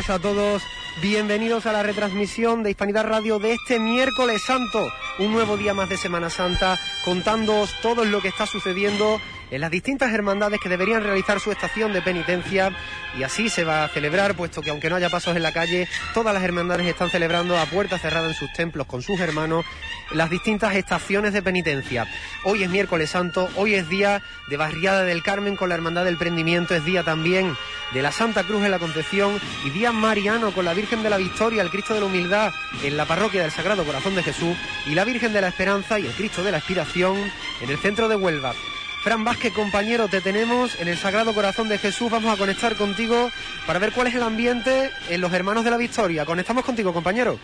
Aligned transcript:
tardes 0.00 0.10
a 0.10 0.18
todos. 0.18 0.62
Bienvenidos 1.02 1.66
a 1.66 1.72
la 1.72 1.82
retransmisión 1.82 2.62
de 2.62 2.70
Hispanidad 2.70 3.04
Radio 3.04 3.38
de 3.38 3.52
este 3.52 3.78
miércoles 3.78 4.42
santo, 4.42 4.88
un 5.18 5.32
nuevo 5.32 5.56
día 5.56 5.74
más 5.74 5.88
de 5.88 5.96
Semana 5.96 6.30
Santa, 6.30 6.78
contándoos 7.04 7.74
todo 7.82 8.04
lo 8.04 8.20
que 8.22 8.28
está 8.28 8.46
sucediendo 8.46 9.20
en 9.50 9.60
las 9.60 9.70
distintas 9.70 10.12
hermandades 10.12 10.60
que 10.60 10.68
deberían 10.68 11.02
realizar 11.02 11.40
su 11.40 11.50
estación 11.50 11.92
de 11.92 12.02
penitencia 12.02 12.74
y 13.18 13.24
así 13.24 13.48
se 13.50 13.64
va 13.64 13.84
a 13.84 13.88
celebrar, 13.88 14.34
puesto 14.34 14.62
que 14.62 14.70
aunque 14.70 14.88
no 14.88 14.96
haya 14.96 15.10
pasos 15.10 15.36
en 15.36 15.42
la 15.42 15.52
calle, 15.52 15.88
todas 16.14 16.32
las 16.32 16.44
hermandades 16.44 16.86
están 16.86 17.10
celebrando 17.10 17.58
a 17.58 17.66
puerta 17.66 17.98
cerrada 17.98 18.28
en 18.28 18.34
sus 18.34 18.52
templos 18.52 18.86
con 18.86 19.02
sus 19.02 19.20
hermanos 19.20 19.66
las 20.12 20.30
distintas 20.30 20.74
estaciones 20.74 21.32
de 21.32 21.42
penitencia. 21.42 22.06
Hoy 22.44 22.62
es 22.62 22.70
miércoles 22.70 23.10
santo, 23.10 23.48
hoy 23.56 23.74
es 23.74 23.88
día 23.88 24.22
de 24.48 24.56
Barriada 24.56 25.04
del 25.04 25.22
Carmen 25.22 25.56
con 25.56 25.68
la 25.68 25.74
Hermandad 25.74 26.04
del 26.04 26.16
Prendimiento, 26.16 26.74
es 26.74 26.84
día 26.84 27.02
también 27.02 27.56
de 27.92 28.02
la 28.02 28.12
Santa 28.12 28.44
Cruz 28.44 28.64
en 28.64 28.70
la 28.70 28.78
Concepción 28.78 29.40
y 29.64 29.70
día 29.70 29.92
mariano 29.92 30.52
con 30.52 30.64
la 30.64 30.74
Virgen 30.74 31.02
de 31.02 31.10
la 31.10 31.16
Victoria, 31.16 31.62
el 31.62 31.70
Cristo 31.70 31.94
de 31.94 32.00
la 32.00 32.06
Humildad 32.06 32.52
en 32.82 32.96
la 32.96 33.06
parroquia 33.06 33.42
del 33.42 33.50
Sagrado 33.50 33.84
Corazón 33.84 34.14
de 34.14 34.22
Jesús 34.22 34.56
y 34.86 34.94
la 34.94 35.04
Virgen 35.04 35.32
de 35.32 35.40
la 35.40 35.48
Esperanza 35.48 35.98
y 35.98 36.06
el 36.06 36.12
Cristo 36.12 36.42
de 36.42 36.52
la 36.52 36.58
Expiración 36.58 37.16
en 37.60 37.70
el 37.70 37.78
centro 37.78 38.08
de 38.08 38.16
Huelva. 38.16 38.54
Fran 39.02 39.24
Vázquez, 39.24 39.54
compañero, 39.54 40.08
te 40.08 40.20
tenemos 40.20 40.78
en 40.78 40.86
el 40.88 40.98
Sagrado 40.98 41.32
Corazón 41.32 41.70
de 41.70 41.78
Jesús. 41.78 42.10
Vamos 42.10 42.34
a 42.34 42.36
conectar 42.36 42.76
contigo 42.76 43.30
para 43.66 43.78
ver 43.78 43.92
cuál 43.92 44.08
es 44.08 44.14
el 44.14 44.22
ambiente 44.22 44.90
en 45.08 45.22
los 45.22 45.32
Hermanos 45.32 45.64
de 45.64 45.70
la 45.70 45.78
Victoria. 45.78 46.26
Conectamos 46.26 46.66
contigo, 46.66 46.92
compañero. 46.92 47.38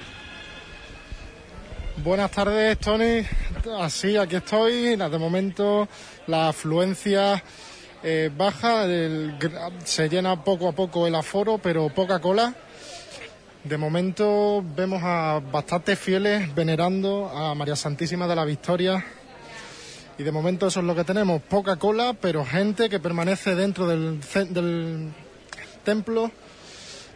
Buenas 2.06 2.30
tardes, 2.30 2.78
Tony. 2.78 3.26
Así, 3.80 4.16
aquí 4.16 4.36
estoy. 4.36 4.94
De 4.94 5.18
momento, 5.18 5.88
la 6.28 6.50
afluencia 6.50 7.42
eh, 8.00 8.30
baja, 8.32 8.86
se 9.82 10.08
llena 10.08 10.44
poco 10.44 10.68
a 10.68 10.72
poco 10.72 11.08
el 11.08 11.16
aforo, 11.16 11.58
pero 11.58 11.88
poca 11.88 12.20
cola. 12.20 12.54
De 13.64 13.76
momento 13.76 14.64
vemos 14.76 15.02
a 15.02 15.42
bastantes 15.50 15.98
fieles 15.98 16.54
venerando 16.54 17.28
a 17.28 17.56
María 17.56 17.74
Santísima 17.74 18.28
de 18.28 18.36
la 18.36 18.44
Victoria 18.44 19.04
y 20.16 20.22
de 20.22 20.30
momento 20.30 20.68
eso 20.68 20.78
es 20.78 20.86
lo 20.86 20.94
que 20.94 21.02
tenemos, 21.02 21.42
poca 21.42 21.74
cola, 21.74 22.12
pero 22.12 22.44
gente 22.44 22.88
que 22.88 23.00
permanece 23.00 23.56
dentro 23.56 23.88
del, 23.88 24.20
del 24.50 25.12
templo 25.82 26.30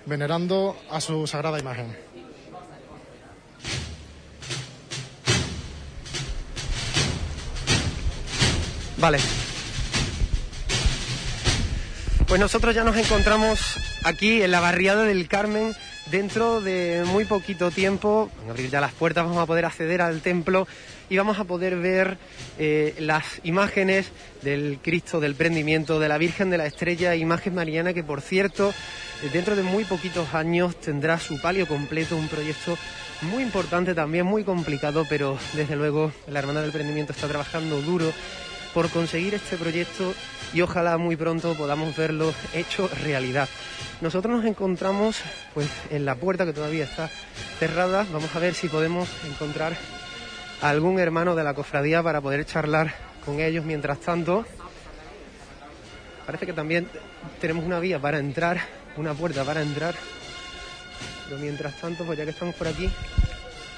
venerando 0.04 0.76
a 0.90 1.00
su 1.00 1.28
sagrada 1.28 1.60
imagen. 1.60 2.09
Vale. 9.00 9.18
Pues 12.28 12.38
nosotros 12.38 12.74
ya 12.74 12.84
nos 12.84 12.96
encontramos 12.96 13.76
aquí 14.04 14.42
en 14.42 14.50
la 14.50 14.60
barriada 14.60 15.04
del 15.04 15.26
Carmen. 15.26 15.74
Dentro 16.10 16.60
de 16.60 17.04
muy 17.06 17.24
poquito 17.24 17.70
tiempo, 17.70 18.30
van 18.38 18.48
a 18.48 18.50
abrir 18.50 18.68
ya 18.68 18.80
las 18.80 18.92
puertas, 18.92 19.24
vamos 19.24 19.40
a 19.40 19.46
poder 19.46 19.64
acceder 19.64 20.02
al 20.02 20.20
templo 20.22 20.66
y 21.08 21.16
vamos 21.16 21.38
a 21.38 21.44
poder 21.44 21.76
ver 21.76 22.18
eh, 22.58 22.96
las 22.98 23.24
imágenes 23.44 24.10
del 24.42 24.80
Cristo 24.82 25.20
del 25.20 25.36
Prendimiento, 25.36 26.00
de 26.00 26.08
la 26.08 26.18
Virgen 26.18 26.50
de 26.50 26.58
la 26.58 26.66
Estrella, 26.66 27.14
imagen 27.14 27.54
mariana 27.54 27.92
que 27.92 28.02
por 28.02 28.22
cierto 28.22 28.74
dentro 29.32 29.54
de 29.54 29.62
muy 29.62 29.84
poquitos 29.84 30.34
años 30.34 30.80
tendrá 30.80 31.18
su 31.20 31.40
palio 31.40 31.68
completo, 31.68 32.16
un 32.16 32.28
proyecto 32.28 32.76
muy 33.22 33.44
importante 33.44 33.94
también, 33.94 34.26
muy 34.26 34.42
complicado, 34.42 35.06
pero 35.08 35.38
desde 35.52 35.76
luego 35.76 36.12
la 36.26 36.40
Hermandad 36.40 36.62
del 36.62 36.72
Prendimiento 36.72 37.12
está 37.12 37.28
trabajando 37.28 37.80
duro 37.82 38.12
por 38.74 38.90
conseguir 38.90 39.34
este 39.34 39.56
proyecto 39.56 40.14
y 40.52 40.62
ojalá 40.62 40.98
muy 40.98 41.16
pronto 41.16 41.54
podamos 41.54 41.96
verlo 41.96 42.32
hecho 42.52 42.88
realidad. 43.02 43.48
Nosotros 44.00 44.36
nos 44.36 44.44
encontramos 44.44 45.20
pues 45.54 45.68
en 45.90 46.04
la 46.04 46.14
puerta 46.14 46.44
que 46.44 46.52
todavía 46.52 46.84
está 46.84 47.10
cerrada, 47.58 48.06
vamos 48.12 48.34
a 48.34 48.38
ver 48.38 48.54
si 48.54 48.68
podemos 48.68 49.08
encontrar 49.28 49.76
algún 50.62 50.98
hermano 50.98 51.34
de 51.34 51.44
la 51.44 51.54
cofradía 51.54 52.02
para 52.02 52.20
poder 52.20 52.44
charlar 52.44 52.94
con 53.24 53.40
ellos 53.40 53.64
mientras 53.64 54.00
tanto. 54.00 54.44
Parece 56.26 56.46
que 56.46 56.52
también 56.52 56.88
tenemos 57.40 57.64
una 57.64 57.80
vía 57.80 57.98
para 57.98 58.18
entrar, 58.18 58.60
una 58.96 59.14
puerta 59.14 59.44
para 59.44 59.62
entrar. 59.62 59.94
Pero 61.24 61.40
mientras 61.40 61.74
tanto, 61.80 62.04
pues 62.04 62.18
ya 62.18 62.24
que 62.24 62.30
estamos 62.30 62.54
por 62.54 62.68
aquí, 62.68 62.90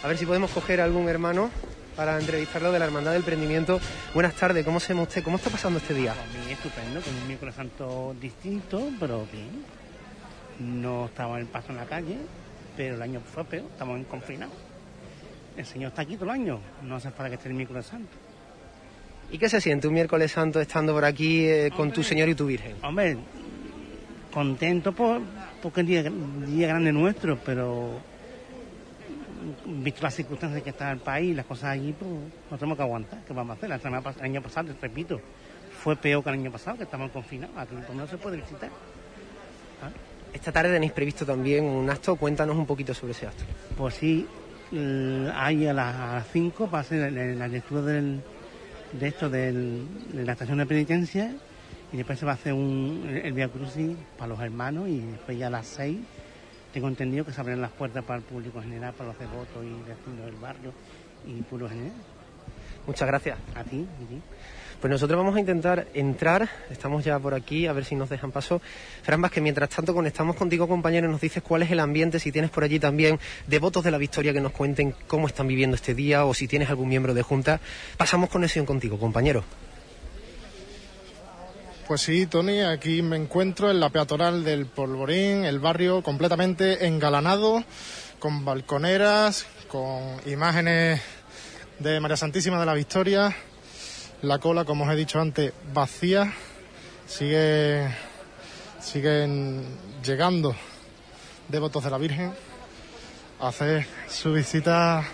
a 0.03 0.09
ver 0.09 0.16
si 0.16 0.26
podemos 0.26 0.50
coger 0.50 0.80
a 0.80 0.84
algún 0.84 1.09
hermano 1.09 1.50
para 1.97 2.19
entrevistarlo 2.19 2.72
de 2.72 2.78
la 2.78 2.86
Hermandad 2.86 3.12
del 3.12 3.22
Prendimiento. 3.22 3.80
Buenas 4.14 4.34
tardes, 4.34 4.64
¿cómo 4.64 4.80
se 4.80 4.94
usted? 4.94 5.22
¿Cómo 5.22 5.36
está 5.36 5.50
pasando 5.50 5.78
este 5.78 5.94
día? 5.94 6.14
Pues 6.14 6.44
bien, 6.44 6.56
estupendo, 6.56 7.00
con 7.00 7.14
un 7.14 7.26
miércoles 7.26 7.54
santo 7.54 8.14
distinto, 8.20 8.91
pero 8.98 9.26
bien. 9.32 9.64
No 10.58 11.06
estamos 11.06 11.41
en 11.41 11.47
paso 11.47 11.70
en 11.70 11.76
la 11.76 11.86
calle, 11.86 12.16
pero 12.76 12.94
el 12.94 13.03
año 13.03 13.20
fue 13.20 13.44
peor, 13.44 13.64
estamos 13.72 13.97
en 13.97 14.04
confinado 14.04 14.53
el 15.56 15.66
Señor 15.66 15.88
está 15.91 16.03
aquí 16.03 16.14
todo 16.14 16.26
el 16.26 16.30
año, 16.30 16.60
no 16.82 16.97
hace 16.97 17.10
para 17.10 17.28
que 17.28 17.36
esté 17.36 17.48
el 17.48 17.54
miércoles 17.54 17.86
santo. 17.86 18.12
¿Y 19.30 19.38
qué 19.38 19.48
se 19.48 19.60
siente 19.60 19.88
un 19.88 19.94
miércoles 19.94 20.32
santo 20.32 20.60
estando 20.60 20.92
por 20.92 21.04
aquí 21.04 21.47
eh, 21.47 21.70
con 21.74 21.91
tu 21.91 22.03
Señor 22.03 22.28
y 22.28 22.34
tu 22.34 22.47
Virgen? 22.47 22.76
Hombre, 22.82 23.16
contento 24.32 24.92
por, 24.92 25.20
porque 25.62 25.82
es 25.82 25.86
día, 25.86 26.03
día 26.03 26.69
grande 26.69 26.92
nuestro, 26.92 27.38
pero 27.38 28.00
visto 29.66 30.03
las 30.03 30.14
circunstancias 30.14 30.62
que 30.62 30.70
está 30.70 30.91
el 30.92 30.98
país, 30.98 31.34
las 31.34 31.47
cosas 31.47 31.70
allí, 31.70 31.92
pues 31.92 32.10
no 32.50 32.58
tenemos 32.58 32.76
que 32.76 32.82
aguantar. 32.82 33.20
¿Qué 33.26 33.32
vamos 33.32 33.50
a 33.50 33.58
hacer? 33.58 33.70
El 34.20 34.25
año 34.25 34.42
pasado, 34.42 34.75
repito, 34.80 35.20
fue 35.82 35.97
peor 35.97 36.22
que 36.22 36.30
el 36.30 36.36
año 36.36 36.50
pasado, 36.50 36.76
que 36.76 36.84
estamos 36.84 37.10
confinados. 37.10 37.56
Aquí 37.56 37.75
no 37.94 38.06
se 38.06 38.19
puede 38.19 38.36
visitar. 38.36 38.70
¿Ah? 39.82 39.91
Esta 40.32 40.53
tarde 40.53 40.72
tenéis 40.72 40.92
previsto 40.92 41.26
también 41.26 41.64
un 41.64 41.88
acto. 41.91 42.16
Cuéntanos 42.16 42.56
un 42.56 42.66
poquito 42.66 42.94
sobre 42.94 43.12
ese 43.12 43.26
acto. 43.26 43.44
Pues 43.76 43.94
sí, 43.94 44.26
hay 45.34 45.66
a 45.66 45.74
las 45.74 46.26
5 46.32 46.66
para 46.66 46.80
hacer 46.80 47.12
la, 47.12 47.48
lectura 47.48 47.82
del, 47.82 48.22
de 48.92 49.09
esto 49.09 49.28
de 49.28 49.82
la 50.14 50.32
estación 50.32 50.59
de 50.59 50.66
penitencia 50.66 51.34
y 51.92 51.97
después 51.98 52.19
se 52.19 52.24
va 52.24 52.32
a 52.32 52.34
hacer 52.34 52.54
un, 52.54 53.20
el 53.22 53.32
Via 53.34 53.48
Crucis 53.48 53.97
para 54.16 54.28
los 54.28 54.41
hermanos 54.41 54.88
y 54.88 55.00
después 55.00 55.38
ya 55.38 55.48
a 55.48 55.50
las 55.50 55.66
6 55.66 55.98
tengo 56.72 56.88
entendido 56.88 57.25
que 57.25 57.33
se 57.33 57.41
abren 57.41 57.60
las 57.60 57.71
puertas 57.71 58.05
para 58.05 58.19
el 58.19 58.25
público 58.25 58.60
general, 58.60 58.94
para 58.94 59.10
los 59.10 59.19
devotos 59.19 59.65
y 59.65 59.88
vecinos 59.88 60.27
del 60.27 60.37
barrio 60.37 60.72
y 61.27 61.43
puro 61.43 61.69
general. 61.69 61.93
Muchas 62.87 63.06
gracias. 63.06 63.38
A 63.55 63.62
ti. 63.62 63.87
A 63.87 64.09
ti. 64.09 64.21
Pues 64.83 64.91
nosotros 64.91 65.16
vamos 65.16 65.37
a 65.37 65.38
intentar 65.38 65.87
entrar, 65.95 66.48
estamos 66.69 67.04
ya 67.04 67.16
por 67.16 67.34
aquí, 67.34 67.69
a 67.69 67.72
ver 67.72 67.84
si 67.84 67.95
nos 67.95 68.10
dejan 68.10 68.33
paso. 68.33 68.60
Fran 69.04 69.22
que 69.28 69.41
mientras 69.41 69.71
tanto 69.71 69.95
conectamos 69.95 70.34
contigo, 70.34 70.66
compañero, 70.66 71.09
nos 71.09 71.21
dices 71.21 71.41
cuál 71.41 71.63
es 71.63 71.71
el 71.71 71.78
ambiente, 71.78 72.19
si 72.19 72.33
tienes 72.33 72.51
por 72.51 72.65
allí 72.65 72.80
también 72.80 73.21
devotos 73.47 73.84
de 73.84 73.92
la 73.92 73.98
victoria 73.98 74.33
que 74.33 74.41
nos 74.41 74.51
cuenten 74.51 74.92
cómo 75.07 75.28
están 75.28 75.47
viviendo 75.47 75.77
este 75.77 75.95
día 75.95 76.25
o 76.25 76.34
si 76.34 76.48
tienes 76.48 76.68
algún 76.68 76.89
miembro 76.89 77.15
de 77.15 77.22
junta. 77.22 77.60
Pasamos 77.97 78.28
conexión 78.28 78.66
contigo, 78.66 78.98
compañero. 78.98 79.45
Pues 81.86 82.02
sí, 82.02 82.26
Tony, 82.26 82.60
aquí 82.60 83.02
me 83.02 83.16
encuentro 83.16 83.68
en 83.68 83.80
la 83.80 83.90
peatonal 83.90 84.44
del 84.44 84.66
Polvorín, 84.66 85.44
el 85.44 85.58
barrio 85.58 86.00
completamente 86.02 86.86
engalanado, 86.86 87.64
con 88.20 88.44
balconeras, 88.44 89.46
con 89.66 90.00
imágenes 90.26 91.02
de 91.80 91.98
María 91.98 92.16
Santísima 92.16 92.60
de 92.60 92.66
la 92.66 92.74
Victoria, 92.74 93.34
la 94.22 94.38
cola, 94.38 94.64
como 94.64 94.84
os 94.84 94.92
he 94.92 94.96
dicho 94.96 95.20
antes, 95.20 95.52
vacía. 95.74 96.32
Sigue, 97.08 97.88
siguen 98.80 99.64
llegando 100.04 100.54
devotos 101.48 101.82
de 101.82 101.90
la 101.90 101.98
Virgen 101.98 102.32
a 103.40 103.48
hacer 103.48 103.86
su 104.08 104.32
visita 104.32 105.04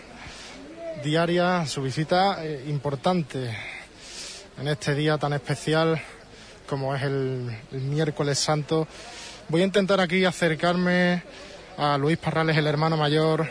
diaria, 1.03 1.65
su 1.65 1.81
visita 1.81 2.45
eh, 2.45 2.67
importante 2.69 3.57
en 4.59 4.69
este 4.69 4.95
día 4.95 5.17
tan 5.17 5.33
especial 5.33 6.01
como 6.69 6.95
es 6.95 7.03
el, 7.03 7.51
miércoles 7.73 8.39
santo. 8.39 8.87
Voy 9.49 9.63
a 9.63 9.65
intentar 9.65 10.01
aquí 10.01 10.25
acercarme 10.25 11.23
a 11.77 11.97
Luis 11.97 12.19
Parrales, 12.19 12.57
el 12.57 12.67
hermano 12.67 12.97
mayor 12.97 13.49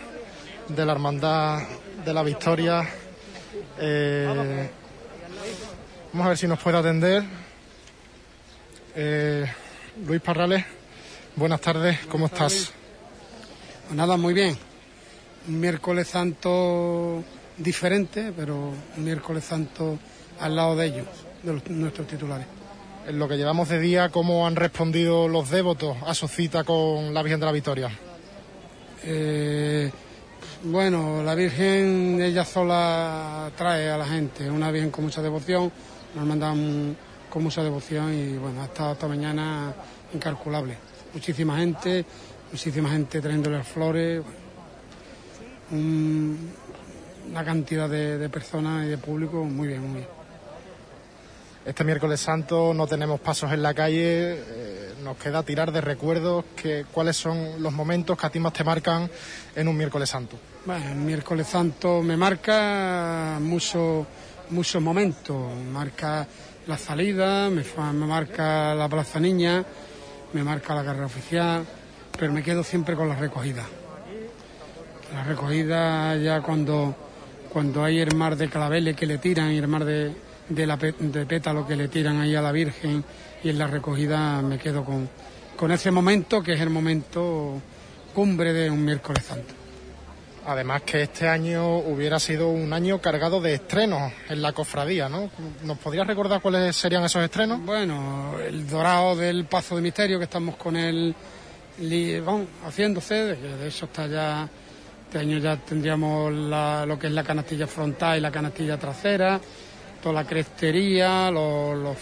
de 0.67 0.85
la 0.85 0.91
Hermandad 0.91 1.61
de 2.05 2.13
la 2.13 2.23
Victoria. 2.23 2.87
Eh, 3.79 4.69
Vamos 6.13 6.25
a 6.25 6.29
ver 6.29 6.37
si 6.37 6.47
nos 6.47 6.59
puede 6.59 6.77
atender. 6.77 7.23
Eh, 8.95 9.45
Luis 10.07 10.21
Parrales, 10.21 10.65
buenas 11.35 11.61
tardes, 11.61 11.99
¿cómo 12.09 12.25
estás? 12.27 12.71
Pues 13.85 13.95
nada, 13.95 14.17
muy 14.17 14.33
bien. 14.33 14.57
Un 15.47 15.59
miércoles 15.59 16.07
santo 16.07 17.23
diferente, 17.57 18.33
pero 18.35 18.73
un 18.95 19.03
miércoles 19.03 19.43
santo 19.43 19.99
al 20.39 20.55
lado 20.55 20.75
de 20.75 20.85
ellos, 20.87 21.07
de 21.43 21.61
nuestros 21.69 22.07
titulares. 22.07 22.56
En 23.07 23.19
lo 23.19 23.29
que 23.29 23.37
llevamos 23.37 23.69
de 23.69 23.79
día, 23.79 24.09
¿cómo 24.09 24.45
han 24.45 24.57
respondido 24.57 25.29
los 25.29 25.49
devotos 25.49 25.95
a 26.05 26.13
su 26.13 26.27
cita 26.27 26.65
con 26.65 27.13
la 27.13 27.23
Virgen 27.23 27.39
de 27.39 27.45
la 27.45 27.53
Victoria? 27.53 27.89
Eh, 29.01 29.89
bueno, 30.65 31.23
la 31.23 31.33
Virgen 31.33 32.19
ella 32.21 32.43
sola 32.43 33.49
trae 33.55 33.89
a 33.89 33.97
la 33.97 34.05
gente, 34.05 34.51
una 34.51 34.71
Virgen 34.71 34.91
con 34.91 35.05
mucha 35.05 35.21
devoción, 35.21 35.71
nos 36.15 36.25
mandan 36.25 36.97
con 37.29 37.43
mucha 37.43 37.63
devoción 37.63 38.13
y 38.13 38.37
bueno, 38.37 38.61
ha 38.61 38.65
estado 38.65 38.91
esta 38.91 39.07
mañana 39.07 39.73
incalculable. 40.13 40.77
muchísima 41.13 41.57
gente, 41.59 42.03
muchísima 42.51 42.89
gente 42.89 43.21
trayéndole 43.21 43.63
flores, 43.63 44.21
una 45.71 47.45
cantidad 47.45 47.87
de, 47.87 48.27
personas 48.27 48.85
y 48.85 48.89
de 48.89 48.97
público 48.97 49.45
muy 49.45 49.69
bien, 49.69 49.81
muy 49.81 49.99
bien. 49.99 50.16
Este 51.67 51.83
miércoles 51.83 52.21
santo 52.21 52.73
no 52.73 52.87
tenemos 52.87 53.19
pasos 53.19 53.51
en 53.51 53.61
la 53.61 53.73
calle, 53.73 54.35
eh, 54.39 54.93
nos 55.03 55.17
queda 55.17 55.43
tirar 55.43 55.73
de 55.73 55.81
recuerdos. 55.81 56.45
Que, 56.55 56.85
¿Cuáles 56.89 57.17
son 57.17 57.61
los 57.61 57.73
momentos 57.73 58.17
que 58.17 58.25
a 58.25 58.29
ti 58.29 58.39
más 58.39 58.53
te 58.53 58.63
marcan 58.63 59.11
en 59.53 59.67
un 59.67 59.75
miércoles 59.75 60.09
santo? 60.09 60.39
Bueno, 60.65 60.91
el 60.91 60.95
miércoles 60.95 61.45
santo 61.45 62.01
me 62.01 62.15
marca 62.15 63.37
muchos 63.41 64.07
muchos 64.49 64.81
momentos. 64.81 65.35
Marca 65.69 66.25
la 66.67 66.77
salida, 66.77 67.49
me, 67.49 67.65
me 67.91 68.05
marca 68.05 68.73
la 68.73 68.87
Plaza 68.87 69.19
Niña, 69.19 69.61
me 70.31 70.45
marca 70.45 70.73
la 70.73 70.85
carrera 70.85 71.07
oficial, 71.07 71.65
pero 72.17 72.31
me 72.31 72.43
quedo 72.43 72.63
siempre 72.63 72.95
con 72.95 73.09
la 73.09 73.15
recogida. 73.15 73.65
La 75.13 75.25
recogida 75.25 76.15
ya 76.15 76.39
cuando, 76.39 76.95
cuando 77.51 77.83
hay 77.83 77.99
el 77.99 78.15
mar 78.15 78.37
de 78.37 78.47
claveles 78.47 78.95
que 78.95 79.05
le 79.05 79.17
tiran 79.17 79.51
y 79.51 79.57
el 79.57 79.67
mar 79.67 79.83
de, 79.83 80.26
de, 80.49 80.67
la, 80.67 80.77
de 80.77 81.25
pétalo 81.25 81.65
que 81.65 81.75
le 81.75 81.87
tiran 81.87 82.19
ahí 82.19 82.35
a 82.35 82.41
la 82.41 82.51
Virgen 82.51 83.03
y 83.43 83.49
en 83.49 83.57
la 83.57 83.67
recogida 83.67 84.41
me 84.41 84.57
quedo 84.57 84.83
con, 84.83 85.09
con 85.55 85.71
ese 85.71 85.91
momento 85.91 86.41
que 86.41 86.53
es 86.53 86.61
el 86.61 86.69
momento 86.69 87.61
cumbre 88.13 88.53
de 88.53 88.69
un 88.69 88.83
miércoles 88.83 89.25
santo. 89.25 89.53
Además 90.45 90.83
que 90.83 91.01
este 91.01 91.27
año 91.27 91.79
hubiera 91.79 92.19
sido 92.19 92.47
un 92.47 92.71
año 92.71 93.01
cargado 93.01 93.41
de 93.41 93.55
estrenos 93.55 94.13
en 94.29 94.41
la 94.41 94.53
cofradía, 94.53 95.09
¿no? 95.09 95.29
¿Nos 95.63 95.77
podrías 95.77 96.07
recordar 96.07 96.41
cuáles 96.41 96.73
serían 96.73 97.03
esos 97.03 97.21
estrenos? 97.21 97.59
Bueno, 97.65 98.33
el 98.39 98.65
dorado 98.65 99.17
del 99.17 99.43
Pazo 99.43 99.75
de 99.75 99.81
Misterio, 99.81 100.17
que 100.17 100.23
estamos 100.23 100.55
con 100.55 100.77
él 100.77 101.13
haciéndose, 102.65 103.35
de 103.35 103.67
eso 103.67 103.85
está 103.85 104.07
ya, 104.07 104.49
este 105.03 105.19
año 105.19 105.37
ya 105.37 105.57
tendríamos 105.57 106.31
lo 106.31 106.97
que 106.97 107.07
es 107.07 107.13
la 107.13 107.23
canastilla 107.23 107.67
frontal 107.67 108.17
y 108.17 108.21
la 108.21 108.31
canastilla 108.31 108.77
trasera, 108.77 109.41
toda 110.07 110.21
la 110.21 110.27
crestería, 110.27 111.29
los, 111.29 111.77
los, 111.77 111.97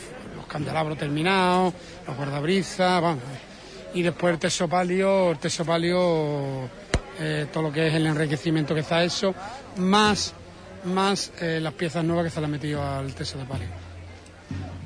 candelabros 0.48 0.96
terminados, 0.96 1.74
los 2.06 2.16
guardabrisas, 2.16 3.02
vamos. 3.02 3.24
Y 3.96 4.04
después 4.04 4.36
el 4.36 4.40
tesopalio, 4.40 5.31
el 5.31 5.40
tesopalio 5.40 6.69
eh, 7.19 7.48
todo 7.52 7.63
lo 7.63 7.72
que 7.72 7.88
es 7.88 7.96
el 7.96 8.06
enriquecimiento 8.06 8.75
que 8.75 8.81
está 8.81 9.04
hecho, 9.04 9.34
más, 9.78 10.36
más 10.84 11.31
eh, 11.42 11.60
las 11.60 11.74
piezas 11.74 12.04
nuevas 12.04 12.25
que 12.25 12.30
se 12.30 12.40
le 12.40 12.46
han 12.46 12.52
metido 12.52 12.84
al 12.84 13.12
teso 13.16 13.40
de 13.40 13.46
palio. 13.46 13.68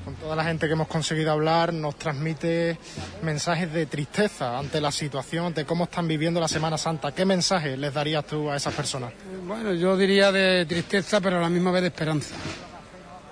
Con 0.06 0.16
toda 0.16 0.34
la 0.34 0.46
gente 0.46 0.68
que 0.68 0.74
hemos 0.74 0.88
conseguido 0.88 1.34
hablar, 1.34 1.74
nos 1.74 1.98
transmite 1.98 2.78
mensajes 3.22 3.72
de 3.74 3.86
tristeza 3.86 4.58
ante 4.58 4.80
la 4.80 4.94
situación, 4.94 5.48
ante 5.48 5.66
cómo 5.66 5.84
están 5.84 6.08
viviendo 6.08 6.40
la 6.40 6.48
Semana 6.48 6.78
Santa. 6.78 7.12
¿Qué 7.12 7.26
mensaje 7.26 7.76
les 7.76 7.94
darías 7.94 8.26
tú 8.26 8.50
a 8.50 8.56
esas 8.56 8.74
personas? 8.74 9.12
Bueno, 9.46 9.74
yo 9.74 9.98
diría 9.98 10.32
de 10.32 10.66
tristeza, 10.66 11.20
pero 11.20 11.38
a 11.38 11.42
la 11.42 11.50
misma 11.50 11.72
vez 11.72 11.82
de 11.82 11.88
esperanza. 11.90 12.34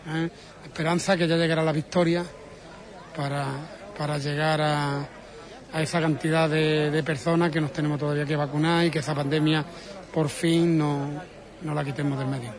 ¿Eh? 0.08 0.30
Esperanza 0.64 1.18
que 1.18 1.28
ya 1.28 1.36
llegará 1.36 1.64
la 1.64 1.72
victoria 1.72 2.24
para, 3.16 3.48
para 3.98 4.18
llegar 4.18 4.62
a, 4.62 5.08
a 5.74 5.82
esa 5.82 6.00
cantidad 6.00 6.50
de, 6.50 7.04
personas 7.04 7.52
que 7.52 7.62
nos 7.62 7.72
tenemos 7.72 8.00
todavía 8.00 8.26
que 8.26 8.36
vacunar 8.36 8.86
y 8.86 8.92
que 8.92 9.00
esa 9.00 9.14
pandemia 9.14 9.66
por 10.14 10.30
fin 10.30 10.78
no, 10.78 11.22
no 11.62 11.74
la 11.74 11.84
quitemos 11.84 12.18
del 12.18 12.28
medio. 12.28 12.52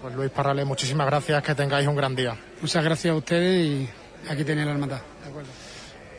Pues 0.00 0.14
Luis 0.14 0.30
Parrales, 0.30 0.66
muchísimas 0.66 1.06
gracias, 1.06 1.42
que 1.42 1.54
tengáis 1.54 1.86
un 1.86 1.96
gran 1.96 2.14
día. 2.14 2.36
Muchas 2.60 2.82
gracias 2.82 3.12
a 3.12 3.16
ustedes 3.16 3.66
y 3.66 3.88
aquí 4.28 4.44
tenéis 4.44 4.66
la 4.66 4.72
hermandad. 4.72 5.00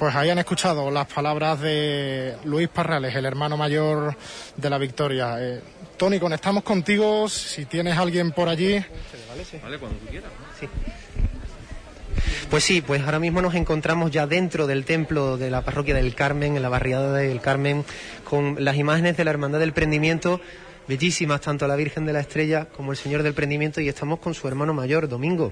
Pues 0.02 0.16
ahí 0.16 0.32
han 0.32 0.40
escuchado 0.40 0.90
las 0.90 1.06
palabras 1.06 1.62
de 1.62 2.36
Luis 2.46 2.68
Parrales, 2.70 3.16
el 3.16 3.24
hermano 3.24 3.56
mayor 3.56 4.18
de 4.58 4.68
la 4.68 4.80
Victoria. 4.80 5.36
Eh, 5.38 5.62
Tony, 5.96 6.20
conectamos 6.20 6.64
contigo 6.64 7.30
si 7.30 7.66
tienes 7.66 7.96
alguien 7.96 8.32
por 8.32 8.50
allí. 8.50 8.84
Vale, 9.62 9.78
cuando 9.78 10.00
tú 10.00 10.08
quieras. 10.08 10.32
Sí. 10.60 10.68
Pues 12.50 12.64
sí, 12.64 12.82
pues 12.82 13.04
ahora 13.04 13.20
mismo 13.20 13.44
nos 13.44 13.54
encontramos 13.54 14.10
ya 14.10 14.26
dentro 14.26 14.66
del 14.66 14.86
templo 14.86 15.38
de 15.38 15.52
la 15.52 15.62
parroquia 15.62 15.94
del 15.94 16.16
Carmen, 16.16 16.56
en 16.56 16.64
la 16.64 16.70
barriada 16.70 17.14
del 17.14 17.40
Carmen, 17.40 17.86
con 18.24 18.56
las 18.58 18.78
imágenes 18.78 19.18
de 19.18 19.24
la 19.24 19.30
Hermandad 19.30 19.60
del 19.60 19.74
Prendimiento, 19.74 20.42
bellísimas, 20.88 21.42
tanto 21.42 21.68
la 21.68 21.76
Virgen 21.76 22.08
de 22.08 22.14
la 22.14 22.22
Estrella 22.22 22.66
como 22.66 22.92
el 22.92 22.98
Señor 22.98 23.22
del 23.22 23.36
Prendimiento, 23.36 23.82
y 23.82 23.88
estamos 23.88 24.18
con 24.18 24.34
su 24.34 24.48
hermano 24.48 24.74
mayor, 24.74 25.08
Domingo. 25.08 25.52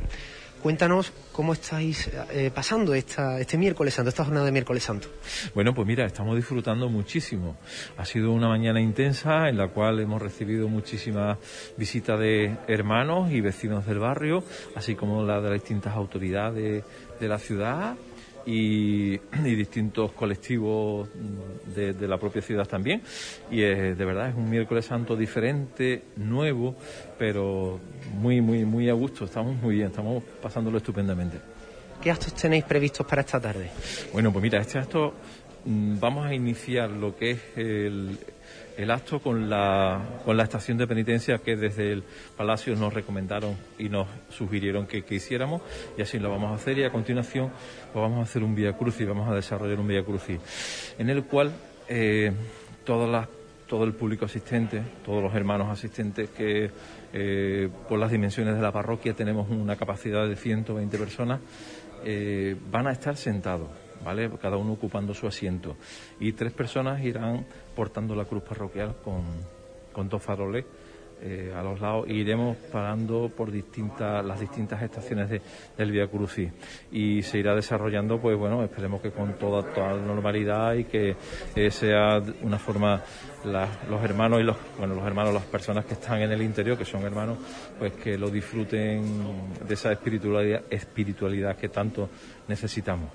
Cuéntanos 0.61 1.13
cómo 1.31 1.53
estáis 1.53 2.09
eh, 2.31 2.51
pasando 2.53 2.93
esta, 2.93 3.39
este 3.39 3.57
miércoles 3.57 3.93
santo, 3.93 4.09
esta 4.09 4.25
jornada 4.25 4.45
de 4.45 4.51
miércoles 4.51 4.83
santo. 4.83 5.07
Bueno, 5.55 5.73
pues 5.73 5.87
mira, 5.87 6.05
estamos 6.05 6.35
disfrutando 6.35 6.89
muchísimo. 6.89 7.55
Ha 7.97 8.05
sido 8.05 8.33
una 8.33 8.49
mañana 8.49 8.81
intensa 8.81 9.47
en 9.47 9.57
la 9.57 9.69
cual 9.69 9.99
hemos 10.01 10.21
recibido 10.21 10.67
muchísimas 10.67 11.37
visitas 11.77 12.19
de 12.19 12.57
hermanos 12.67 13.31
y 13.31 13.39
vecinos 13.39 13.85
del 13.85 13.99
barrio, 13.99 14.43
así 14.75 14.95
como 14.95 15.23
la 15.23 15.39
de 15.39 15.49
las 15.49 15.61
distintas 15.61 15.95
autoridades 15.95 16.83
de 17.19 17.27
la 17.27 17.39
ciudad 17.39 17.95
y, 18.45 19.17
distintos 19.43 20.11
colectivos 20.13 21.09
de, 21.75 22.07
la 22.07 22.17
propia 22.17 22.41
ciudad 22.41 22.67
también. 22.67 23.01
Y 23.51 23.61
de 23.61 23.93
verdad 23.93 24.29
es 24.29 24.35
un 24.35 24.49
miércoles 24.49 24.85
santo 24.85 25.15
diferente, 25.15 26.03
nuevo, 26.15 26.75
pero 27.17 27.79
muy, 28.19 28.41
muy, 28.41 28.65
muy 28.65 28.89
a 28.89 28.93
gusto. 28.93 29.25
Estamos 29.25 29.55
muy 29.61 29.75
bien, 29.75 29.87
estamos 29.87 30.23
pasándolo 30.41 30.77
estupendamente. 30.77 31.39
¿Qué 32.01 32.11
actos 32.11 32.33
tenéis 32.33 32.63
previstos 32.63 33.05
para 33.05 33.21
esta 33.21 33.39
tarde? 33.39 33.69
Bueno, 34.13 34.31
pues 34.31 34.41
mira, 34.41 34.59
este 34.59 34.79
acto 34.79 35.13
mm, 35.65 35.99
vamos 35.99 36.25
a 36.25 36.33
iniciar 36.33 36.89
lo 36.89 37.15
que 37.15 37.31
es 37.31 37.39
el, 37.57 38.17
el 38.79 38.91
acto 38.91 39.19
con 39.19 39.49
la, 39.49 40.21
con 40.23 40.37
la 40.37 40.43
estación 40.43 40.77
de 40.77 40.87
penitencia 40.87 41.39
que 41.39 41.57
desde 41.57 41.91
el 41.91 42.03
Palacio 42.37 42.73
nos 42.77 42.93
recomendaron 42.93 43.57
y 43.77 43.89
nos 43.89 44.07
sugirieron 44.29 44.87
que, 44.87 45.03
hiciéramos. 45.09 45.61
Y 45.97 46.01
así 46.01 46.17
lo 46.17 46.29
vamos 46.29 46.53
a 46.53 46.55
hacer 46.55 46.77
y 46.77 46.85
a 46.85 46.89
continuación 46.89 47.49
pues 47.91 48.01
vamos 48.01 48.19
a 48.19 48.23
hacer 48.23 48.41
un 48.41 48.55
Vía 48.55 48.71
Crucis, 48.77 49.05
vamos 49.05 49.27
a 49.29 49.35
desarrollar 49.35 49.81
un 49.81 49.87
Vía 49.87 50.03
Crucis 50.03 50.39
en 50.97 51.09
el 51.09 51.25
cual 51.25 51.51
eh, 51.89 52.31
todas 52.85 53.09
las 53.09 53.27
todo 53.67 53.83
el 53.83 53.93
público 53.93 54.25
asistente, 54.25 54.81
todos 55.05 55.21
los 55.21 55.35
hermanos 55.35 55.67
asistentes 55.69 56.29
que 56.29 56.71
eh, 57.13 57.69
por 57.87 57.99
las 57.99 58.09
dimensiones 58.09 58.55
de 58.55 58.61
la 58.61 58.71
parroquia 58.71 59.13
tenemos 59.13 59.47
una 59.49 59.75
capacidad 59.75 60.27
de 60.27 60.35
120 60.35 60.97
personas, 60.97 61.39
eh, 62.03 62.55
van 62.71 62.87
a 62.87 62.91
estar 62.91 63.15
sentados 63.15 63.67
¿vale? 64.03 64.29
Cada 64.41 64.57
uno 64.57 64.73
ocupando 64.73 65.13
su 65.13 65.27
asiento. 65.27 65.75
Y 66.19 66.33
tres 66.33 66.53
personas 66.53 67.03
irán 67.03 67.45
portando 67.75 68.15
la 68.15 68.25
cruz 68.25 68.43
parroquial 68.43 68.95
con, 69.03 69.59
dos 70.09 70.23
faroles 70.23 70.63
eh, 71.21 71.53
a 71.53 71.61
los 71.61 71.81
lados 71.81 72.05
e 72.07 72.13
iremos 72.13 72.55
parando 72.71 73.29
por 73.35 73.51
distintas 73.51 74.23
las 74.23 74.39
distintas 74.39 74.81
estaciones 74.81 75.29
de, 75.29 75.41
del 75.77 75.91
Via 75.91 76.07
Crucis 76.07 76.49
y 76.93 77.21
se 77.21 77.39
irá 77.39 77.53
desarrollando 77.53 78.17
pues 78.21 78.37
bueno 78.37 78.63
esperemos 78.63 79.01
que 79.01 79.11
con 79.11 79.33
toda 79.33 79.61
toda 79.73 79.97
normalidad 79.97 80.75
y 80.75 80.85
que 80.85 81.17
eh, 81.53 81.71
sea 81.71 82.21
una 82.41 82.57
forma 82.57 83.03
los 83.43 84.01
hermanos 84.01 84.39
y 84.39 84.43
los 84.43 84.55
bueno 84.77 84.95
los 84.95 85.05
hermanos 85.05 85.33
las 85.33 85.43
personas 85.43 85.83
que 85.83 85.95
están 85.95 86.21
en 86.21 86.31
el 86.31 86.41
interior 86.41 86.77
que 86.77 86.85
son 86.85 87.03
hermanos 87.03 87.37
pues 87.77 87.91
que 87.95 88.17
lo 88.17 88.29
disfruten 88.29 89.03
de 89.67 89.73
esa 89.73 89.91
espiritualidad 89.91 90.63
espiritualidad 90.69 91.57
que 91.57 91.67
tanto 91.67 92.09
necesitamos 92.47 93.09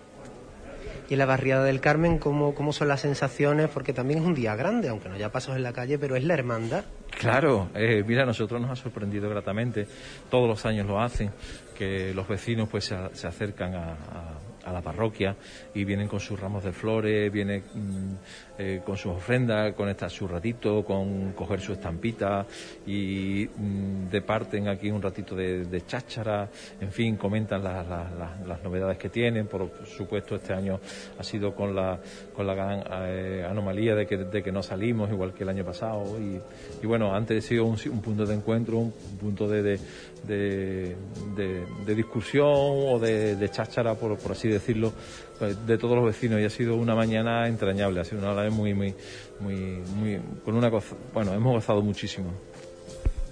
y 1.09 1.15
en 1.15 1.19
la 1.19 1.27
barriada 1.27 1.65
del 1.65 1.81
Carmen, 1.81 2.19
¿cómo, 2.19 2.55
cómo 2.55 2.73
son 2.73 2.89
las 2.89 3.01
sensaciones? 3.01 3.69
Porque 3.69 3.93
también 3.93 4.21
es 4.21 4.27
un 4.27 4.35
día 4.35 4.57
grande, 4.57 4.89
aunque 4.89 5.09
no 5.09 5.15
haya 5.15 5.31
pasos 5.31 5.57
en 5.57 5.63
la 5.63 5.73
calle, 5.73 5.99
pero 5.99 6.17
es 6.17 6.25
la 6.25 6.35
hermandad. 6.35 6.85
Claro, 7.19 7.69
eh, 7.75 8.03
mira, 8.07 8.25
nosotros 8.25 8.61
nos 8.61 8.71
ha 8.71 8.77
sorprendido 8.77 9.29
gratamente, 9.29 9.87
todos 10.31 10.49
los 10.49 10.65
años 10.67 10.87
lo 10.87 11.01
hacen, 11.01 11.31
que 11.77 12.13
los 12.15 12.27
vecinos 12.27 12.69
pues 12.69 12.85
se, 12.85 13.27
acercan 13.27 13.75
a 13.75 14.73
la 14.73 14.81
parroquia 14.81 15.37
y 15.75 15.85
vienen 15.85 16.09
con 16.09 16.21
sus 16.21 16.41
ramos 16.41 16.65
de 16.65 16.73
flores, 16.73 17.31
vienen 17.31 17.63
mm, 17.75 18.54
eh, 18.57 18.83
con 18.85 18.97
sus 18.97 19.13
ofrendas, 19.13 19.75
con 19.75 19.89
estar 19.89 20.09
su 20.09 20.29
ratito, 20.29 20.85
con 20.85 21.33
coger 21.33 21.61
su 21.61 21.73
estampita 21.73 22.47
y 22.87 23.47
mm, 23.47 24.09
departen 24.11 24.69
aquí 24.69 24.93
un 24.93 25.03
ratito 25.03 25.35
de, 25.35 25.83
cháchara, 25.87 26.49
en 26.81 26.93
fin, 26.93 27.17
comentan 27.17 27.65
las 27.65 28.63
novedades 28.63 28.97
que 28.97 29.09
tienen. 29.09 29.49
Por 29.49 29.71
supuesto, 29.87 30.37
este 30.37 30.53
año 30.53 30.79
ha 31.19 31.25
sido 31.25 31.53
con 31.53 31.75
la, 31.75 31.99
con 32.33 32.47
la 32.47 32.55
gran 32.55 32.85
eh, 33.09 33.45
anomalía 33.49 33.97
de 33.97 34.07
que, 34.07 34.19
de 34.19 34.43
que 34.43 34.53
no 34.53 34.63
salimos, 34.63 35.11
igual 35.11 35.35
que 35.35 35.43
el 35.43 35.49
año 35.49 35.65
pasado. 35.65 36.05
Y, 36.21 36.87
bueno, 36.87 37.13
antes 37.13 37.45
ha 37.45 37.49
sido 37.49 37.65
un, 37.65 37.77
punto 38.01 38.25
de 38.25 38.35
encuentro, 38.35 38.79
un, 38.79 38.93
punto 39.21 39.49
de, 39.49 39.79
de, 40.27 40.97
de, 41.35 41.95
discusión 41.95 42.47
o 42.47 42.99
de, 43.01 43.49
cháchara, 43.51 43.95
por, 43.95 44.17
así 44.31 44.49
decirlo 44.49 44.93
de 45.41 45.79
todos 45.79 45.97
los 45.97 46.07
vecinos 46.07 46.41
y 46.41 46.45
ha 46.45 46.51
sido 46.51 46.77
una 46.77 46.95
mañana 46.95 47.49
entrañable, 47.49 48.01
ha 48.01 48.05
sido 48.05 48.21
una 48.21 48.33
hora 48.33 48.51
muy, 48.51 48.75
muy, 48.75 48.95
muy, 49.41 49.83
muy, 49.97 50.21
con 50.45 50.55
una 50.55 50.71
cosa, 50.71 50.95
bueno, 51.13 51.33
hemos 51.35 51.55
gozado 51.55 51.83
muchísimo. 51.83 52.31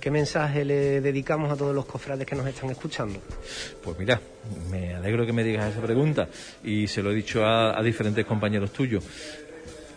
¿qué 0.02 0.10
mensaje 0.10 0.64
le 0.64 1.00
dedicamos 1.00 1.52
a 1.52 1.56
todos 1.56 1.72
los 1.72 1.86
cofrades 1.86 2.26
que 2.26 2.34
nos 2.34 2.44
están 2.44 2.68
escuchando? 2.70 3.20
Pues 3.84 3.96
mira, 3.96 4.20
me 4.68 4.94
alegro 4.96 5.24
que 5.24 5.32
me 5.32 5.44
digas 5.44 5.70
esa 5.70 5.80
pregunta 5.80 6.28
y 6.64 6.88
se 6.88 7.04
lo 7.04 7.12
he 7.12 7.14
dicho 7.14 7.44
a, 7.44 7.78
a 7.78 7.82
diferentes 7.84 8.26
compañeros 8.26 8.72
tuyos. 8.72 9.04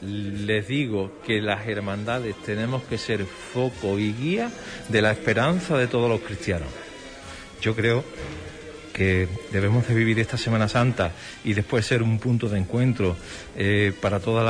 Les 0.02 0.68
digo 0.68 1.14
que 1.26 1.42
las 1.42 1.68
hermandades 1.68 2.36
tenemos 2.46 2.84
que 2.84 3.00
ser 3.00 3.26
foco 3.26 3.98
y 3.98 4.14
guía 4.14 4.52
de 4.90 5.02
la 5.02 5.12
esperanza 5.12 5.76
de 5.76 5.88
todos 5.88 6.08
los 6.08 6.22
cristianos. 6.22 6.70
Yo 7.60 7.76
creo 7.76 8.04
que 8.96 9.28
debemos 9.52 9.86
de 9.86 9.94
vivir 9.94 10.18
esta 10.22 10.38
Semana 10.38 10.70
Santa 10.70 11.12
y 11.44 11.54
después 11.54 11.86
ser 11.86 12.02
un 12.02 12.18
punto 12.18 12.48
de 12.48 12.58
encuentro 12.58 13.18
eh, 13.58 13.92
para 14.02 14.22
toda 14.22 14.42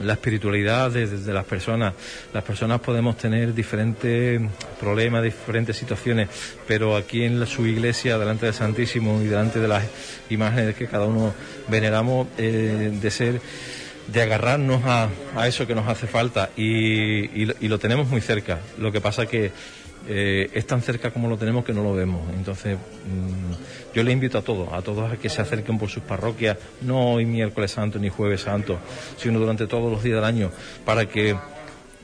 la, 0.00 0.12
espiritualidad 0.12 0.90
de, 0.90 1.06
de, 1.06 1.32
las 1.32 1.44
personas. 1.44 1.94
Las 2.32 2.42
personas 2.42 2.80
podemos 2.80 3.16
tener 3.16 3.54
diferentes 3.54 4.40
problemas, 4.80 5.22
diferentes 5.22 5.76
situaciones, 5.76 6.28
pero 6.66 6.96
aquí 6.96 7.22
en 7.22 7.46
su 7.46 7.66
iglesia, 7.66 8.18
delante 8.18 8.46
del 8.46 8.54
Santísimo 8.54 9.22
y 9.22 9.26
delante 9.26 9.60
de 9.60 9.68
las 9.68 9.84
imágenes 10.28 10.74
que 10.74 10.88
cada 10.88 11.04
uno 11.04 11.32
veneramos, 11.68 12.26
eh, 12.36 12.98
de 13.00 13.10
ser 13.12 13.40
de 14.08 14.20
agarrarnos 14.20 14.82
a, 14.84 15.08
a, 15.34 15.48
eso 15.48 15.66
que 15.66 15.74
nos 15.74 15.88
hace 15.88 16.06
falta 16.06 16.50
y, 16.56 17.42
y, 17.42 17.50
y, 17.58 17.68
lo 17.68 17.78
tenemos 17.78 18.06
muy 18.08 18.20
cerca. 18.20 18.58
Lo 18.76 18.92
que 18.92 19.00
pasa 19.00 19.24
que 19.24 19.50
eh, 20.08 20.50
es 20.52 20.66
tan 20.66 20.82
cerca 20.82 21.10
como 21.10 21.28
lo 21.28 21.36
tenemos 21.36 21.64
que 21.64 21.72
no 21.72 21.82
lo 21.82 21.94
vemos. 21.94 22.22
Entonces, 22.36 22.76
mmm, 22.76 23.94
yo 23.94 24.02
le 24.02 24.12
invito 24.12 24.38
a 24.38 24.42
todos, 24.42 24.72
a 24.72 24.82
todos 24.82 25.12
a 25.12 25.16
que 25.16 25.28
se 25.28 25.40
acerquen 25.40 25.78
por 25.78 25.88
sus 25.88 26.02
parroquias, 26.02 26.58
no 26.82 27.14
hoy 27.14 27.24
miércoles 27.24 27.70
santo 27.70 27.98
ni 27.98 28.08
jueves 28.08 28.42
santo, 28.42 28.78
sino 29.16 29.38
durante 29.38 29.66
todos 29.66 29.90
los 29.90 30.02
días 30.02 30.16
del 30.16 30.24
año, 30.24 30.50
para 30.84 31.06
que 31.06 31.36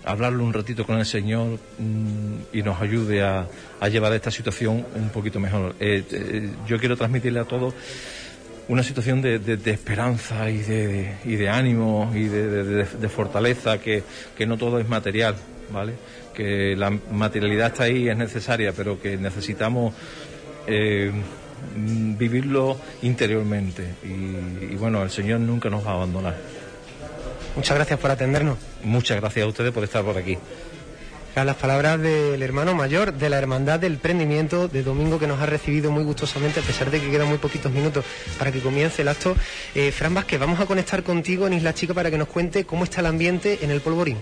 hablarle 0.04 0.42
un 0.42 0.52
ratito 0.52 0.87
con 0.87 0.99
el 0.99 1.04
Señor 1.04 1.59
mmm, 1.78 2.37
y 2.52 2.62
nos 2.62 2.80
ayude 2.80 3.23
a, 3.23 3.47
llevar 3.90 4.12
esta 4.14 4.30
situación 4.30 4.87
un 4.95 5.11
poquito 5.11 5.40
mejor. 5.40 5.75
Eh, 5.80 6.04
eh, 6.11 6.50
yo 6.66 6.78
quiero 6.78 6.97
transmitirle 6.97 7.40
a 7.40 7.45
todos 7.45 7.75
una 8.69 8.83
situación 8.83 9.21
de, 9.21 9.59
esperanza 9.66 10.49
y 10.49 10.59
de, 10.59 11.16
y 11.25 11.35
de 11.35 11.49
ánimo 11.49 12.12
y 12.14 12.26
de, 12.26 13.09
fortaleza, 13.09 13.78
que 13.80 14.04
no 14.47 14.57
todo 14.57 14.78
es 14.78 14.88
material, 14.88 15.35
¿vale? 15.73 15.95
Que 16.40 16.75
la 16.75 16.88
materialidad 16.88 17.66
está 17.66 17.85
ahí, 17.85 18.09
es 18.09 18.16
necesaria, 18.16 18.73
pero 18.73 18.99
que 18.99 19.18
necesitamos 19.18 19.92
eh, 20.66 21.12
vivirlo 21.76 22.78
interiormente. 23.02 23.97
Y, 24.02 24.73
y, 24.73 24.76
bueno, 24.78 25.02
el 25.02 25.11
Señor 25.11 25.40
nunca 25.40 25.68
nos 25.68 25.87
va 25.87 25.90
a 25.90 25.94
abandonar. 25.97 26.38
Muchas 27.56 27.76
gracias 27.76 27.99
por 27.99 28.11
atendernos. 28.11 28.56
Muchas 28.82 29.20
gracias 29.20 29.44
a 29.44 29.49
ustedes 29.49 29.70
por 29.70 29.85
estar 29.85 30.02
por 30.02 30.16
aquí. 30.16 30.38
A 31.35 31.44
las 31.44 31.56
palabras 31.56 32.00
del 32.00 32.42
hermano 32.42 32.75
mayor 32.75 33.12
de 33.12 33.28
la 33.28 33.37
Hermandad 33.37 33.78
del 33.78 33.99
Prendimiento 33.99 34.66
de 34.66 34.82
Domingo 34.82 35.18
que 35.18 35.26
nos 35.26 35.40
ha 35.40 35.47
recibido 35.47 35.90
muy 35.90 36.04
gustosamente 36.04 36.61
a 36.61 36.62
pesar 36.62 36.90
de 36.90 37.02
que 37.02 37.11
quedan 37.11 37.28
muy 37.28 37.38
poquitos 37.38 37.70
minutos 37.70 38.06
para 38.38 38.50
que 38.50 38.61
comience 38.61 39.02
el 39.02 39.09
acto. 39.09 39.37
Eh, 39.75 39.92
Fran 39.92 40.14
Vázquez, 40.14 40.40
vamos 40.40 40.59
a 40.59 40.64
conectar 40.64 41.02
contigo 41.02 41.47
en 41.47 41.52
Isla 41.52 41.75
Chica 41.75 41.92
para 41.92 42.11
que 42.11 42.16
nos 42.16 42.28
cuente 42.28 42.64
cómo 42.64 42.85
está 42.85 43.00
el 43.00 43.06
ambiente 43.06 43.59
en 43.61 43.70
el 43.70 43.82
polvorín. 43.82 44.16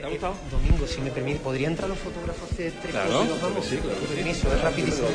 ¿Te 0.00 0.06
ha 0.06 0.10
gustado? 0.10 0.34
Domingo, 0.50 0.86
si 0.86 1.00
me 1.02 1.10
permite, 1.10 1.40
¿podría 1.40 1.68
entrar 1.68 1.88
los 1.88 1.98
fotógrafos 1.98 2.56
de 2.56 2.70
tres 2.70 2.90
Claro, 2.92 3.10
vamos? 3.42 3.66
sí, 3.66 3.76
claro. 3.76 3.98
Permiso, 4.14 4.54
es 4.54 4.62
rapidísimo. 4.62 5.08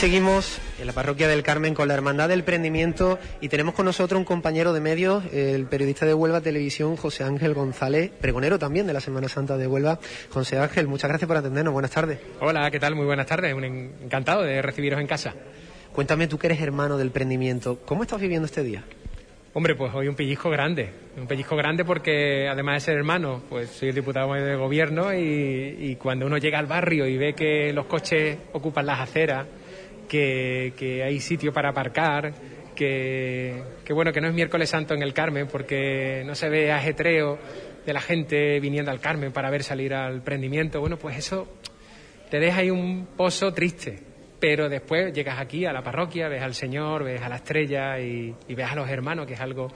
Seguimos 0.00 0.58
en 0.80 0.86
la 0.86 0.94
parroquia 0.94 1.28
del 1.28 1.42
Carmen 1.42 1.74
con 1.74 1.86
la 1.86 1.92
Hermandad 1.92 2.30
del 2.30 2.42
Prendimiento 2.42 3.18
y 3.42 3.50
tenemos 3.50 3.74
con 3.74 3.84
nosotros 3.84 4.18
un 4.18 4.24
compañero 4.24 4.72
de 4.72 4.80
medios, 4.80 5.22
el 5.30 5.66
periodista 5.66 6.06
de 6.06 6.14
Huelva 6.14 6.40
Televisión, 6.40 6.96
José 6.96 7.22
Ángel 7.22 7.52
González, 7.52 8.10
pregonero 8.18 8.58
también 8.58 8.86
de 8.86 8.94
la 8.94 9.02
Semana 9.02 9.28
Santa 9.28 9.58
de 9.58 9.66
Huelva. 9.66 10.00
José 10.30 10.58
Ángel, 10.58 10.88
muchas 10.88 11.10
gracias 11.10 11.28
por 11.28 11.36
atendernos. 11.36 11.74
Buenas 11.74 11.90
tardes. 11.90 12.18
Hola, 12.40 12.70
¿qué 12.70 12.80
tal? 12.80 12.94
Muy 12.94 13.04
buenas 13.04 13.26
tardes. 13.26 13.52
Un 13.52 13.62
encantado 13.62 14.42
de 14.42 14.62
recibiros 14.62 14.98
en 14.98 15.06
casa. 15.06 15.34
Cuéntame, 15.92 16.28
tú 16.28 16.38
que 16.38 16.46
eres 16.46 16.62
hermano 16.62 16.96
del 16.96 17.10
Prendimiento, 17.10 17.80
¿cómo 17.84 18.02
estás 18.02 18.22
viviendo 18.22 18.46
este 18.46 18.62
día? 18.62 18.82
Hombre, 19.52 19.74
pues 19.74 19.92
hoy 19.92 20.08
un 20.08 20.14
pellizco 20.14 20.48
grande, 20.48 20.88
un 21.18 21.26
pellizco 21.26 21.56
grande 21.56 21.84
porque 21.84 22.48
además 22.48 22.76
de 22.76 22.80
ser 22.80 22.96
hermano, 22.96 23.42
pues 23.50 23.68
soy 23.68 23.90
el 23.90 23.96
diputado 23.96 24.32
de 24.32 24.56
gobierno 24.56 25.12
y, 25.12 25.76
y 25.78 25.96
cuando 25.96 26.24
uno 26.24 26.38
llega 26.38 26.58
al 26.58 26.66
barrio 26.66 27.06
y 27.06 27.18
ve 27.18 27.34
que 27.34 27.70
los 27.74 27.84
coches 27.84 28.38
ocupan 28.52 28.86
las 28.86 29.00
aceras, 29.00 29.46
que, 30.10 30.74
que, 30.76 31.04
hay 31.04 31.20
sitio 31.20 31.52
para 31.52 31.68
aparcar, 31.70 32.34
que, 32.74 33.62
bueno, 33.90 34.12
que 34.12 34.20
no 34.20 34.26
es 34.28 34.34
miércoles 34.34 34.70
santo 34.70 34.94
en 34.94 35.02
el 35.02 35.14
Carmen 35.14 35.46
porque 35.46 36.24
no 36.26 36.34
se 36.34 36.48
ve 36.48 36.72
ajetreo 36.72 37.38
de 37.86 37.92
la 37.92 38.00
gente 38.00 38.58
viniendo 38.58 38.90
al 38.90 39.00
Carmen 39.00 39.32
para 39.32 39.50
ver 39.50 39.62
salir 39.62 39.94
al 39.94 40.22
prendimiento. 40.22 40.80
Bueno, 40.80 40.96
pues 40.96 41.16
eso 41.16 41.46
te 42.28 42.40
deja 42.40 42.60
ahí 42.60 42.70
un 42.70 43.08
pozo 43.16 43.52
triste. 43.52 44.02
Pero 44.40 44.68
después 44.70 45.12
llegas 45.12 45.38
aquí 45.38 45.66
a 45.66 45.72
la 45.72 45.82
parroquia, 45.82 46.28
ves 46.28 46.42
al 46.42 46.54
Señor, 46.54 47.04
ves 47.04 47.20
a 47.20 47.28
la 47.28 47.36
estrella 47.36 48.00
y, 48.00 48.34
ves 48.48 48.70
a 48.70 48.74
los 48.74 48.88
hermanos, 48.88 49.26
que 49.26 49.34
es 49.34 49.40
algo 49.40 49.68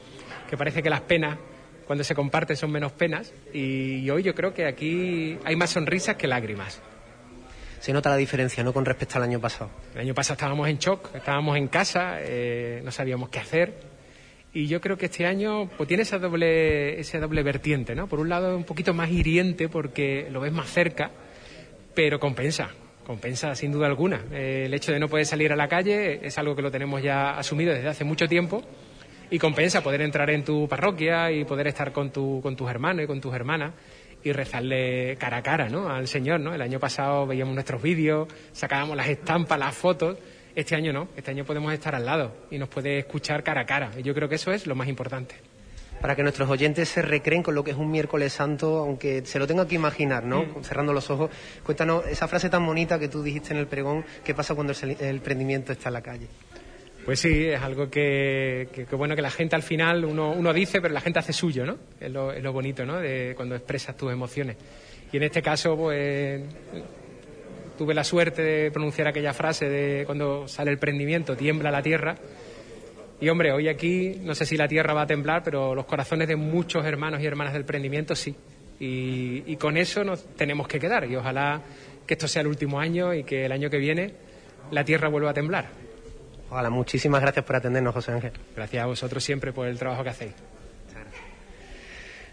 que 0.49 0.57
parece 0.57 0.83
que 0.83 0.89
las 0.89 1.03
penas 1.03 1.39
cuando 1.87 2.03
se 2.03 2.15
comparten 2.15 2.57
son 2.57 2.73
menos 2.73 2.93
penas. 2.93 3.33
Y 3.53 4.09
hoy 4.09 4.23
yo 4.23 4.35
creo 4.35 4.55
que 4.55 4.67
aquí 4.67 5.39
hay 5.45 5.55
más 5.55 5.71
sonrisas 5.71 6.17
que 6.17 6.27
lágrimas. 6.27 6.83
Se 7.85 7.93
nota 7.93 8.09
la 8.09 8.17
diferencia, 8.17 8.65
¿no? 8.65 8.73
Con 8.73 8.87
respecto 8.87 9.19
al 9.19 9.25
año 9.25 9.39
pasado. 9.39 9.69
El 9.95 10.01
año 10.01 10.15
pasado 10.15 10.37
estábamos 10.37 10.67
en 10.71 10.79
shock, 10.79 11.15
estábamos 11.15 11.55
en 11.59 11.69
casa, 11.69 12.17
eh, 12.19 12.81
no 12.83 12.91
sabíamos 12.91 13.29
qué 13.29 13.41
hacer. 13.41 13.75
Y 14.55 14.69
yo 14.69 14.81
creo 14.81 14.97
que 14.97 15.05
este 15.05 15.27
año 15.27 15.69
pues, 15.77 15.87
tiene 15.87 16.05
esa 16.05 16.19
doble, 16.19 16.99
esa 16.99 17.19
doble 17.19 17.43
vertiente, 17.43 17.95
¿no? 17.95 18.07
Por 18.07 18.21
un 18.21 18.31
lado, 18.31 18.57
un 18.57 18.65
poquito 18.65 18.95
más 18.95 19.11
hiriente 19.11 19.69
porque 19.69 20.29
lo 20.31 20.41
ves 20.41 20.51
más 20.51 20.71
cerca, 20.71 21.11
pero 21.95 22.19
compensa, 22.19 22.71
compensa 23.07 23.55
sin 23.55 23.71
duda 23.71 23.87
alguna. 23.87 24.25
Eh, 24.33 24.63
el 24.65 24.73
hecho 24.73 24.91
de 24.91 24.99
no 24.99 25.09
poder 25.09 25.27
salir 25.27 25.53
a 25.53 25.57
la 25.57 25.69
calle 25.69 26.27
es 26.27 26.39
algo 26.39 26.57
que 26.57 26.63
lo 26.63 26.71
tenemos 26.71 27.03
ya 27.03 27.37
asumido 27.37 27.75
desde 27.75 27.89
hace 27.89 28.05
mucho 28.05 28.27
tiempo 28.27 28.63
y 29.31 29.39
compensa 29.39 29.83
poder 29.83 30.01
entrar 30.01 30.31
en 30.31 30.43
tu 30.43 30.67
parroquia 30.69 31.31
y 31.31 31.45
poder 31.45 31.67
estar 31.67 31.93
con, 31.93 32.11
tu, 32.11 32.41
con 32.41 32.57
tus 32.57 32.71
hermanos 32.71 33.05
y 33.05 33.07
con 33.07 33.21
tus 33.21 33.35
hermanas 33.35 33.75
y 34.25 34.33
rezarle 34.33 35.17
cara 35.17 35.37
a 35.37 35.43
cara 35.43 35.69
¿no? 35.69 35.89
al 35.89 36.09
Señor. 36.09 36.41
¿no? 36.41 36.55
El 36.55 36.63
año 36.63 36.81
pasado 36.81 37.27
veíamos 37.27 37.55
nuestros 37.55 37.81
vídeos, 37.81 38.29
sacábamos 38.53 38.97
las 38.97 39.09
estampas, 39.09 39.59
las 39.59 39.75
fotos. 39.75 40.19
Este 40.57 40.75
año 40.75 40.93
no, 40.93 41.09
este 41.17 41.31
año 41.31 41.45
podemos 41.45 41.73
estar 41.73 41.95
al 41.95 42.07
lado 42.07 42.33
y 42.51 42.59
nos 42.59 42.69
puede 42.69 42.99
escuchar 42.99 43.43
cara 43.43 43.63
a 43.63 43.67
cara. 43.67 43.91
Y 43.97 44.03
yo 44.03 44.15
creo 44.15 44.29
que 44.29 44.37
eso 44.37 44.53
es 44.53 44.67
lo 44.67 44.75
más 44.75 44.89
importante 44.89 45.37
para 46.01 46.17
que 46.17 46.23
nuestros 46.23 46.51
oyentes 46.51 46.91
se 46.91 47.01
recreen 47.01 47.43
con 47.43 47.55
lo 47.55 47.65
que 47.65 47.71
es 47.71 47.79
un 47.79 47.91
miércoles 47.91 48.31
santo, 48.33 48.79
aunque 48.79 49.25
se 49.25 49.39
lo 49.39 49.47
tenga 49.47 49.67
que 49.67 49.75
imaginar, 49.75 50.23
¿no? 50.23 50.43
Mm. 50.43 50.63
Cerrando 50.63 50.93
los 50.93 51.09
ojos. 51.09 51.31
Cuéntanos 51.63 52.07
esa 52.07 52.29
frase 52.29 52.51
tan 52.51 52.67
bonita 52.67 52.99
que 52.99 53.09
tú 53.09 53.23
dijiste 53.23 53.55
en 53.55 53.59
el 53.59 53.67
pregón, 53.67 54.05
¿qué 54.23 54.35
pasa 54.35 54.55
cuando 54.55 54.75
el, 54.83 54.97
el 55.01 55.21
prendimiento 55.21 55.73
está 55.73 55.89
en 55.89 55.93
la 55.95 56.03
calle? 56.03 56.29
Pues 57.05 57.21
sí, 57.21 57.49
es 57.49 57.61
algo 57.61 57.91
que, 57.91 58.87
bueno 58.93 59.15
que 59.15 59.21
la 59.21 59.31
gente 59.31 59.55
al 59.55 59.63
final 59.63 60.05
uno, 60.07 60.53
dice, 60.55 60.81
pero 60.81 60.95
la 60.95 61.01
gente 61.01 61.19
hace 61.19 61.35
suyo, 61.35 61.67
¿no? 61.67 61.77
Es 62.01 62.11
lo, 62.11 62.33
es 62.33 62.43
lo 62.43 62.53
bonito, 62.53 62.87
¿no? 62.87 62.99
De 62.99 63.35
cuando 63.37 63.55
expresas 63.55 63.95
tus 63.97 64.11
emociones. 64.11 64.57
Y 65.13 65.19
en 65.19 65.25
este 65.25 65.43
caso, 65.43 65.77
pues 65.77 66.43
tuve 67.77 67.93
la 67.93 68.05
suerte 68.05 68.43
de 68.43 68.71
pronunciar 68.71 69.09
aquella 69.09 69.35
frase 69.35 69.69
de 69.69 70.07
cuando 70.07 70.49
sale 70.49 70.71
el 70.71 70.79
prendimiento, 70.79 71.37
tiembla 71.37 71.71
la 71.71 71.83
tierra. 71.83 72.15
Y 73.21 73.29
hombre, 73.29 73.53
hoy 73.53 73.69
aquí 73.69 74.21
no 74.23 74.35
sé 74.35 74.47
si 74.47 74.57
la 74.57 74.67
tierra 74.67 74.95
va 74.95 75.03
a 75.03 75.07
temblar, 75.07 75.43
pero 75.45 75.75
los 75.75 75.85
corazones 75.85 76.27
de 76.27 76.37
muchos 76.37 76.87
hermanos 76.87 77.21
y 77.21 77.27
hermanas 77.27 77.53
del 77.53 77.67
prendimiento 77.67 78.15
sí. 78.15 78.35
Y 78.81 79.57
con 79.57 79.77
eso 79.77 80.05
nos 80.05 80.25
tenemos 80.37 80.69
que 80.69 80.79
quedar. 80.79 81.09
Y 81.11 81.17
ojalá 81.17 81.63
que 82.07 82.15
esto 82.15 82.29
sea 82.29 82.43
el 82.43 82.49
último 82.49 82.81
año 82.81 83.15
y 83.15 83.25
que 83.25 83.45
el 83.45 83.53
año 83.53 83.69
que 83.69 83.79
viene 83.79 84.15
la 84.71 84.85
tierra 84.85 85.09
vuelva 85.09 85.31
a 85.31 85.35
temblar. 85.35 85.84
Hola, 86.57 86.71
muchísimas 86.71 87.21
gracias 87.21 87.45
por 87.45 87.57
atendernos, 87.57 87.93
José 87.93 88.13
Ángel. 88.13 88.31
Gracias 88.55 88.81
a 88.81 88.87
vosotros 88.87 89.25
siempre 89.25 89.53
por 89.53 89.67
el 89.67 89.77
trabajo 89.77 90.05
que 90.05 90.11
hacéis. 90.11 90.35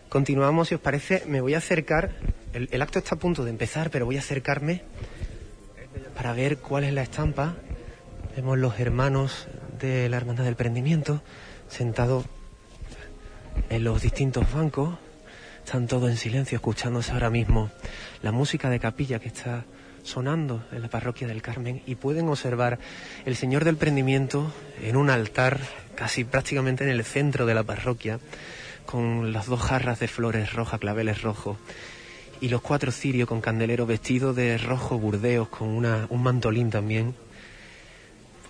Continuamos, 0.10 0.68
si 0.68 0.76
os 0.76 0.82
parece, 0.82 1.24
me 1.26 1.42
voy 1.42 1.56
a 1.56 1.58
acercar. 1.58 2.12
El, 2.54 2.80
acto 2.84 3.00
está 3.00 3.16
a 3.16 3.18
punto 3.18 3.44
de 3.44 3.50
empezar, 3.50 3.90
pero 3.90 4.06
voy 4.06 4.18
a 4.18 4.20
acercarme 4.20 4.84
para 6.16 6.34
ver 6.34 6.58
cuál 6.58 6.84
es 6.84 6.94
la 6.94 7.02
estampa. 7.02 7.56
Vemos 8.36 8.60
los 8.60 8.80
hermanos 8.80 9.48
de 9.80 10.08
la 10.08 10.18
Hermandad 10.18 10.44
del 10.44 10.56
Prendimiento 10.56 11.24
sentados 11.68 12.26
en 13.72 13.84
los 13.84 14.04
distintos 14.04 14.54
bancos. 14.54 15.00
Están 15.66 15.88
todos 15.88 16.12
en 16.12 16.18
silencio, 16.18 16.58
escuchándose 16.58 17.12
ahora 17.12 17.32
mismo 17.32 17.72
la 18.22 18.32
música 18.32 18.70
de 18.70 18.80
capilla 18.80 19.18
que 19.18 19.30
está 19.30 19.66
sonando 20.04 20.64
en 20.72 20.82
la 20.82 20.90
parroquia 20.90 21.28
del 21.28 21.42
Carmen 21.42 21.82
y 21.86 21.96
pueden 21.96 22.30
observar 22.30 22.80
el 23.26 23.36
Señor 23.36 23.66
del 23.66 23.78
Prendimiento 23.78 24.54
en 24.82 24.96
un 24.96 25.10
altar 25.10 25.60
casi 25.96 26.24
prácticamente 26.24 26.84
en 26.84 26.90
el 26.90 27.04
centro 27.04 27.46
de 27.46 27.54
la 27.54 27.64
parroquia 27.64 28.20
con 28.86 29.34
las 29.34 29.46
dos 29.46 29.62
jarras 29.62 30.00
de 30.00 30.08
flores 30.08 30.54
rojas, 30.54 30.80
claveles 30.80 31.22
rojos 31.22 31.58
y 32.42 32.50
los 32.50 32.62
cuatro 32.62 32.92
cirios 32.92 33.30
con 33.30 33.40
candelero 33.40 33.86
vestido 33.86 34.34
de 34.34 34.58
rojo 34.58 34.98
burdeos 34.98 35.48
con 35.48 35.70
una, 35.70 36.08
un 36.10 36.24
mantolín 36.24 36.72
también 36.72 37.14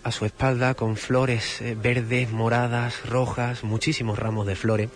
a 0.04 0.12
su 0.12 0.26
espalda 0.26 0.74
con 0.74 0.98
flores 0.98 1.62
eh, 1.62 1.76
verdes, 1.80 2.32
moradas, 2.32 3.06
rojas, 3.06 3.64
muchísimos 3.64 4.18
ramos 4.18 4.48
de 4.48 4.56
flores. 4.56 4.90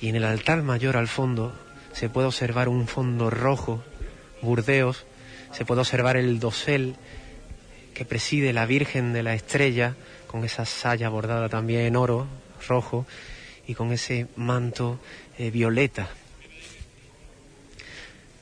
Y 0.00 0.10
en 0.10 0.16
el 0.16 0.24
altar 0.24 0.62
mayor 0.62 0.96
al 0.96 1.08
fondo 1.08 1.58
se 1.92 2.08
puede 2.08 2.28
observar 2.28 2.68
un 2.68 2.86
fondo 2.86 3.30
rojo, 3.30 3.82
burdeos, 4.42 5.06
se 5.58 5.64
puede 5.64 5.80
observar 5.80 6.16
el 6.16 6.38
dosel 6.38 6.94
que 7.92 8.04
preside 8.04 8.52
la 8.52 8.64
Virgen 8.64 9.12
de 9.12 9.24
la 9.24 9.34
Estrella, 9.34 9.96
con 10.28 10.44
esa 10.44 10.64
saya 10.64 11.08
bordada 11.08 11.48
también 11.48 11.80
en 11.80 11.96
oro, 11.96 12.28
rojo, 12.68 13.06
y 13.66 13.74
con 13.74 13.90
ese 13.90 14.28
manto 14.36 15.00
eh, 15.36 15.50
violeta. 15.50 16.10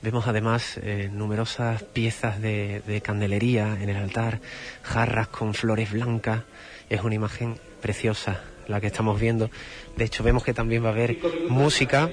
Vemos 0.02 0.26
además 0.26 0.78
eh, 0.82 1.08
numerosas 1.10 1.84
piezas 1.84 2.38
de, 2.42 2.82
de, 2.86 3.00
candelería 3.00 3.78
en 3.80 3.88
el 3.88 3.96
altar, 3.96 4.42
jarras 4.82 5.28
con 5.28 5.54
flores 5.54 5.92
blancas. 5.92 6.42
Es 6.90 7.00
una 7.00 7.14
imagen 7.14 7.58
preciosa 7.80 8.42
la 8.68 8.78
que 8.78 8.88
estamos 8.88 9.18
viendo. 9.18 9.50
De 9.96 10.04
hecho, 10.04 10.22
vemos 10.22 10.44
que 10.44 10.52
también 10.52 10.84
va 10.84 10.88
a 10.88 10.92
haber 10.92 11.16
música 11.48 12.10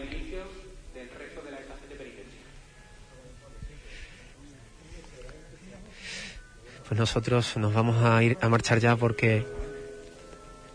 Nosotros 6.96 7.58
nos 7.58 7.74
vamos 7.74 8.04
a 8.04 8.22
ir 8.24 8.38
a 8.42 8.50
marchar 8.50 8.80
ya 8.80 8.96
porque 8.96 9.46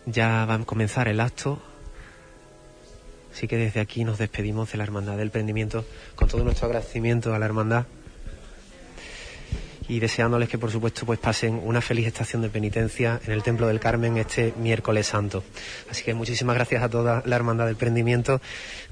ya 0.07 0.45
va 0.47 0.55
a 0.55 0.59
comenzar 0.65 1.09
el 1.09 1.21
acto. 1.21 1.61
Así 3.33 3.47
que 3.47 3.57
desde 3.57 3.81
aquí 3.81 4.05
nos 4.05 4.19
despedimos 4.19 4.73
de 4.73 4.79
la 4.79 4.85
Hermandad 4.85 5.17
del 5.17 5.31
Prendimiento 5.31 5.85
con 6.17 6.29
todo 6.29 6.43
nuestro 6.43 6.67
agradecimiento 6.67 7.35
a 7.35 7.39
la 7.39 7.47
Hermandad 7.47 7.87
y 9.89 10.01
deseándoles 10.01 10.49
que 10.49 10.59
por 10.59 10.71
supuesto 10.71 11.07
pues 11.07 11.19
pasen 11.19 11.61
una 11.65 11.81
feliz 11.81 12.07
estación 12.07 12.43
de 12.43 12.51
penitencia 12.51 13.21
en 13.25 13.33
el 13.33 13.43
Templo 13.43 13.67
del 13.67 13.81
Carmen 13.81 14.19
este 14.19 14.53
miércoles 14.59 15.07
santo. 15.07 15.43
Así 15.91 16.05
que 16.05 16.15
muchísimas 16.15 16.57
gracias 16.57 16.83
a 16.83 16.89
toda 16.89 17.23
la 17.25 17.37
Hermandad 17.37 17.67
del 17.67 17.77
Prendimiento. 17.77 18.41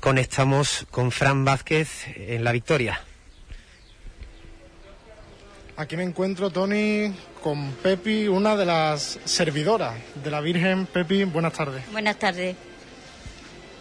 Conectamos 0.00 0.86
con 0.90 1.10
Fran 1.10 1.44
Vázquez 1.44 2.06
en 2.16 2.44
la 2.44 2.52
victoria. 2.52 3.00
Aquí 5.78 5.94
me 5.94 6.04
encuentro, 6.04 6.48
Tony, 6.48 7.12
con 7.42 7.72
Pepi, 7.72 8.28
una 8.28 8.56
de 8.56 8.64
las 8.64 9.18
servidoras 9.26 9.94
de 10.24 10.30
la 10.30 10.40
Virgen. 10.40 10.86
Pepi, 10.86 11.24
buenas 11.24 11.52
tardes. 11.52 11.82
Buenas 11.92 12.16
tardes. 12.16 12.56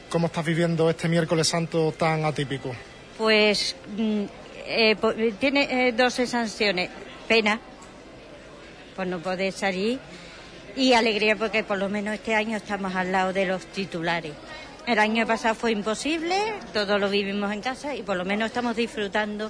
¿Cómo 0.09 0.27
estás 0.27 0.43
viviendo 0.43 0.89
este 0.89 1.07
miércoles 1.07 1.47
santo 1.47 1.93
tan 1.93 2.25
atípico? 2.25 2.75
Pues 3.17 3.77
mm, 3.95 4.23
eh, 4.67 4.95
tiene 5.39 5.87
eh, 5.87 5.91
dos 5.93 6.13
sensaciones. 6.13 6.89
Pena 7.29 7.61
por 8.97 9.07
no 9.07 9.19
poder 9.19 9.53
salir 9.53 9.97
y 10.75 10.91
alegría 10.93 11.37
porque 11.37 11.63
por 11.63 11.77
lo 11.77 11.87
menos 11.87 12.15
este 12.15 12.35
año 12.35 12.57
estamos 12.57 12.93
al 12.93 13.13
lado 13.13 13.31
de 13.31 13.45
los 13.45 13.65
titulares. 13.67 14.33
El 14.85 14.99
año 14.99 15.25
pasado 15.25 15.55
fue 15.55 15.71
imposible, 15.71 16.35
todos 16.73 16.99
lo 16.99 17.09
vivimos 17.09 17.51
en 17.53 17.61
casa 17.61 17.95
y 17.95 18.03
por 18.03 18.17
lo 18.17 18.25
menos 18.25 18.47
estamos 18.47 18.75
disfrutando 18.75 19.49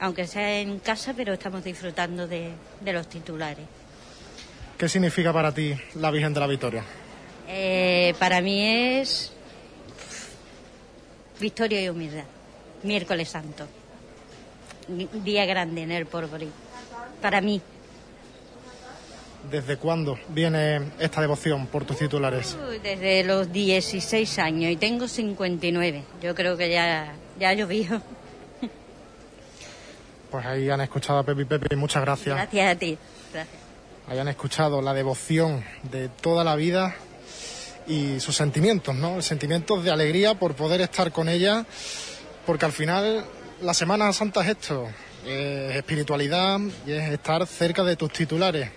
aunque 0.00 0.26
sea 0.26 0.60
en 0.60 0.78
casa, 0.78 1.14
pero 1.14 1.32
estamos 1.32 1.62
disfrutando 1.64 2.26
de, 2.26 2.52
los 2.84 3.08
titulares. 3.08 3.66
¿Qué 4.78 4.88
significa 4.88 5.32
para 5.32 5.52
ti 5.52 5.74
la 5.94 6.10
Virgen 6.10 6.34
de 6.34 6.40
la 6.40 6.46
Victoria? 6.46 6.84
Eh, 7.48 8.14
para 8.18 8.40
mí 8.40 8.66
es 8.98 9.32
victoria 11.40 11.82
y 11.82 11.88
humildad. 11.88 12.24
Miércoles 12.82 13.28
Santo. 13.28 13.66
Día 14.88 15.46
grande 15.46 15.82
en 15.82 15.92
el 15.92 16.06
porvenir. 16.06 16.50
Para 17.22 17.40
mí. 17.40 17.60
¿Desde 19.50 19.76
cuándo 19.76 20.18
viene 20.28 20.80
esta 20.98 21.20
devoción 21.20 21.66
por 21.66 21.84
tus 21.84 21.98
titulares? 21.98 22.56
Desde 22.82 23.24
los 23.24 23.52
16 23.52 24.38
años 24.38 24.72
y 24.72 24.76
tengo 24.76 25.06
59. 25.06 26.02
Yo 26.22 26.34
creo 26.34 26.56
que 26.56 26.70
ya, 26.70 27.14
ya 27.38 27.50
ha 27.50 27.54
llovido. 27.54 28.00
Pues 30.34 30.46
ahí 30.46 30.68
han 30.68 30.80
escuchado 30.80 31.20
a 31.20 31.22
Pepe 31.22 31.46
Pepe, 31.46 31.76
muchas 31.76 32.02
gracias. 32.02 32.34
Gracias 32.34 32.74
a 32.74 32.76
ti. 32.76 32.98
Gracias. 33.32 33.56
Ahí 34.08 34.18
han 34.18 34.26
escuchado 34.26 34.82
la 34.82 34.92
devoción 34.92 35.64
de 35.84 36.08
toda 36.08 36.42
la 36.42 36.56
vida 36.56 36.96
y 37.86 38.18
sus 38.18 38.34
sentimientos, 38.34 38.96
¿no? 38.96 39.22
Sentimientos 39.22 39.84
de 39.84 39.92
alegría 39.92 40.34
por 40.34 40.56
poder 40.56 40.80
estar 40.80 41.12
con 41.12 41.28
ella, 41.28 41.64
porque 42.46 42.64
al 42.64 42.72
final 42.72 43.24
la 43.62 43.74
Semana 43.74 44.12
Santa 44.12 44.42
es 44.42 44.48
esto, 44.48 44.88
es 45.24 45.76
espiritualidad 45.76 46.58
y 46.84 46.90
es 46.90 47.12
estar 47.12 47.46
cerca 47.46 47.84
de 47.84 47.94
tus 47.94 48.12
titulares 48.12 48.70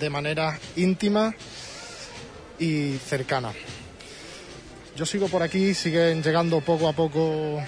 de 0.00 0.10
manera 0.10 0.58
íntima 0.74 1.32
y 2.58 2.96
cercana. 2.96 3.52
Yo 4.96 5.06
sigo 5.06 5.28
por 5.28 5.44
aquí, 5.44 5.74
siguen 5.74 6.24
llegando 6.24 6.60
poco 6.60 6.88
a 6.88 6.92
poco 6.92 7.62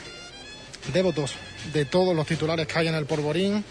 devotos 0.92 1.36
de 1.72 1.84
todos 1.84 2.14
los 2.14 2.26
titulares 2.26 2.66
que 2.66 2.78
hay 2.78 2.88
en 2.88 2.94
el 2.94 3.06
Porborín. 3.06 3.64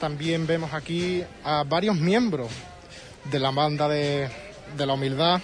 También 0.00 0.46
vemos 0.46 0.72
aquí 0.74 1.22
a 1.44 1.64
varios 1.64 1.96
miembros 1.96 2.48
de 3.30 3.38
la 3.38 3.50
banda 3.50 3.88
de, 3.88 4.28
la 4.76 4.92
humildad. 4.92 5.40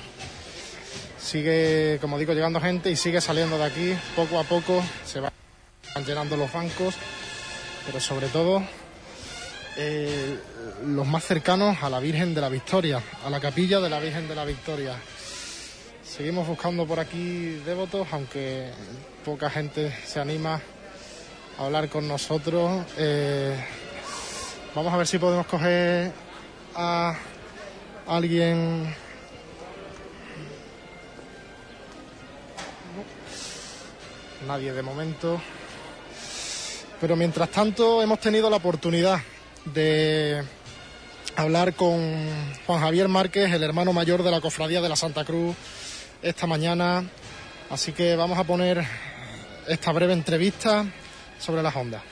Sigue, 1.18 1.98
como 2.00 2.18
digo, 2.18 2.32
llegando 2.32 2.60
gente 2.60 2.90
y 2.90 2.96
sigue 2.96 3.20
saliendo 3.20 3.58
de 3.58 3.64
aquí. 3.64 3.94
Poco 4.16 4.38
a 4.38 4.44
poco 4.44 4.82
se 5.04 5.20
van 5.20 5.32
llenando 6.06 6.36
los 6.36 6.52
bancos, 6.52 6.94
pero 7.86 8.00
sobre 8.00 8.28
todo 8.28 8.62
eh, 9.76 10.38
los 10.86 11.06
más 11.06 11.24
cercanos 11.24 11.82
a 11.82 11.90
la 11.90 12.00
Virgen 12.00 12.34
de 12.34 12.40
la 12.40 12.48
Victoria, 12.48 13.02
a 13.24 13.30
la 13.30 13.40
capilla 13.40 13.80
de 13.80 13.90
la 13.90 14.00
Virgen 14.00 14.28
de 14.28 14.34
la 14.34 14.44
Victoria. 14.44 14.96
Seguimos 16.02 16.48
buscando 16.48 16.86
por 16.86 16.98
aquí 16.98 17.60
devotos, 17.64 18.08
aunque 18.10 18.68
poca 19.24 19.48
gente 19.48 19.94
se 20.04 20.18
anima 20.18 20.60
hablar 21.58 21.88
con 21.88 22.06
nosotros. 22.08 22.84
Eh, 22.96 23.56
vamos 24.74 24.92
a 24.92 24.96
ver 24.96 25.06
si 25.06 25.18
podemos 25.18 25.46
coger 25.46 26.12
a 26.74 27.16
alguien. 28.06 28.94
Nadie 34.46 34.72
de 34.72 34.82
momento. 34.82 35.40
Pero 37.00 37.16
mientras 37.16 37.50
tanto 37.50 38.02
hemos 38.02 38.20
tenido 38.20 38.50
la 38.50 38.56
oportunidad 38.56 39.20
de 39.64 40.42
hablar 41.36 41.74
con 41.74 42.00
Juan 42.66 42.80
Javier 42.80 43.08
Márquez, 43.08 43.52
el 43.52 43.62
hermano 43.62 43.92
mayor 43.92 44.22
de 44.22 44.30
la 44.30 44.40
Cofradía 44.40 44.80
de 44.80 44.88
la 44.88 44.96
Santa 44.96 45.24
Cruz, 45.24 45.56
esta 46.22 46.46
mañana. 46.46 47.04
Así 47.70 47.92
que 47.92 48.16
vamos 48.16 48.38
a 48.38 48.44
poner 48.44 48.84
esta 49.68 49.92
breve 49.92 50.12
entrevista 50.12 50.84
sobre 51.40 51.62
las 51.62 51.74
ondas. 51.74 52.02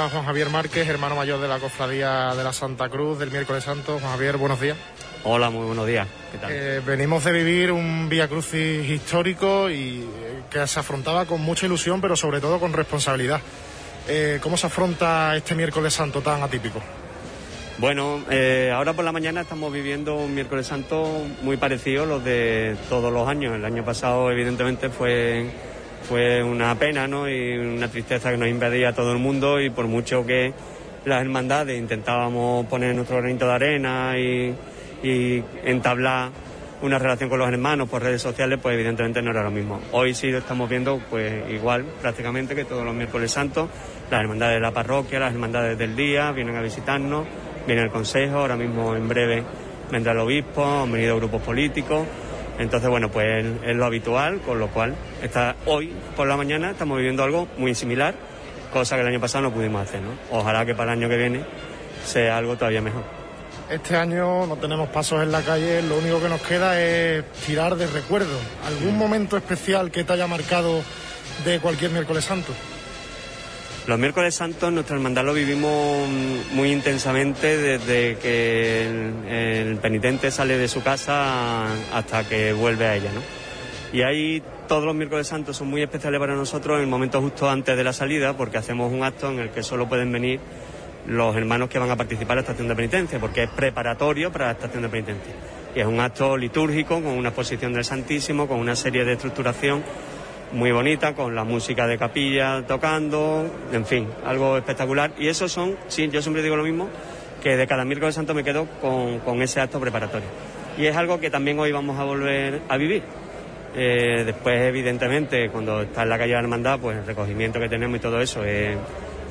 A 0.00 0.08
Juan 0.08 0.24
Javier 0.24 0.48
Márquez, 0.48 0.88
hermano 0.88 1.14
mayor 1.14 1.40
de 1.40 1.48
la 1.48 1.58
Cofradía 1.58 2.34
de 2.34 2.42
la 2.42 2.52
Santa 2.52 2.88
Cruz 2.88 3.18
del 3.18 3.30
miércoles 3.30 3.64
santo. 3.64 3.98
Juan 3.98 4.12
Javier, 4.12 4.38
buenos 4.38 4.60
días. 4.60 4.76
Hola, 5.24 5.50
muy 5.50 5.66
buenos 5.66 5.86
días. 5.86 6.08
¿Qué 6.32 6.38
tal? 6.38 6.50
Eh, 6.50 6.80
venimos 6.84 7.22
de 7.24 7.32
vivir 7.32 7.70
un 7.70 8.08
Vía 8.08 8.26
Crucis 8.26 8.88
histórico 8.88 9.68
y 9.68 10.00
eh, 10.00 10.42
que 10.48 10.66
se 10.66 10.80
afrontaba 10.80 11.26
con 11.26 11.42
mucha 11.42 11.66
ilusión, 11.66 12.00
pero 12.00 12.16
sobre 12.16 12.40
todo 12.40 12.58
con 12.58 12.72
responsabilidad. 12.72 13.40
Eh, 14.08 14.38
¿Cómo 14.42 14.56
se 14.56 14.68
afronta 14.68 15.36
este 15.36 15.54
miércoles 15.54 15.92
santo 15.92 16.22
tan 16.22 16.42
atípico? 16.42 16.80
Bueno, 17.78 18.22
eh, 18.30 18.70
ahora 18.74 18.92
por 18.94 19.04
la 19.04 19.12
mañana 19.12 19.42
estamos 19.42 19.72
viviendo 19.72 20.14
un 20.14 20.34
miércoles 20.34 20.66
santo 20.66 21.22
muy 21.42 21.56
parecido 21.56 22.04
a 22.04 22.06
los 22.06 22.24
de 22.24 22.76
todos 22.88 23.12
los 23.12 23.28
años. 23.28 23.54
El 23.54 23.64
año 23.64 23.84
pasado, 23.84 24.30
evidentemente, 24.30 24.88
fue, 24.88 25.50
fue 26.10 26.42
una 26.42 26.74
pena 26.74 27.06
¿no? 27.06 27.28
y 27.28 27.56
una 27.56 27.86
tristeza 27.86 28.32
que 28.32 28.36
nos 28.36 28.48
invadía 28.48 28.88
a 28.88 28.92
todo 28.92 29.12
el 29.12 29.18
mundo 29.18 29.60
y 29.60 29.70
por 29.70 29.86
mucho 29.86 30.26
que 30.26 30.52
las 31.04 31.20
hermandades 31.20 31.78
intentábamos 31.78 32.66
poner 32.66 32.96
nuestro 32.96 33.18
granito 33.18 33.46
de 33.46 33.52
arena 33.52 34.18
y, 34.18 34.52
y 35.04 35.40
entablar 35.62 36.30
una 36.82 36.98
relación 36.98 37.30
con 37.30 37.38
los 37.38 37.48
hermanos 37.48 37.88
por 37.88 38.02
redes 38.02 38.20
sociales, 38.20 38.58
pues 38.60 38.74
evidentemente 38.74 39.22
no 39.22 39.30
era 39.30 39.44
lo 39.44 39.52
mismo. 39.52 39.80
Hoy 39.92 40.12
sí 40.12 40.32
lo 40.32 40.38
estamos 40.38 40.68
viendo 40.68 41.00
pues 41.08 41.48
igual 41.48 41.84
prácticamente 42.02 42.56
que 42.56 42.64
todos 42.64 42.84
los 42.84 42.92
miércoles 42.92 43.30
santos, 43.30 43.68
las 44.10 44.20
hermandades 44.20 44.56
de 44.56 44.60
la 44.62 44.72
parroquia, 44.72 45.20
las 45.20 45.32
hermandades 45.32 45.78
del 45.78 45.94
día 45.94 46.32
vienen 46.32 46.56
a 46.56 46.60
visitarnos, 46.60 47.24
viene 47.68 47.82
el 47.82 47.90
consejo, 47.90 48.38
ahora 48.38 48.56
mismo 48.56 48.96
en 48.96 49.08
breve 49.08 49.44
vendrá 49.92 50.10
el 50.10 50.18
obispo, 50.18 50.64
han 50.64 50.90
venido 50.90 51.16
grupos 51.18 51.40
políticos. 51.42 52.04
Entonces, 52.58 52.90
bueno, 52.90 53.10
pues 53.10 53.44
es 53.64 53.76
lo 53.76 53.86
habitual, 53.86 54.40
con 54.40 54.58
lo 54.58 54.68
cual 54.68 54.94
está, 55.22 55.56
hoy 55.66 55.92
por 56.16 56.26
la 56.26 56.36
mañana 56.36 56.72
estamos 56.72 56.98
viviendo 56.98 57.22
algo 57.22 57.48
muy 57.56 57.74
similar, 57.74 58.14
cosa 58.72 58.96
que 58.96 59.02
el 59.02 59.08
año 59.08 59.20
pasado 59.20 59.42
no 59.42 59.52
pudimos 59.52 59.82
hacer, 59.82 60.00
¿no? 60.02 60.10
Ojalá 60.30 60.66
que 60.66 60.74
para 60.74 60.92
el 60.92 60.98
año 60.98 61.08
que 61.08 61.16
viene 61.16 61.44
sea 62.04 62.36
algo 62.36 62.56
todavía 62.56 62.80
mejor. 62.80 63.02
Este 63.70 63.96
año 63.96 64.46
no 64.46 64.56
tenemos 64.56 64.88
pasos 64.88 65.22
en 65.22 65.30
la 65.30 65.42
calle, 65.42 65.80
lo 65.82 65.98
único 65.98 66.20
que 66.20 66.28
nos 66.28 66.42
queda 66.42 66.80
es 66.80 67.24
tirar 67.46 67.76
de 67.76 67.86
recuerdo. 67.86 68.36
¿Algún 68.66 68.98
momento 68.98 69.36
especial 69.36 69.90
que 69.90 70.02
te 70.02 70.12
haya 70.12 70.26
marcado 70.26 70.82
de 71.44 71.60
cualquier 71.60 71.92
miércoles 71.92 72.24
santo? 72.24 72.52
Los 73.90 73.98
miércoles 73.98 74.36
santos 74.36 74.72
nuestra 74.72 74.94
hermandad 74.94 75.24
lo 75.24 75.34
vivimos 75.34 76.08
muy 76.52 76.70
intensamente 76.70 77.56
desde 77.56 78.18
que 78.18 78.86
el, 78.86 79.26
el 79.28 79.76
penitente 79.78 80.30
sale 80.30 80.56
de 80.58 80.68
su 80.68 80.80
casa 80.80 81.64
hasta 81.92 82.22
que 82.22 82.52
vuelve 82.52 82.86
a 82.86 82.94
ella, 82.94 83.10
¿no? 83.12 83.20
Y 83.92 84.02
ahí 84.02 84.44
todos 84.68 84.84
los 84.84 84.94
miércoles 84.94 85.26
santos 85.26 85.56
son 85.56 85.70
muy 85.70 85.82
especiales 85.82 86.20
para 86.20 86.36
nosotros 86.36 86.76
en 86.76 86.84
el 86.84 86.88
momento 86.88 87.20
justo 87.20 87.50
antes 87.50 87.76
de 87.76 87.82
la 87.82 87.92
salida, 87.92 88.36
porque 88.36 88.58
hacemos 88.58 88.92
un 88.92 89.02
acto 89.02 89.28
en 89.28 89.40
el 89.40 89.50
que 89.50 89.64
solo 89.64 89.88
pueden 89.88 90.12
venir 90.12 90.38
los 91.08 91.34
hermanos 91.34 91.68
que 91.68 91.80
van 91.80 91.90
a 91.90 91.96
participar 91.96 92.34
en 92.34 92.36
la 92.36 92.40
estación 92.42 92.68
de 92.68 92.76
penitencia, 92.76 93.18
porque 93.18 93.42
es 93.42 93.50
preparatorio 93.50 94.30
para 94.30 94.46
la 94.46 94.52
estación 94.52 94.84
de 94.84 94.88
penitencia. 94.88 95.34
Y 95.74 95.80
es 95.80 95.86
un 95.86 95.98
acto 95.98 96.36
litúrgico 96.36 97.02
con 97.02 97.08
una 97.08 97.30
exposición 97.30 97.72
del 97.72 97.84
Santísimo, 97.84 98.46
con 98.46 98.60
una 98.60 98.76
serie 98.76 99.04
de 99.04 99.14
estructuración 99.14 99.82
muy 100.52 100.72
bonita, 100.72 101.14
con 101.14 101.34
la 101.34 101.44
música 101.44 101.86
de 101.86 101.98
capilla 101.98 102.62
tocando, 102.66 103.46
en 103.72 103.86
fin, 103.86 104.08
algo 104.24 104.56
espectacular. 104.56 105.12
Y 105.18 105.28
eso 105.28 105.48
son, 105.48 105.76
sí, 105.88 106.08
yo 106.08 106.22
siempre 106.22 106.42
digo 106.42 106.56
lo 106.56 106.64
mismo, 106.64 106.88
que 107.42 107.56
de 107.56 107.66
cada 107.66 107.84
miércoles 107.84 108.14
santo 108.14 108.34
me 108.34 108.44
quedo 108.44 108.66
con, 108.80 109.20
con 109.20 109.42
ese 109.42 109.60
acto 109.60 109.80
preparatorio. 109.80 110.28
Y 110.78 110.86
es 110.86 110.96
algo 110.96 111.20
que 111.20 111.30
también 111.30 111.58
hoy 111.58 111.72
vamos 111.72 111.98
a 111.98 112.04
volver 112.04 112.62
a 112.68 112.76
vivir. 112.76 113.02
Eh, 113.74 114.24
después, 114.24 114.60
evidentemente, 114.62 115.48
cuando 115.50 115.82
está 115.82 116.02
en 116.02 116.08
la 116.08 116.18
calle 116.18 116.30
de 116.30 116.34
la 116.34 116.40
hermandad, 116.40 116.80
pues 116.80 116.98
el 116.98 117.06
recogimiento 117.06 117.60
que 117.60 117.68
tenemos 117.68 117.98
y 117.98 118.00
todo 118.00 118.20
eso 118.20 118.44
es, 118.44 118.76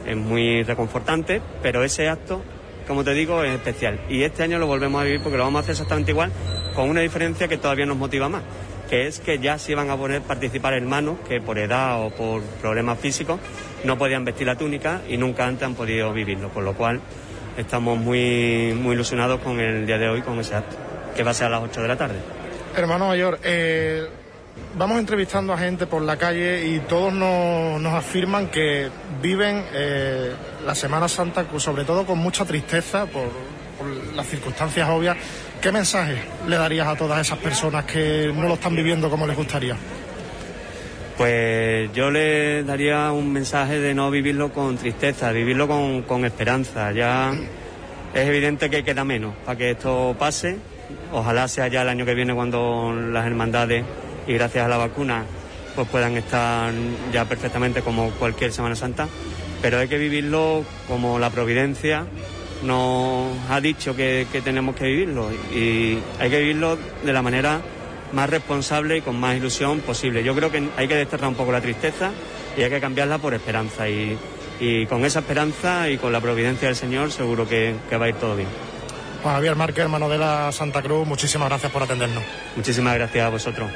es 0.06 0.16
muy 0.16 0.64
reconfortante, 0.64 1.42
pero 1.62 1.84
ese 1.84 2.08
acto, 2.08 2.42
como 2.88 3.04
te 3.04 3.14
digo, 3.14 3.44
es 3.44 3.54
especial. 3.54 4.00
Y 4.10 4.24
este 4.24 4.44
año 4.44 4.58
lo 4.58 4.68
volvemos 4.68 5.02
a 5.02 5.04
vivir 5.04 5.22
porque 5.22 5.38
lo 5.38 5.44
vamos 5.44 5.60
a 5.60 5.62
hacer 5.62 5.74
exactamente 5.74 6.12
igual, 6.12 6.32
con 6.74 6.90
una 6.90 7.02
diferencia 7.02 7.48
que 7.48 7.58
todavía 7.58 7.86
nos 7.86 7.98
motiva 7.98 8.30
más, 8.30 8.44
que 8.90 9.08
es 9.08 9.20
que 9.20 9.40
ya 9.40 9.58
se 9.60 9.74
iban 9.74 9.90
a 9.90 9.98
poder 9.98 10.22
participar 10.22 10.74
hermanos 10.74 11.18
que 11.28 11.40
por 11.40 11.60
edad 11.60 12.04
o 12.04 12.10
por 12.10 12.42
problemas 12.62 12.98
físicos 13.00 13.40
no 13.84 13.98
podían 13.98 14.26
vestir 14.26 14.48
la 14.48 14.56
túnica 14.56 15.02
y 15.08 15.18
nunca 15.18 15.46
antes 15.46 15.64
han 15.64 15.76
podido 15.76 16.12
vivirlo, 16.12 16.50
con 16.50 16.66
lo 16.66 16.74
cual 16.74 17.00
estamos 17.56 17.98
muy, 18.00 18.74
muy 18.74 18.96
ilusionados 18.96 19.42
con 19.42 19.60
el 19.60 19.86
día 19.86 19.98
de 19.98 20.10
hoy, 20.10 20.22
con 20.22 20.40
ese 20.40 20.56
acto, 20.56 20.76
que 21.16 21.24
va 21.24 21.32
a 21.32 21.34
ser 21.34 21.48
a 21.48 21.50
las 21.52 21.64
8 21.64 21.82
de 21.82 21.88
la 21.88 21.98
tarde. 21.98 22.16
Hermano 22.76 23.08
mayor, 23.08 23.40
eh, 23.44 24.08
vamos 24.76 25.00
entrevistando 25.00 25.54
a 25.54 25.58
gente 25.58 25.86
por 25.86 26.02
la 26.02 26.18
calle 26.18 26.66
y 26.66 26.80
todos 26.80 27.14
nos, 27.14 27.94
afirman 27.94 28.48
que 28.48 28.90
viven 29.22 29.66
eh, 29.74 30.34
la 30.66 30.74
Semana 30.74 31.08
Santa, 31.08 31.46
sobre 31.58 31.84
todo 31.84 32.06
con 32.06 32.18
mucha 32.18 32.46
tristeza 32.46 33.06
por, 33.06 33.30
por 33.78 34.16
las 34.16 34.28
circunstancias 34.28 34.90
obvias. 34.90 35.18
¿Qué 35.62 35.74
mensaje 35.74 36.16
le 36.48 36.56
darías 36.56 36.88
a 36.88 36.96
todas 36.96 37.20
esas 37.20 37.38
personas 37.38 37.84
que 37.84 38.32
no 38.34 38.48
lo 38.48 38.54
están 38.54 38.74
viviendo 38.78 39.10
como 39.10 39.28
les 39.28 39.36
gustaría? 39.36 39.76
Pues 41.18 41.92
yo 41.92 42.10
le 42.12 42.64
daría 42.64 43.12
un 43.12 43.34
mensaje 43.34 43.78
de 43.78 43.94
no 43.94 44.10
vivirlo 44.10 44.54
con 44.54 44.78
tristeza, 44.78 45.34
vivirlo 45.34 45.68
con, 45.68 46.24
esperanza. 46.24 46.94
Ya 46.94 47.34
es 48.14 48.26
evidente 48.26 48.70
que 48.70 48.86
queda 48.86 49.04
menos 49.04 49.36
para 49.46 49.58
que 49.58 49.72
esto 49.72 50.16
pase. 50.18 50.56
Ojalá 51.12 51.46
sea 51.50 51.68
ya 51.68 51.82
el 51.82 51.90
año 51.90 52.06
que 52.06 52.14
viene 52.14 52.34
cuando 52.34 52.94
las 52.94 53.26
hermandades 53.26 53.84
y 54.28 54.34
gracias 54.36 54.64
a 54.64 54.70
la 54.70 54.78
vacuna 54.78 55.26
pues 55.76 55.90
puedan 55.90 56.16
estar 56.16 56.72
ya 57.12 57.26
perfectamente 57.26 57.82
como 57.82 58.12
cualquier 58.12 58.54
Semana 58.54 58.78
Santa. 58.78 59.10
Pero 59.62 59.80
hay 59.80 59.90
que 59.90 59.98
vivirlo 59.98 60.64
como 60.88 61.20
la 61.20 61.30
providencia 61.30 62.06
nos 62.64 63.38
ha 63.50 63.62
dicho 63.62 63.96
que, 63.96 64.28
que 64.32 64.42
tenemos 64.42 64.76
que 64.76 64.86
vivirlo 64.86 65.32
y 65.54 65.98
hay 66.20 66.30
que 66.30 66.40
vivirlo 66.40 66.78
de 67.04 67.14
la 67.14 67.22
manera 67.22 67.62
más 68.12 68.30
responsable 68.30 68.98
y 68.98 69.02
con 69.02 69.20
más 69.20 69.38
ilusión 69.38 69.80
posible. 69.82 70.24
Yo 70.24 70.36
creo 70.36 70.52
que 70.52 70.68
hay 70.78 70.88
que 70.88 70.96
desterrar 70.96 71.30
un 71.30 71.36
poco 71.36 71.52
la 71.52 71.62
tristeza 71.62 72.12
y 72.58 72.64
hay 72.64 72.70
que 72.70 72.80
cambiarla 72.80 73.18
por 73.18 73.34
esperanza. 73.34 73.88
Y, 73.88 74.18
y 74.60 74.86
con 74.88 75.06
esa 75.06 75.20
esperanza 75.20 75.90
y 75.90 75.98
con 75.98 76.12
la 76.12 76.20
providencia 76.20 76.68
del 76.68 76.76
Señor 76.76 77.12
seguro 77.12 77.48
que, 77.48 77.76
que 77.90 77.98
va 77.98 78.06
a 78.06 78.10
ir 78.10 78.16
todo 78.16 78.36
bien. 78.36 78.50
Juan 79.24 79.36
Javier 79.36 79.56
Márquez, 79.56 79.84
hermano 79.84 80.08
de 80.10 80.18
la 80.18 80.52
Santa 80.52 80.82
Cruz, 80.82 81.06
muchísimas 81.06 81.50
gracias 81.50 81.72
por 81.72 81.84
atendernos. 81.84 82.24
Muchísimas 82.56 82.96
gracias 82.96 83.26
a 83.26 83.30
vosotros. 83.30 83.70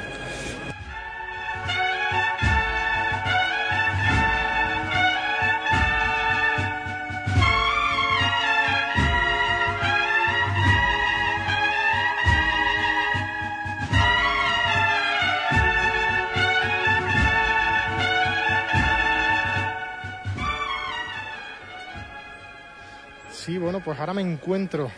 Pues 23.84 23.98
ahora 23.98 24.14
me 24.14 24.22
encuentro 24.22 24.90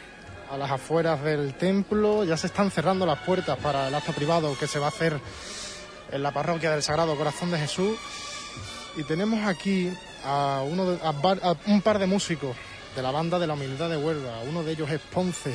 a 0.51 0.57
las 0.57 0.71
afueras 0.71 1.23
del 1.23 1.55
templo, 1.55 2.25
ya 2.25 2.37
se 2.37 2.47
están 2.47 2.71
cerrando 2.71 3.05
las 3.05 3.19
puertas 3.21 3.59
para 3.59 3.89
el 3.89 3.95
acto 3.95 4.13
privado 4.13 4.57
que 4.59 4.67
se 4.69 4.79
va 4.79 4.87
a 4.87 4.89
hacer 4.91 5.19
en 6.13 6.23
la 6.23 6.31
parroquia 6.33 6.71
del 6.71 6.83
Sagrado 6.83 7.17
Corazón 7.17 7.51
de 7.51 7.59
Jesús. 7.59 7.97
Y 8.97 9.03
tenemos 9.03 9.47
aquí 9.47 9.93
a, 10.25 10.63
uno 10.67 10.93
de- 10.93 10.99
un 11.67 11.83
par 11.83 11.99
de 11.99 12.07
músicos 12.07 12.57
de 12.95 13.03
la 13.03 13.11
banda 13.11 13.39
de 13.39 13.47
la 13.47 13.55
Humildad 13.55 13.91
de 13.91 13.97
Huelva. 13.97 14.41
Uno 14.49 14.63
de 14.63 14.73
ellos 14.73 14.89
es 14.91 15.01
Ponce, 15.01 15.51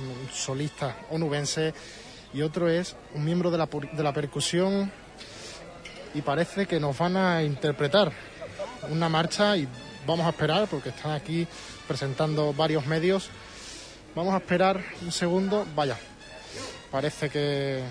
un 0.00 0.28
solista 0.32 0.96
onubense, 1.10 1.74
y 2.32 2.42
otro 2.42 2.68
es 2.68 2.96
un 3.14 3.24
miembro 3.24 3.50
de 3.50 3.58
la, 3.58 3.66
de 3.92 4.02
la 4.02 4.12
percusión. 4.12 4.90
Y 6.14 6.22
parece 6.22 6.66
que 6.66 6.80
nos 6.80 6.96
van 6.96 7.16
a 7.16 7.42
interpretar 7.42 8.10
una 8.90 9.08
marcha 9.08 9.56
y 9.56 9.68
vamos 10.06 10.24
a 10.26 10.30
esperar, 10.30 10.66
porque 10.68 10.88
están 10.88 11.12
aquí 11.12 11.46
presentando 11.86 12.52
varios 12.52 12.86
medios. 12.86 13.30
Vamos 14.14 14.34
a 14.34 14.38
esperar 14.38 14.82
un 15.02 15.12
segundo. 15.12 15.66
Vaya, 15.74 15.98
parece 16.90 17.28
que, 17.28 17.82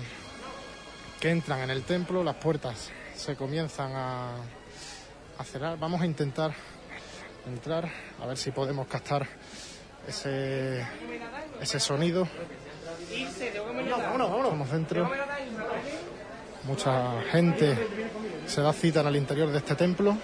que 1.20 1.30
entran 1.30 1.60
en 1.60 1.70
el 1.70 1.82
templo, 1.82 2.24
las 2.24 2.36
puertas 2.36 2.90
se 3.14 3.36
comienzan 3.36 3.92
a, 3.94 4.36
a 5.38 5.44
cerrar. 5.44 5.78
Vamos 5.78 6.00
a 6.00 6.06
intentar 6.06 6.54
entrar, 7.46 7.88
a 8.20 8.26
ver 8.26 8.36
si 8.36 8.50
podemos 8.50 8.86
captar 8.86 9.26
ese, 10.08 10.86
ese 11.60 11.80
sonido. 11.80 12.26
Estamos 14.42 14.70
dentro. 14.70 15.10
Mucha 16.64 17.20
gente 17.30 17.76
se 18.46 18.62
da 18.62 18.72
cita 18.72 19.00
en 19.02 19.08
el 19.08 19.16
interior 19.16 19.50
de 19.50 19.58
este 19.58 19.74
templo. 19.74 20.16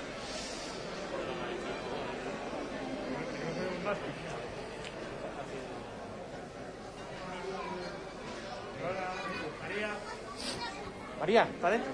¿Está 11.38 11.70
dentro? 11.70 11.92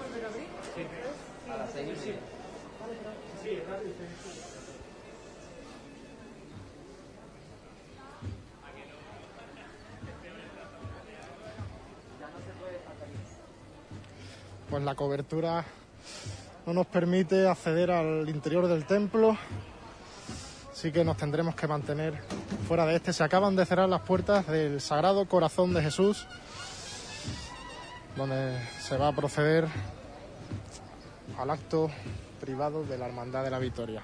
pues 14.69 14.83
la 14.83 14.95
cobertura 14.95 15.65
no 16.67 16.75
nos 16.75 16.87
permite 16.87 17.47
acceder 17.47 17.91
al 17.91 18.29
interior 18.29 18.67
del 18.67 18.85
templo, 18.85 19.37
así 20.73 20.91
que 20.91 21.05
nos 21.05 21.17
tendremos 21.17 21.55
que 21.55 21.69
mantener 21.69 22.15
fuera 22.67 22.85
de 22.85 22.97
este. 22.97 23.13
Se 23.13 23.23
acaban 23.23 23.55
de 23.55 23.65
cerrar 23.65 23.89
las 23.89 24.03
puertas 24.03 24.47
del 24.49 24.81
Sagrado 24.81 25.27
Corazón 25.29 25.73
de 25.73 25.83
Jesús, 25.83 26.27
donde 28.17 28.59
se 28.81 28.97
va 28.97 29.09
a 29.09 29.13
proceder 29.13 29.67
al 31.39 31.51
acto 31.51 31.91
privado 32.41 32.85
de 32.85 32.99
la 32.99 33.07
Hermandad 33.07 33.45
de 33.45 33.51
la 33.51 33.59
Victoria. 33.59 34.03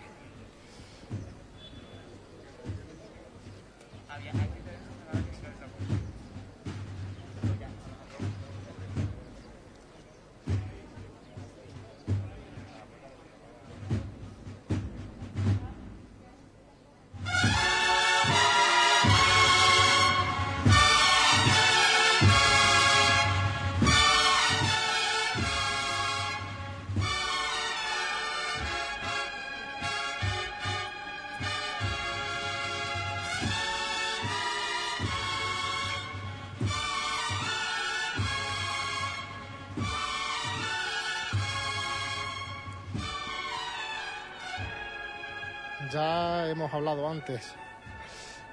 Hablado 46.72 47.06
antes 47.06 47.54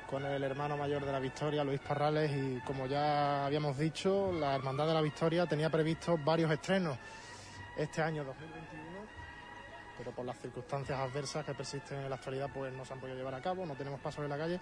con 0.10 0.25
el 0.25 0.43
hermano 0.43 0.75
mayor 0.75 1.05
de 1.05 1.12
la 1.12 1.19
Victoria, 1.19 1.63
Luis 1.63 1.79
Parrales, 1.79 2.29
y 2.32 2.60
como 2.65 2.86
ya 2.86 3.45
habíamos 3.45 3.77
dicho, 3.77 4.34
la 4.34 4.55
Hermandad 4.55 4.88
de 4.88 4.93
la 4.93 5.01
Victoria 5.01 5.45
tenía 5.45 5.69
previsto 5.69 6.17
varios 6.17 6.51
estrenos 6.51 6.97
este 7.77 8.01
año 8.01 8.25
2021, 8.25 8.99
pero 9.97 10.12
por 10.12 10.25
las 10.25 10.38
circunstancias 10.39 10.99
adversas 10.99 11.45
que 11.45 11.53
persisten 11.53 11.99
en 11.99 12.10
la 12.10 12.15
actualidad, 12.15 12.49
pues 12.53 12.73
no 12.73 12.84
se 12.84 12.93
han 12.93 12.99
podido 12.99 13.17
llevar 13.17 13.36
a 13.36 13.41
cabo, 13.41 13.65
no 13.65 13.75
tenemos 13.75 14.01
pasos 14.01 14.23
en 14.25 14.29
la 14.29 14.38
calle, 14.38 14.60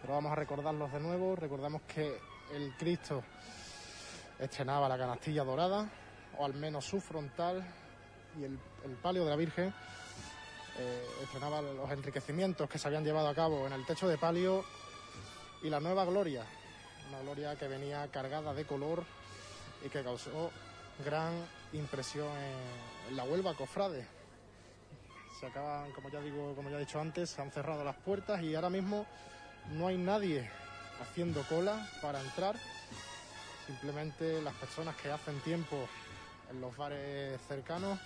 pero 0.00 0.14
vamos 0.14 0.32
a 0.32 0.34
recordarlos 0.34 0.92
de 0.92 0.98
nuevo. 0.98 1.36
Recordamos 1.36 1.82
que 1.82 2.18
el 2.52 2.74
Cristo 2.76 3.22
estrenaba 4.38 4.88
la 4.88 4.98
canastilla 4.98 5.44
dorada, 5.44 5.88
o 6.38 6.44
al 6.44 6.54
menos 6.54 6.86
su 6.86 7.00
frontal, 7.00 7.62
y 8.36 8.44
el 8.44 8.96
palio 9.00 9.24
de 9.24 9.30
la 9.30 9.36
Virgen 9.36 9.72
eh, 10.80 11.06
estrenaba 11.22 11.60
los 11.60 11.90
enriquecimientos 11.90 12.68
que 12.68 12.78
se 12.78 12.88
habían 12.88 13.04
llevado 13.04 13.28
a 13.28 13.34
cabo 13.34 13.66
en 13.66 13.72
el 13.74 13.84
techo 13.84 14.08
de 14.08 14.16
palio 14.16 14.64
y 15.62 15.68
la 15.68 15.78
nueva 15.78 16.06
gloria, 16.06 16.42
una 17.10 17.20
gloria 17.20 17.54
que 17.56 17.68
venía 17.68 18.08
cargada 18.10 18.54
de 18.54 18.64
color 18.64 19.04
y 19.84 19.90
que 19.90 20.02
causó 20.02 20.50
gran 21.04 21.32
impresión 21.74 22.28
en, 23.08 23.16
la 23.16 23.24
Huelva 23.24 23.54
Cofrade. 23.54 24.06
Se 25.38 25.46
acaban, 25.46 25.90
como 25.92 26.08
ya 26.08 26.20
digo, 26.20 26.54
como 26.54 26.70
ya 26.70 26.76
he 26.76 26.80
dicho 26.80 27.00
antes, 27.00 27.30
se 27.30 27.42
han 27.42 27.50
cerrado 27.50 27.84
las 27.84 27.96
puertas 27.96 28.42
y 28.42 28.54
ahora 28.54 28.70
mismo 28.70 29.04
no 29.72 29.88
hay 29.88 29.98
nadie 29.98 30.50
haciendo 31.02 31.42
cola 31.48 31.88
para 32.00 32.20
entrar. 32.20 32.56
Simplemente 33.66 34.40
las 34.40 34.54
personas 34.54 34.96
que 34.96 35.10
hacen 35.10 35.40
tiempo 35.40 35.76
en 36.50 36.60
los 36.60 36.76
bares 36.76 37.38
cercanos 37.48 37.98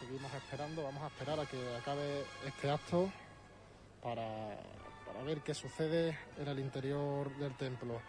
seguimos 0.00 0.32
esperando, 0.32 0.82
vamos 0.82 1.02
a 1.02 1.08
esperar 1.08 1.38
a 1.38 1.46
que 1.46 1.58
acabe 1.76 2.24
este 2.46 2.70
acto 2.70 3.10
para, 4.02 4.56
para 5.06 5.22
ver 5.24 5.40
qué 5.42 5.52
sucede 5.54 6.18
en 6.38 6.48
el 6.48 6.58
interior 6.58 7.30
del 7.36 7.54
templo. 7.54 8.00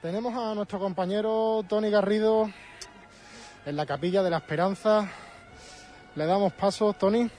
Tenemos 0.00 0.34
a 0.34 0.54
nuestro 0.54 0.80
compañero 0.80 1.64
Tony 1.68 1.90
Garrido 1.90 2.50
en 3.64 3.76
la 3.76 3.86
capilla 3.86 4.22
de 4.24 4.30
la 4.30 4.38
Esperanza. 4.38 5.08
Le 6.16 6.26
damos 6.26 6.52
paso, 6.54 6.92
Tony. 6.92 7.30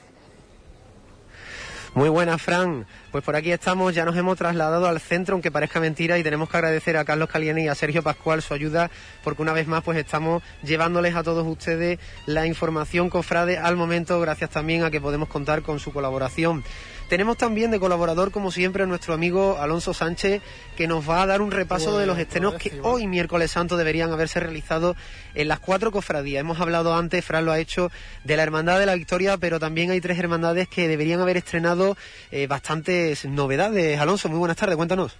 Muy 1.94 2.08
buenas, 2.08 2.42
Fran. 2.42 2.86
Pues 3.12 3.22
por 3.22 3.36
aquí 3.36 3.52
estamos, 3.52 3.94
ya 3.94 4.04
nos 4.04 4.16
hemos 4.16 4.36
trasladado 4.36 4.88
al 4.88 4.98
centro, 4.98 5.34
aunque 5.34 5.52
parezca 5.52 5.78
mentira, 5.78 6.18
y 6.18 6.24
tenemos 6.24 6.50
que 6.50 6.56
agradecer 6.56 6.96
a 6.96 7.04
Carlos 7.04 7.28
Caliene 7.28 7.62
y 7.62 7.68
a 7.68 7.76
Sergio 7.76 8.02
Pascual 8.02 8.42
su 8.42 8.52
ayuda, 8.52 8.90
porque 9.22 9.42
una 9.42 9.52
vez 9.52 9.68
más 9.68 9.84
pues 9.84 9.96
estamos 9.96 10.42
llevándoles 10.64 11.14
a 11.14 11.22
todos 11.22 11.46
ustedes 11.46 12.00
la 12.26 12.46
información 12.46 13.10
cofrade 13.10 13.58
al 13.58 13.76
momento, 13.76 14.20
gracias 14.20 14.50
también 14.50 14.82
a 14.82 14.90
que 14.90 15.00
podemos 15.00 15.28
contar 15.28 15.62
con 15.62 15.78
su 15.78 15.92
colaboración. 15.92 16.64
Tenemos 17.08 17.36
también 17.36 17.70
de 17.70 17.78
colaborador, 17.78 18.30
como 18.30 18.50
siempre, 18.50 18.82
a 18.82 18.86
nuestro 18.86 19.12
amigo 19.12 19.58
Alonso 19.60 19.92
Sánchez, 19.92 20.40
que 20.74 20.86
nos 20.86 21.08
va 21.08 21.22
a 21.22 21.26
dar 21.26 21.42
un 21.42 21.50
repaso 21.50 21.90
Pues, 21.90 22.00
de 22.00 22.06
los 22.06 22.16
pues, 22.16 22.26
estrenos 22.26 22.54
que 22.54 22.70
sí, 22.70 22.78
hoy, 22.82 23.06
miércoles 23.06 23.50
santo, 23.50 23.76
deberían 23.76 24.10
haberse 24.10 24.40
realizado 24.40 24.96
en 25.34 25.48
las 25.48 25.60
cuatro 25.60 25.92
cofradías. 25.92 26.40
Hemos 26.40 26.60
hablado 26.60 26.96
antes, 26.96 27.24
Fran 27.24 27.44
lo 27.44 27.52
ha 27.52 27.58
hecho, 27.58 27.90
de 28.24 28.36
la 28.36 28.42
Hermandad 28.42 28.78
de 28.78 28.86
la 28.86 28.94
Victoria, 28.94 29.36
pero 29.36 29.60
también 29.60 29.90
hay 29.90 30.00
tres 30.00 30.18
hermandades 30.18 30.66
que 30.66 30.88
deberían 30.88 31.20
haber 31.20 31.36
estrenado 31.36 31.96
eh, 32.30 32.46
bastantes 32.46 33.26
novedades. 33.26 34.00
Alonso, 34.00 34.28
muy 34.30 34.38
buenas 34.38 34.56
tardes, 34.56 34.76
cuéntanos. 34.76 35.16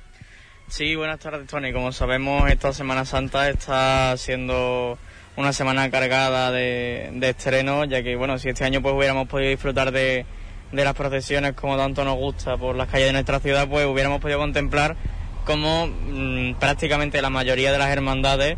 Sí, 0.68 0.94
buenas 0.94 1.20
tardes, 1.20 1.46
Tony. 1.46 1.72
Como 1.72 1.92
sabemos, 1.92 2.50
esta 2.50 2.72
Semana 2.72 3.04
Santa 3.04 3.50
está 3.50 4.16
siendo 4.16 4.98
una 5.36 5.52
semana 5.52 5.90
cargada 5.90 6.50
de, 6.50 7.10
de 7.12 7.28
estrenos, 7.28 7.86
ya 7.90 8.02
que, 8.02 8.16
bueno, 8.16 8.38
si 8.38 8.48
este 8.48 8.64
año 8.64 8.80
pues 8.80 8.94
hubiéramos 8.94 9.28
podido 9.28 9.50
disfrutar 9.50 9.92
de, 9.92 10.24
de 10.74 10.84
las 10.84 10.94
procesiones 10.94 11.54
como 11.54 11.76
tanto 11.76 12.04
nos 12.04 12.16
gusta 12.16 12.56
por 12.56 12.76
las 12.76 12.88
calles 12.88 13.06
de 13.06 13.12
nuestra 13.12 13.40
ciudad, 13.40 13.68
pues 13.68 13.86
hubiéramos 13.86 14.20
podido 14.20 14.38
contemplar 14.38 14.96
cómo 15.44 15.86
mm, 15.86 16.54
prácticamente 16.54 17.22
la 17.22 17.30
mayoría 17.30 17.70
de 17.72 17.78
las 17.78 17.90
hermandades 17.90 18.56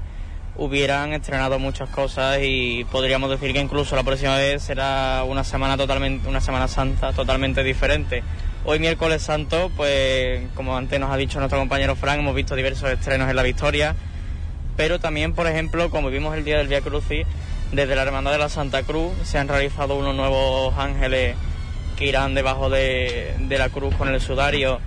hubieran 0.57 1.12
estrenado 1.12 1.59
muchas 1.59 1.90
cosas 1.90 2.38
y 2.42 2.85
podríamos 2.90 3.29
decir 3.29 3.52
que 3.52 3.61
incluso 3.61 3.94
la 3.94 4.02
próxima 4.02 4.37
vez 4.37 4.62
será 4.62 5.22
una 5.24 5.44
semana 5.44 5.76
totalmente 5.76 6.26
una 6.29 6.40
semana 6.40 6.68
santa 6.68 7.12
totalmente 7.12 7.62
diferente. 7.62 8.22
Hoy 8.64 8.79
miércoles 8.79 9.22
santo, 9.22 9.70
pues 9.76 10.42
como 10.55 10.76
antes 10.76 10.98
nos 10.98 11.11
ha 11.11 11.16
dicho 11.16 11.38
nuestro 11.38 11.59
compañero 11.59 11.94
Frank, 11.94 12.20
hemos 12.20 12.35
visto 12.35 12.57
diversos 12.57 12.90
estrenos 12.90 13.29
en 13.29 13.37
la 13.37 13.42
Victoria, 13.42 13.94
pero 14.76 14.98
también, 14.98 15.35
por 15.35 15.46
ejemplo, 15.46 15.90
como 15.90 16.09
vimos 16.09 16.35
el 16.37 16.44
día 16.44 16.59
del 16.59 16.68
Via 16.68 16.81
Crucis, 16.81 17.26
desde 17.72 17.94
la 17.94 18.02
Hermandad 18.02 18.33
de 18.33 18.38
la 18.38 18.48
Santa 18.48 18.83
Cruz 18.83 19.12
se 19.24 19.38
han 19.38 19.48
realizado 19.48 19.96
unos 19.96 20.14
nuevos 20.14 20.76
ángeles 20.79 21.37
que 21.97 22.07
irán 22.07 22.35
debajo 22.35 22.71
de, 22.71 23.35
la 23.49 23.69
cruz 23.71 23.95
con 23.97 24.09
el 24.09 24.21
sudario, 24.21 24.81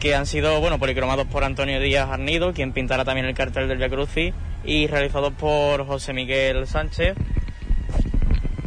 que 0.00 0.14
han 0.14 0.26
sido 0.26 0.60
bueno 0.60 0.78
policromados 0.78 1.26
por 1.26 1.44
Antonio 1.44 1.80
Díaz 1.80 2.10
Arnido, 2.10 2.52
quien 2.52 2.72
pintará 2.72 3.04
también 3.04 3.26
el 3.26 3.34
cartel 3.34 3.68
del 3.68 3.78
Via 3.78 3.88
Crucis, 3.88 4.34
y 4.64 4.86
realizados 4.86 5.32
por 5.34 5.86
José 5.86 6.12
Miguel 6.12 6.66
Sánchez. 6.66 7.16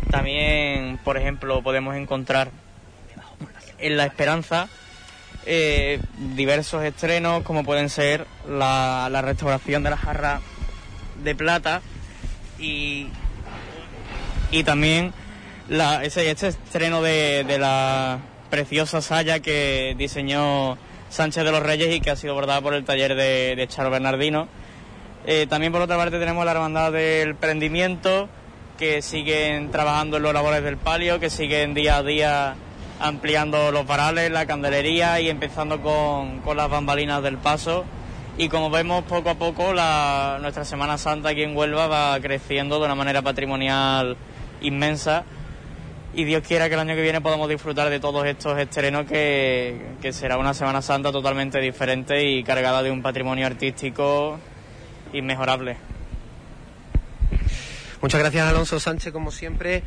También, 0.10 0.98
por 1.04 1.18
ejemplo, 1.18 1.62
podemos 1.62 1.96
encontrar 1.96 2.50
en 3.78 3.98
La 3.98 4.06
Esperanza 4.06 4.70
eh, 5.46 6.00
diversos 6.36 6.84
estrenos, 6.84 7.44
como 7.44 7.64
pueden 7.64 7.90
ser 7.90 8.26
la, 8.50 9.10
la 9.12 9.22
restauración 9.22 9.84
de 9.84 9.90
la 9.90 9.98
jarra 9.98 10.42
de 11.24 11.36
plata 11.36 11.82
y, 12.60 13.08
y 14.52 14.64
también 14.64 15.14
la, 15.70 16.04
ese, 16.04 16.30
este 16.30 16.48
estreno 16.48 17.02
de, 17.02 17.44
de 17.44 17.60
la 17.60 18.20
preciosa 18.50 19.02
saya 19.02 19.40
que 19.40 19.96
diseñó 19.98 20.78
Sánchez 21.10 21.44
de 21.44 21.52
los 21.52 21.64
Reyes 21.64 21.96
y 21.96 22.02
que 22.02 22.12
ha 22.12 22.16
sido 22.16 22.34
bordada 22.34 22.62
por 22.62 22.74
el 22.74 22.86
taller 22.86 23.16
de, 23.16 23.56
de 23.56 23.68
Charo 23.68 23.90
Bernardino. 23.90 24.48
Eh, 25.26 25.46
también 25.50 25.72
por 25.72 25.82
otra 25.82 25.98
parte 25.98 26.20
tenemos 26.20 26.46
la 26.46 26.52
Hermandad 26.52 26.92
del 26.92 27.36
Prendimiento, 27.36 28.30
que 28.78 29.02
siguen 29.02 29.72
trabajando 29.72 30.18
en 30.18 30.24
los 30.24 30.34
labores 30.34 30.64
del 30.64 30.78
palio, 30.78 31.20
que 31.20 31.30
siguen 31.30 31.74
día 31.74 31.98
a 31.98 32.04
día 32.04 32.56
ampliando 33.00 33.72
los 33.72 33.86
varales, 33.86 34.32
la 34.32 34.46
candelería 34.46 35.20
y 35.20 35.30
empezando 35.30 35.82
con, 35.82 36.40
con 36.40 36.58
las 36.58 36.70
bambalinas 36.70 37.22
del 37.24 37.38
paso. 37.38 37.86
Y 38.38 38.50
como 38.50 38.70
vemos 38.70 39.04
poco 39.04 39.32
a 39.32 39.36
poco, 39.36 39.74
la, 39.74 40.38
nuestra 40.42 40.64
Semana 40.64 40.98
Santa 40.98 41.30
aquí 41.30 41.44
en 41.44 41.58
Huelva 41.58 41.88
va 41.88 42.20
creciendo 42.20 42.80
de 42.80 42.86
una 42.86 42.96
manera 42.96 43.22
patrimonial 43.22 44.16
inmensa. 44.62 45.24
Y 46.18 46.24
Dios 46.24 46.42
quiera 46.42 46.68
que 46.68 46.74
el 46.74 46.80
año 46.80 46.96
que 46.96 47.04
viene 47.04 47.22
podamos 47.22 47.48
disfrutar 47.48 47.92
de 47.92 48.00
todos 48.00 48.26
estos 48.26 48.58
estrenos, 48.58 49.06
que, 49.06 49.80
que 50.02 50.12
será 50.12 50.40
una 50.40 50.56
Semana 50.56 50.82
Santa 50.82 51.12
totalmente 51.12 51.60
diferente 51.60 52.28
y 52.28 52.44
cargada 52.44 52.82
de 52.82 52.90
un 52.90 53.04
patrimonio 53.04 53.46
artístico 53.46 54.40
inmejorable. 55.14 55.78
Muchas 58.02 58.20
gracias 58.20 58.48
Alonso 58.48 58.80
Sánchez, 58.80 59.14
como 59.14 59.30
siempre, 59.30 59.84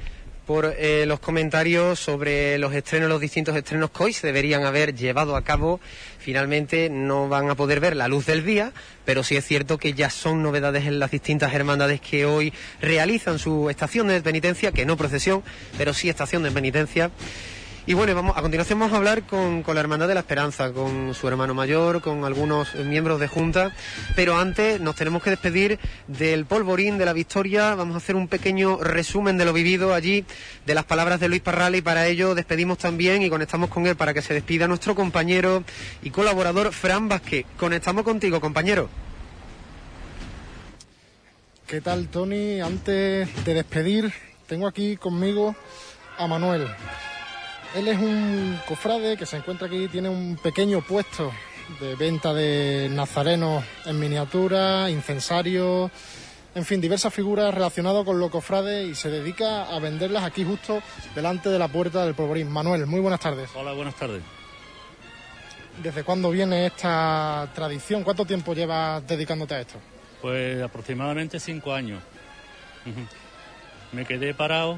por 0.51 0.75
eh, 0.77 1.05
los 1.07 1.21
comentarios 1.21 2.01
sobre 2.01 2.59
los 2.59 2.75
estrenos, 2.75 3.09
los 3.09 3.21
distintos 3.21 3.55
estrenos 3.55 3.93
que 3.93 4.03
hoy 4.03 4.13
se 4.13 4.27
deberían 4.27 4.65
haber 4.65 4.97
llevado 4.97 5.37
a 5.37 5.45
cabo. 5.45 5.79
Finalmente 6.19 6.91
no 6.91 7.29
van 7.29 7.49
a 7.51 7.55
poder 7.55 7.79
ver 7.79 7.95
la 7.95 8.09
luz 8.09 8.27
del 8.27 8.45
día, 8.45 8.73
pero 9.05 9.23
sí 9.23 9.37
es 9.37 9.47
cierto 9.47 9.79
que 9.79 9.93
ya 9.93 10.11
son 10.11 10.43
novedades 10.43 10.87
en 10.87 10.99
las 10.99 11.13
distintas 11.13 11.55
hermandades 11.55 12.01
que 12.01 12.27
hoy 12.27 12.53
realizan 12.81 13.39
su 13.39 13.71
estación 13.71 14.09
de 14.09 14.21
penitencia, 14.23 14.73
que 14.73 14.85
no 14.85 14.97
procesión, 14.97 15.45
pero 15.79 15.95
sí 15.95 16.09
estación 16.09 16.43
de 16.43 16.51
penitencia. 16.51 17.13
Y 17.87 17.95
bueno, 17.95 18.15
vamos, 18.15 18.37
a 18.37 18.43
continuación 18.43 18.79
vamos 18.79 18.93
a 18.93 18.99
hablar 18.99 19.23
con, 19.23 19.63
con, 19.63 19.75
la 19.75 19.81
Hermandad 19.81 20.07
de 20.07 20.13
la 20.13 20.21
Esperanza, 20.21 20.71
con 20.71 21.15
su 21.15 21.27
hermano 21.27 21.55
mayor, 21.55 22.03
con 22.03 22.27
algunos 22.27 22.75
miembros 22.75 23.19
de 23.19 23.27
Junta, 23.27 23.73
pero 24.15 24.37
antes 24.37 24.81
nos 24.81 24.97
tenemos 24.97 25.23
que 25.23 25.31
despedir 25.31 25.79
del 26.07 26.45
polvorín 26.45 26.99
de 26.99 27.07
la 27.07 27.15
victoria, 27.15 27.75
vamos 27.75 27.95
a 27.95 27.99
hacer 27.99 28.17
un 28.17 28.29
pequeño 28.29 28.77
resumen 28.77 29.39
de 29.39 29.47
lo 29.47 29.55
vivido 29.55 29.95
allí, 29.95 30.27
de 30.67 30.75
las 30.75 30.85
palabras 30.85 31.21
de 31.21 31.29
Luis 31.31 31.41
Parral 31.41 31.75
y 31.75 31.81
para 31.81 32.07
ello 32.07 32.35
despedimos 32.35 32.77
también 32.77 33.23
y 33.23 33.31
conectamos 33.31 33.71
con 33.71 33.87
él 33.87 33.97
para 33.97 34.13
que 34.13 34.21
se 34.21 34.35
despida 34.35 34.69
nuestro 34.69 34.95
compañero 34.95 35.65
y 36.03 36.11
colaborador 36.11 36.73
Fran 36.73 37.09
Vázquez. 37.09 37.47
Conectamos 37.57 38.05
contigo, 38.05 38.43
compañero. 38.43 38.91
¿Qué 41.67 41.81
tal, 41.81 42.09
Tony? 42.09 42.61
Antes 42.61 43.45
de 43.45 43.55
despedir, 43.55 44.13
tengo 44.47 44.67
aquí 44.67 44.99
conmigo 44.99 45.57
a 46.19 46.27
Manuel. 46.27 46.69
Él 47.75 47.87
es 47.87 47.99
un 47.99 48.59
cofrade 48.67 49.17
que 49.17 49.27
se 49.27 49.37
encuentra 49.37 49.69
aquí, 49.69 49.87
tiene 49.87 50.09
un 50.09 50.37
pequeño 50.43 50.81
puesto 50.81 51.31
de 51.81 51.95
venta 51.95 52.35
de 52.35 52.89
nazarenos 52.91 53.65
en 53.87 53.99
miniatura, 53.99 54.91
incensarios, 54.91 55.89
en 56.57 56.65
fin, 56.65 56.81
diversas 56.81 57.15
figuras 57.15 57.55
relacionadas 57.55 58.05
con 58.05 58.19
los 58.19 58.29
cofrades 58.29 58.89
y 58.89 58.95
se 58.97 59.09
dedica 59.09 59.65
a 59.65 59.79
venderlas 59.79 60.25
aquí 60.25 60.45
justo 60.45 60.83
delante 61.15 61.49
de 61.49 61.61
la 61.61 61.69
puerta 61.69 62.05
del 62.05 62.15
polvorín. 62.15 62.51
Manuel, 62.51 62.87
muy 62.87 62.99
buenas 62.99 63.21
tardes. 63.21 63.49
Hola, 63.55 63.73
buenas 63.73 63.95
tardes. 63.95 64.23
¿Desde 65.81 66.03
cuándo 66.03 66.31
viene 66.31 66.67
esta 66.67 67.49
tradición? 67.55 68.03
¿Cuánto 68.03 68.25
tiempo 68.25 68.53
llevas 68.53 69.07
dedicándote 69.07 69.55
a 69.55 69.61
esto? 69.61 69.79
Pues 70.21 70.61
aproximadamente 70.61 71.39
cinco 71.39 71.73
años. 71.73 72.03
Me 73.93 74.05
quedé 74.05 74.35
parado 74.35 74.77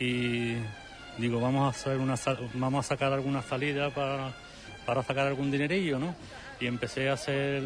y 0.00 0.56
digo, 1.18 1.40
vamos 1.40 1.66
a 1.66 1.78
hacer 1.78 1.98
una 1.98 2.14
vamos 2.54 2.86
a 2.86 2.88
sacar 2.88 3.12
alguna 3.12 3.42
salida 3.42 3.90
para, 3.90 4.32
para 4.86 5.02
sacar 5.02 5.26
algún 5.26 5.50
dinerillo, 5.50 5.98
¿no? 5.98 6.14
Y 6.60 6.66
empecé 6.66 7.08
a 7.08 7.14
hacer 7.14 7.62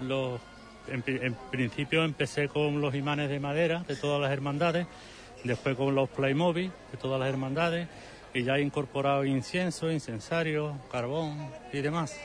los 0.00 0.40
en, 0.88 1.04
en, 1.06 1.34
principio 1.50 2.04
empecé 2.04 2.48
con 2.48 2.80
los 2.80 2.94
imanes 2.94 3.30
de 3.30 3.38
madera 3.38 3.84
de 3.86 3.94
todas 3.94 4.20
las 4.20 4.32
hermandades, 4.32 4.86
después 5.44 5.76
con 5.76 5.94
los 5.94 6.08
Playmobil 6.08 6.72
de 6.90 6.98
todas 6.98 7.20
las 7.20 7.28
hermandades 7.28 7.88
y 8.34 8.44
ya 8.44 8.56
he 8.56 8.62
incorporado 8.62 9.24
incienso, 9.24 9.90
incensario, 9.90 10.78
carbón 10.90 11.50
y 11.72 11.80
demás. 11.80 12.18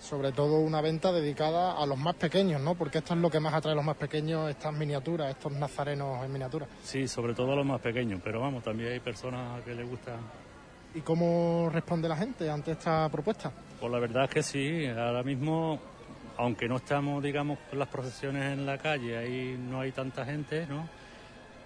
Sobre 0.00 0.32
todo 0.32 0.60
una 0.60 0.80
venta 0.80 1.12
dedicada 1.12 1.72
a 1.72 1.84
los 1.84 1.98
más 1.98 2.14
pequeños, 2.14 2.60
¿no? 2.60 2.74
Porque 2.74 2.98
esto 2.98 3.14
es 3.14 3.20
lo 3.20 3.30
que 3.30 3.38
más 3.38 3.52
atrae 3.52 3.72
a 3.72 3.76
los 3.76 3.84
más 3.84 3.96
pequeños, 3.96 4.48
estas 4.50 4.72
miniaturas, 4.72 5.30
estos 5.30 5.52
nazarenos 5.52 6.24
en 6.24 6.32
miniatura. 6.32 6.66
Sí, 6.82 7.06
sobre 7.06 7.34
todo 7.34 7.52
a 7.52 7.56
los 7.56 7.66
más 7.66 7.80
pequeños, 7.80 8.20
pero 8.24 8.40
vamos, 8.40 8.64
también 8.64 8.92
hay 8.92 9.00
personas 9.00 9.62
que 9.62 9.74
les 9.74 9.88
gusta. 9.88 10.16
¿Y 10.94 11.02
cómo 11.02 11.68
responde 11.70 12.08
la 12.08 12.16
gente 12.16 12.50
ante 12.50 12.72
esta 12.72 13.08
propuesta? 13.10 13.52
Pues 13.78 13.92
la 13.92 13.98
verdad 13.98 14.24
es 14.24 14.30
que 14.30 14.42
sí, 14.42 14.86
ahora 14.86 15.22
mismo, 15.22 15.78
aunque 16.38 16.66
no 16.66 16.76
estamos, 16.76 17.22
digamos, 17.22 17.58
con 17.68 17.78
las 17.78 17.88
procesiones 17.88 18.54
en 18.54 18.64
la 18.66 18.78
calle, 18.78 19.18
ahí 19.18 19.56
no 19.58 19.80
hay 19.80 19.92
tanta 19.92 20.24
gente, 20.24 20.66
¿no? 20.66 20.88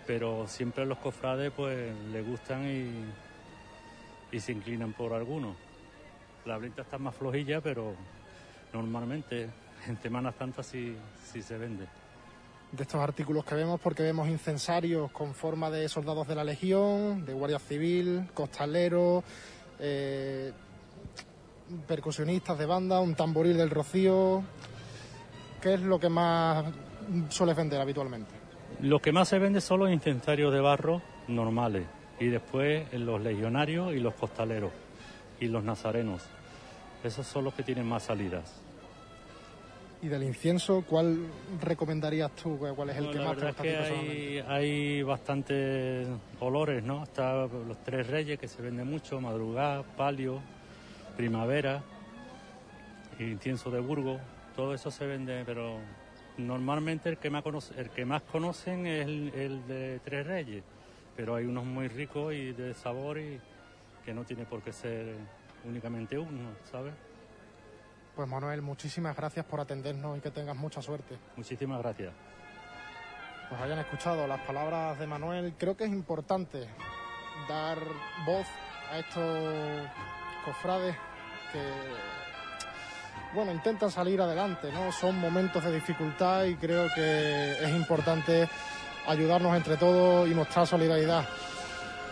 Pero 0.07 0.47
siempre 0.49 0.85
los 0.85 0.99
cofrades, 0.99 1.53
pues, 1.57 1.94
les 2.12 2.27
gustan 2.27 2.66
y, 2.66 4.37
y 4.37 4.40
se 4.40 4.53
inclinan 4.53 4.92
por 4.92 5.14
algunos. 5.14 5.57
La 6.44 6.59
venta 6.59 6.83
está 6.83 6.99
más 6.99 7.14
flojilla, 7.14 7.62
pero 7.62 7.94
normalmente 8.74 9.48
en 9.87 10.00
Semana 10.02 10.32
Santa 10.32 10.62
sí, 10.62 10.96
sí 11.32 11.40
se 11.40 11.56
vende. 11.56 11.87
De 12.72 12.82
estos 12.82 13.00
artículos 13.00 13.44
que 13.44 13.54
vemos, 13.54 13.80
porque 13.80 14.02
vemos 14.02 14.28
incensarios 14.28 15.10
con 15.12 15.32
forma 15.34 15.70
de 15.70 15.88
soldados 15.88 16.26
de 16.26 16.34
la 16.34 16.42
Legión, 16.42 17.24
de 17.24 17.32
Guardia 17.32 17.60
Civil, 17.60 18.28
costaleros, 18.34 19.22
eh, 19.78 20.52
percusionistas 21.87 22.58
de 22.58 22.66
banda, 22.66 23.00
un 23.00 23.14
tamboril 23.14 23.56
del 23.56 23.70
Rocío. 23.70 24.42
¿Qué 25.61 25.74
es 25.74 25.80
lo 25.80 26.01
que 26.01 26.09
más 26.09 26.64
sueles 27.28 27.57
vender 27.57 27.80
habitualmente? 27.80 28.32
Lo 28.80 28.99
que 29.01 29.12
más 29.12 29.28
se 29.28 29.38
vende 29.38 29.61
son 29.61 29.80
los 29.80 29.90
incensarios 29.90 30.53
de 30.53 30.61
barro 30.61 31.01
normales 31.28 31.86
y 32.18 32.26
después 32.26 32.92
los 32.92 33.20
legionarios 33.20 33.94
y 33.94 34.01
los 34.01 34.14
costaleros 34.14 34.72
y 35.38 35.46
los 35.46 35.62
nazarenos. 35.62 36.22
Esos 37.05 37.26
son 37.26 37.44
los 37.44 37.55
que 37.55 37.62
tienen 37.62 37.86
más 37.86 38.03
salidas. 38.03 38.63
¿Y 40.05 40.09
del 40.09 40.22
incienso 40.22 40.84
cuál 40.86 41.16
recomendarías 41.62 42.30
tú? 42.32 42.59
¿Cuál 42.59 42.90
es 42.90 42.98
el 42.98 43.05
no, 43.05 43.11
que 43.11 43.18
la 43.20 43.24
más 43.24 43.36
verdad 43.36 43.55
es 43.57 43.62
que 43.62 43.76
hay, 43.78 44.38
hay 44.46 45.02
bastantes 45.02 46.07
olores, 46.40 46.84
¿no? 46.84 47.05
Está 47.05 47.46
los 47.46 47.82
tres 47.82 48.09
reyes 48.09 48.38
que 48.38 48.46
se 48.46 48.61
vende 48.61 48.84
mucho, 48.84 49.18
madrugada, 49.18 49.82
palio, 49.82 50.42
primavera, 51.16 51.82
incienso 53.18 53.70
de 53.70 53.80
Burgos, 53.80 54.20
todo 54.55 54.74
eso 54.74 54.90
se 54.90 55.07
vende, 55.07 55.42
pero 55.46 55.78
normalmente 56.36 57.09
el 57.09 57.16
que 57.16 57.30
más, 57.30 57.42
conoce, 57.42 57.80
el 57.80 57.88
que 57.88 58.05
más 58.05 58.20
conocen 58.24 58.86
es 58.86 59.07
el, 59.07 59.32
el, 59.34 59.66
de 59.66 60.00
tres 60.05 60.26
reyes, 60.26 60.64
pero 61.16 61.34
hay 61.34 61.46
unos 61.46 61.64
muy 61.64 61.88
ricos 61.88 62.34
y 62.34 62.52
de 62.52 62.74
sabor 62.74 63.18
y 63.18 63.40
que 64.05 64.12
no 64.12 64.24
tiene 64.24 64.44
por 64.44 64.61
qué 64.61 64.70
ser 64.70 65.14
únicamente 65.64 66.18
uno, 66.18 66.50
¿sabes? 66.70 66.92
Pues 68.14 68.28
Manuel, 68.28 68.62
muchísimas 68.62 69.16
gracias 69.16 69.44
por 69.44 69.60
atendernos 69.60 70.16
y 70.16 70.20
que 70.20 70.30
tengas 70.30 70.54
mucha 70.54 70.80
suerte. 70.80 71.18
Muchísimas 71.36 71.80
gracias. 71.82 72.12
Pues 73.48 73.60
hayan 73.60 73.80
escuchado 73.80 74.26
las 74.28 74.40
palabras 74.42 74.96
de 75.00 75.06
Manuel. 75.06 75.54
Creo 75.58 75.76
que 75.76 75.84
es 75.84 75.90
importante 75.90 76.68
dar 77.48 77.78
voz 78.24 78.46
a 78.92 78.98
estos 78.98 79.88
cofrades 80.44 80.94
que, 81.52 81.60
bueno, 83.34 83.50
intentan 83.50 83.90
salir 83.90 84.20
adelante, 84.20 84.70
¿no? 84.72 84.92
Son 84.92 85.18
momentos 85.18 85.64
de 85.64 85.74
dificultad 85.74 86.44
y 86.44 86.54
creo 86.54 86.86
que 86.94 87.64
es 87.64 87.70
importante 87.70 88.48
ayudarnos 89.08 89.56
entre 89.56 89.76
todos 89.76 90.28
y 90.28 90.34
mostrar 90.34 90.68
solidaridad. 90.68 91.28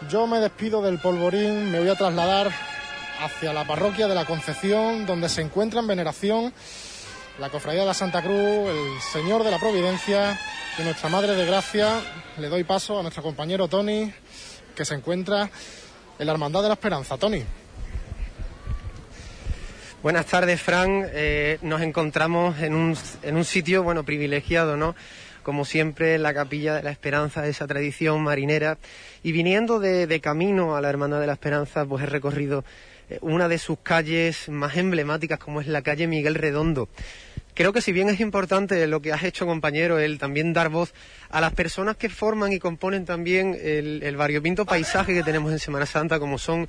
Yo 0.09 0.27
me 0.27 0.41
despido 0.41 0.83
del 0.83 0.99
polvorín, 0.99 1.71
me 1.71 1.79
voy 1.79 1.89
a 1.89 1.95
trasladar 1.95 2.51
hacia 3.25 3.53
la 3.53 3.65
parroquia 3.65 4.09
de 4.09 4.15
la 4.15 4.25
Concepción, 4.25 5.07
donde 5.07 5.29
se 5.29 5.43
encuentra 5.43 5.81
en 5.81 5.87
veneración 5.87 6.53
la 7.39 7.51
Cofradía 7.51 7.83
de 7.83 7.87
la 7.87 7.95
Santa 7.95 8.21
Cruz, 8.21 8.69
el 8.69 9.01
Señor 9.13 9.45
de 9.45 9.51
la 9.51 9.59
Providencia 9.59 10.39
y 10.79 10.83
nuestra 10.83 11.09
Madre 11.09 11.35
de 11.35 11.47
Gracia. 11.47 12.01
Le 12.39 12.49
doy 12.49 12.65
paso 12.65 12.99
a 12.99 13.03
nuestro 13.03 13.23
compañero 13.23 13.69
Tony, 13.69 14.13
que 14.75 14.85
se 14.85 14.95
encuentra 14.95 15.49
en 16.19 16.27
la 16.27 16.33
Hermandad 16.33 16.63
de 16.63 16.69
la 16.69 16.75
Esperanza. 16.75 17.17
Tony. 17.17 17.45
Buenas 20.03 20.27
tardes, 20.27 20.61
Fran. 20.61 21.07
Eh, 21.13 21.59
nos 21.63 21.81
encontramos 21.81 22.59
en 22.59 22.75
un, 22.75 22.97
en 23.23 23.37
un 23.37 23.45
sitio, 23.45 23.85
bueno, 23.85 24.05
privilegiado, 24.05 24.77
¿no? 24.77 24.97
Como 25.45 25.65
siempre, 25.65 26.17
en 26.17 26.25
la 26.25 26.35
Capilla 26.35 26.75
de 26.75 26.83
la 26.83 26.91
Esperanza, 26.91 27.47
esa 27.47 27.69
tradición 27.69 28.23
marinera. 28.23 28.79
Y 29.23 29.31
viniendo 29.31 29.79
de, 29.79 30.21
camino 30.21 30.75
a 30.75 30.81
la 30.81 30.89
Hermandad 30.89 31.21
de 31.21 31.29
la 31.29 31.35
Esperanza, 31.35 31.85
pues 31.85 32.03
he 32.03 32.07
recorrido 32.07 32.65
una 33.21 33.49
de 33.49 33.59
sus 33.59 33.79
calles 33.81 34.49
más 34.49 34.77
emblemáticas, 34.77 35.39
como 35.39 35.61
es 35.61 35.67
la 35.67 35.83
calle 35.83 36.07
Miguel 36.07 36.35
Redondo. 36.35 36.89
Creo 37.55 37.73
que 37.73 37.83
si 37.83 37.93
bien 37.93 38.09
es 38.09 38.21
importante 38.21 38.87
lo 38.87 39.03
que 39.03 39.13
has 39.13 39.25
hecho, 39.25 39.45
compañero, 39.45 39.99
el 39.99 40.19
también 40.19 40.55
dar 40.55 40.71
voz 40.71 40.95
a 41.31 41.41
las 41.41 41.53
personas 41.53 41.97
que 41.97 42.09
forman 42.09 42.53
y 42.53 42.59
componen 42.59 43.05
también 43.05 43.57
el, 43.61 44.03
el 44.03 44.17
variopinto 44.17 44.65
paisaje 44.65 45.13
que 45.13 45.23
tenemos 45.23 45.53
en 45.53 45.59
Semana 45.59 45.85
Santa, 45.85 46.19
como 46.19 46.39
son 46.39 46.67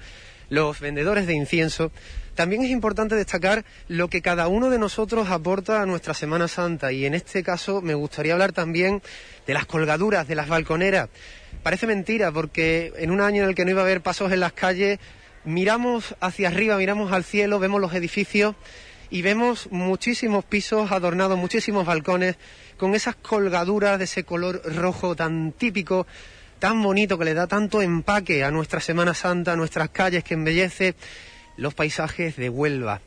los 0.50 0.80
vendedores 0.80 1.26
de 1.26 1.34
incienso, 1.34 1.92
también 2.36 2.64
es 2.64 2.70
importante 2.70 3.16
destacar 3.16 3.64
lo 3.88 4.08
que 4.08 4.22
cada 4.22 4.48
uno 4.48 4.70
de 4.70 4.80
nosotros 4.80 5.30
aporta 5.30 5.82
a 5.82 5.86
nuestra 5.86 6.14
Semana 6.14 6.48
Santa 6.48 6.92
y 6.92 7.06
en 7.06 7.14
este 7.14 7.44
caso 7.44 7.82
me 7.82 7.94
gustaría 7.94 8.34
hablar 8.34 8.54
también 8.54 9.02
de 9.46 9.54
las 9.54 9.66
colgaduras, 9.66 10.28
de 10.28 10.36
las 10.36 10.48
balconeras. 10.48 11.10
Parece 11.62 11.86
mentira 11.86 12.32
porque 12.32 12.92
en 12.98 13.12
un 13.12 13.22
año 13.22 13.44
en 13.44 13.50
el 13.50 13.56
que 13.56 13.66
no 13.66 13.72
iba 13.72 13.82
a 13.82 13.86
haber 13.86 14.02
pasos 14.02 14.32
en 14.32 14.40
las 14.40 14.54
calles, 14.54 15.00
miramos 15.46 16.16
hacia 16.20 16.48
arriba, 16.50 16.78
miramos 16.78 17.12
al 17.12 17.24
cielo, 17.24 17.60
vemos 17.60 17.82
los 17.82 17.94
edificios 17.94 18.56
y 19.10 19.22
vemos 19.22 19.68
muchísimos 19.72 20.44
pisos 20.46 20.92
adornados, 20.92 21.38
muchísimos 21.38 21.86
balcones 21.86 22.36
con 22.78 22.96
esas 22.96 23.16
colgaduras 23.16 23.98
de 24.00 24.06
ese 24.06 24.24
color 24.24 24.62
rojo 24.76 25.16
tan 25.16 25.52
típico, 25.52 26.08
tan 26.60 26.82
bonito 26.82 27.18
que 27.18 27.26
le 27.26 27.34
da 27.34 27.46
tanto 27.48 27.82
empaque 27.82 28.44
a 28.44 28.52
nuestra 28.52 28.80
Semana 28.80 29.14
Santa, 29.14 29.54
a 29.54 29.56
nuestras 29.56 29.90
calles 29.90 30.24
que 30.24 30.34
embellece 30.34 30.96
los 31.58 31.74
paisajes 31.74 32.36
de 32.38 32.50
Huelva. 32.50 33.02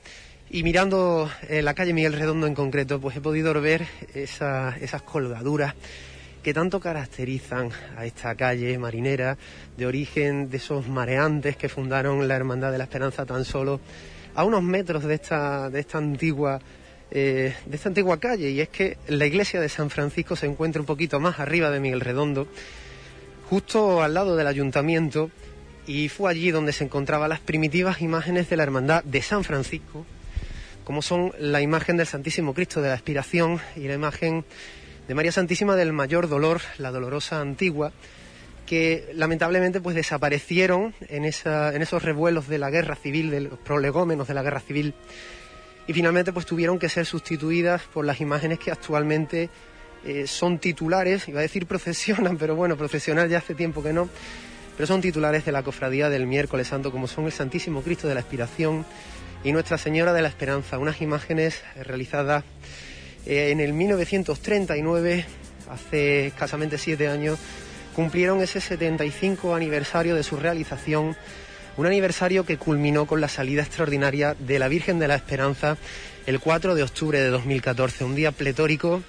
Y 0.49 0.63
mirando 0.63 1.29
eh, 1.49 1.63
la 1.63 1.75
calle 1.75 1.93
Miguel 1.93 2.13
Redondo 2.13 2.47
en 2.47 2.55
concreto, 2.55 3.01
pues 3.01 3.17
he 3.17 3.21
podido 3.21 3.53
ver 3.61 3.85
esa- 4.15 4.77
esas 4.81 5.03
colgaduras 5.03 5.75
que 6.47 6.55
tanto 6.55 6.79
caracterizan 6.79 7.71
a 7.97 8.07
esta 8.07 8.37
calle 8.37 8.79
marinera 8.79 9.37
de 9.77 9.85
origen 9.85 10.49
de 10.49 10.59
esos 10.59 10.87
mareantes 10.87 11.57
que 11.57 11.69
fundaron 11.69 12.29
la 12.29 12.37
Hermandad 12.37 12.71
de 12.71 12.79
la 12.79 12.85
Esperanza 12.85 13.27
tan 13.27 13.45
solo 13.45 13.81
a 14.33 14.45
unos 14.45 14.63
metros 14.63 15.03
de 15.03 15.15
esta, 15.15 15.69
de 15.71 15.81
esta 15.81 15.99
antigua 15.99 16.61
eh, 17.11 17.53
de 17.67 17.77
esta 17.77 17.89
antigua 17.89 18.21
calle. 18.21 18.51
Y 18.51 18.61
es 18.61 18.69
que 18.69 18.97
la 19.09 19.27
iglesia 19.27 19.61
de 19.61 19.69
San 19.69 19.91
Francisco 19.91 20.37
se 20.37 20.47
encuentra 20.47 20.81
un 20.81 20.87
poquito 20.87 21.19
más 21.19 21.41
arriba 21.41 21.69
de 21.69 21.81
Miguel 21.81 22.01
Redondo 22.01 22.47
justo 23.51 24.01
al 24.01 24.15
lado 24.15 24.37
del 24.37 24.47
ayuntamiento 24.47 25.33
y 25.85 26.09
fue 26.09 26.31
allí 26.31 26.53
donde 26.53 26.73
se 26.73 26.85
encontraban 26.85 27.29
las 27.29 27.41
primitivas 27.41 28.01
imágenes 28.03 28.49
de 28.49 28.57
la 28.57 28.63
hermandad 28.63 29.03
de 29.03 29.21
San 29.21 29.43
Francisco, 29.43 30.07
como 30.85 31.03
son 31.03 31.33
la 31.41 31.61
imagen 31.61 31.97
del 31.97 32.07
Santísimo 32.07 32.55
Cristo 32.55 32.81
de 32.83 32.91
la 32.91 32.95
Expiración 32.95 33.59
y 33.75 33.89
la 33.89 33.95
imagen 33.95 34.45
de 35.09 35.15
María 35.15 35.33
Santísima 35.33 35.77
del 35.77 35.93
Mayor 35.93 36.29
Dolor, 36.29 36.61
la 36.79 36.91
dolorosa 36.91 37.41
antigua, 37.41 37.93
que 38.67 39.09
lamentablemente 39.15 39.81
pues 39.81 39.95
desaparecieron 39.95 40.95
en, 41.09 41.25
esa- 41.25 41.75
en 41.75 41.83
esos 41.83 42.03
revuelos 42.03 42.49
de 42.49 42.59
la 42.59 42.71
guerra 42.71 42.97
civil, 42.97 43.31
de 43.31 43.41
los 43.43 43.59
prolegómenos 43.59 44.27
de 44.27 44.35
la 44.35 44.43
guerra 44.43 44.61
civil, 44.61 44.95
y 45.87 45.93
finalmente 45.93 46.33
pues 46.33 46.47
tuvieron 46.47 46.79
que 46.79 46.89
ser 46.89 47.07
sustituidas 47.07 47.83
por 47.83 48.05
las 48.05 48.21
imágenes 48.21 48.59
que 48.59 48.73
actualmente 48.73 49.49
eh, 50.05 50.27
son 50.27 50.59
titulares, 50.59 51.29
iba 51.29 51.39
a 51.39 51.43
decir 51.43 51.67
procesionan, 51.69 52.37
pero 52.39 52.57
bueno, 52.57 52.77
procesionar 52.77 53.29
ya 53.29 53.39
hace 53.39 53.55
tiempo 53.55 53.83
que 53.85 53.93
no, 53.93 54.09
pero 54.77 54.87
son 54.89 55.01
titulares 55.01 55.45
de 55.45 55.53
la 55.53 55.63
cofradía 55.63 56.11
del 56.11 56.27
miércoles 56.27 56.67
santo, 56.67 56.91
como 56.91 57.07
son 57.07 57.27
el 57.27 57.33
Santísimo 57.33 57.83
Cristo 57.83 58.09
de 58.09 58.15
la 58.15 58.21
Expiración 58.21 58.85
y 59.45 59.53
Nuestra 59.53 59.79
Señora 59.79 60.13
de 60.13 60.23
la 60.23 60.29
Esperanza, 60.29 60.79
unas 60.79 61.01
imágenes 61.01 61.63
realizadas 61.85 62.43
eh, 63.27 63.51
en 63.51 63.61
el 63.61 63.73
1939, 63.73 65.25
hace 65.71 66.27
escasamente 66.29 66.79
siete 66.79 67.09
años, 67.09 67.39
cumplieron 67.95 68.41
ese 68.41 68.61
75 68.61 69.55
aniversario 69.55 70.15
de 70.15 70.23
su 70.23 70.37
realización, 70.37 71.17
un 71.77 71.87
aniversario 71.87 72.47
que 72.47 72.57
culminó 72.57 73.07
con 73.07 73.21
la 73.21 73.29
salida 73.29 73.63
extraordinaria 73.63 74.35
de 74.39 74.59
la 74.59 74.69
Virgen 74.69 74.99
de 74.99 75.09
la 75.09 75.17
Esperanza 75.17 75.77
el 76.27 76.41
4 76.41 76.75
de 76.75 76.83
octubre 76.83 77.21
de 77.21 77.29
2014, 77.29 78.05
un 78.05 78.15
día 78.15 78.33
pletórico 78.33 79.03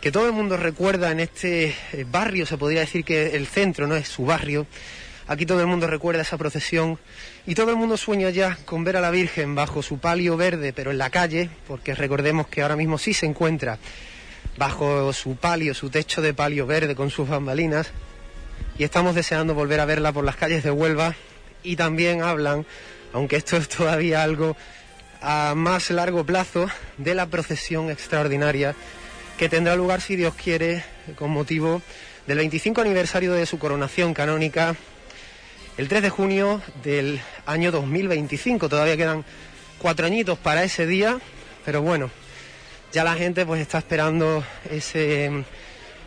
que 0.00 0.12
todo 0.12 0.26
el 0.26 0.32
mundo 0.32 0.56
recuerda 0.56 1.10
en 1.10 1.20
este 1.20 1.74
barrio, 2.10 2.46
se 2.46 2.58
podría 2.58 2.80
decir 2.80 3.04
que 3.04 3.34
el 3.34 3.46
centro 3.46 3.86
no 3.86 3.96
es 3.96 4.06
su 4.06 4.24
barrio. 4.24 4.66
Aquí 5.28 5.44
todo 5.44 5.60
el 5.60 5.66
mundo 5.66 5.88
recuerda 5.88 6.22
esa 6.22 6.38
procesión 6.38 6.98
y 7.46 7.56
todo 7.56 7.70
el 7.70 7.76
mundo 7.76 7.96
sueña 7.96 8.30
ya 8.30 8.56
con 8.64 8.84
ver 8.84 8.96
a 8.96 9.00
la 9.00 9.10
Virgen 9.10 9.56
bajo 9.56 9.82
su 9.82 9.98
palio 9.98 10.36
verde, 10.36 10.72
pero 10.72 10.92
en 10.92 10.98
la 10.98 11.10
calle, 11.10 11.50
porque 11.66 11.94
recordemos 11.96 12.46
que 12.46 12.62
ahora 12.62 12.76
mismo 12.76 12.96
sí 12.96 13.12
se 13.12 13.26
encuentra 13.26 13.78
bajo 14.56 15.12
su 15.12 15.36
palio, 15.36 15.74
su 15.74 15.90
techo 15.90 16.22
de 16.22 16.32
palio 16.32 16.66
verde 16.66 16.94
con 16.94 17.10
sus 17.10 17.28
bambalinas 17.28 17.90
y 18.78 18.84
estamos 18.84 19.14
deseando 19.14 19.54
volver 19.54 19.80
a 19.80 19.84
verla 19.84 20.12
por 20.12 20.24
las 20.24 20.36
calles 20.36 20.62
de 20.62 20.70
Huelva 20.70 21.16
y 21.62 21.74
también 21.74 22.22
hablan, 22.22 22.64
aunque 23.12 23.36
esto 23.36 23.56
es 23.56 23.68
todavía 23.68 24.22
algo 24.22 24.56
a 25.20 25.54
más 25.56 25.90
largo 25.90 26.24
plazo, 26.24 26.68
de 26.98 27.14
la 27.14 27.26
procesión 27.26 27.90
extraordinaria 27.90 28.76
que 29.38 29.48
tendrá 29.48 29.74
lugar, 29.74 30.00
si 30.00 30.14
Dios 30.14 30.34
quiere, 30.34 30.84
con 31.16 31.30
motivo 31.30 31.82
del 32.26 32.38
25 32.38 32.80
aniversario 32.80 33.32
de 33.32 33.44
su 33.44 33.58
coronación 33.58 34.14
canónica, 34.14 34.76
el 35.76 35.88
3 35.88 36.02
de 36.02 36.10
junio 36.10 36.62
del 36.82 37.20
año 37.44 37.70
2025. 37.70 38.68
Todavía 38.68 38.96
quedan 38.96 39.24
cuatro 39.78 40.06
añitos 40.06 40.38
para 40.38 40.64
ese 40.64 40.86
día, 40.86 41.18
pero 41.64 41.82
bueno, 41.82 42.10
ya 42.92 43.04
la 43.04 43.14
gente 43.14 43.44
pues 43.44 43.60
está 43.60 43.78
esperando 43.78 44.42
ese, 44.70 45.44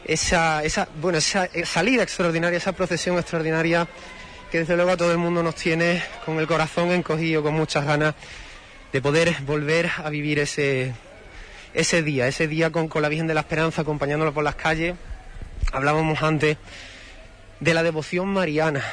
esa, 0.05 0.63
esa, 0.63 0.87
bueno, 0.99 1.19
esa 1.19 1.45
eh, 1.45 1.65
salida 1.65 2.01
extraordinaria, 2.01 2.57
esa 2.57 2.71
procesión 2.71 3.17
extraordinaria 3.17 3.87
que 4.51 4.59
desde 4.59 4.75
luego 4.75 4.91
a 4.91 4.97
todo 4.97 5.11
el 5.11 5.19
mundo 5.19 5.43
nos 5.43 5.53
tiene 5.53 6.01
con 6.25 6.39
el 6.39 6.47
corazón 6.47 6.89
encogido, 6.89 7.43
con 7.43 7.53
muchas 7.53 7.85
ganas 7.85 8.15
de 8.91 9.01
poder 9.01 9.35
volver 9.45 9.91
a 9.97 10.09
vivir 10.09 10.39
ese, 10.39 10.95
ese 11.75 12.01
día, 12.01 12.27
ese 12.27 12.47
día 12.47 12.71
con, 12.71 12.87
con 12.87 13.03
la 13.03 13.09
Virgen 13.09 13.27
de 13.27 13.35
la 13.35 13.41
Esperanza 13.41 13.83
acompañándola 13.83 14.31
por 14.31 14.43
las 14.43 14.55
calles. 14.55 14.95
Hablábamos 15.71 16.23
antes 16.23 16.57
de 17.59 17.73
la 17.75 17.83
devoción 17.83 18.29
mariana 18.29 18.83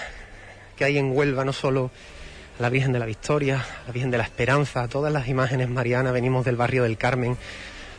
que 0.76 0.84
hay 0.84 0.98
en 0.98 1.16
Huelva, 1.16 1.44
no 1.44 1.52
solo 1.52 1.90
a 2.58 2.62
la 2.62 2.68
Virgen 2.68 2.92
de 2.92 2.98
la 2.98 3.06
Victoria, 3.06 3.64
a 3.82 3.86
la 3.86 3.92
Virgen 3.92 4.10
de 4.10 4.18
la 4.18 4.24
Esperanza, 4.24 4.86
todas 4.88 5.12
las 5.12 5.26
imágenes 5.28 5.68
marianas, 5.68 6.12
venimos 6.12 6.44
del 6.44 6.56
barrio 6.56 6.82
del 6.82 6.98
Carmen, 6.98 7.36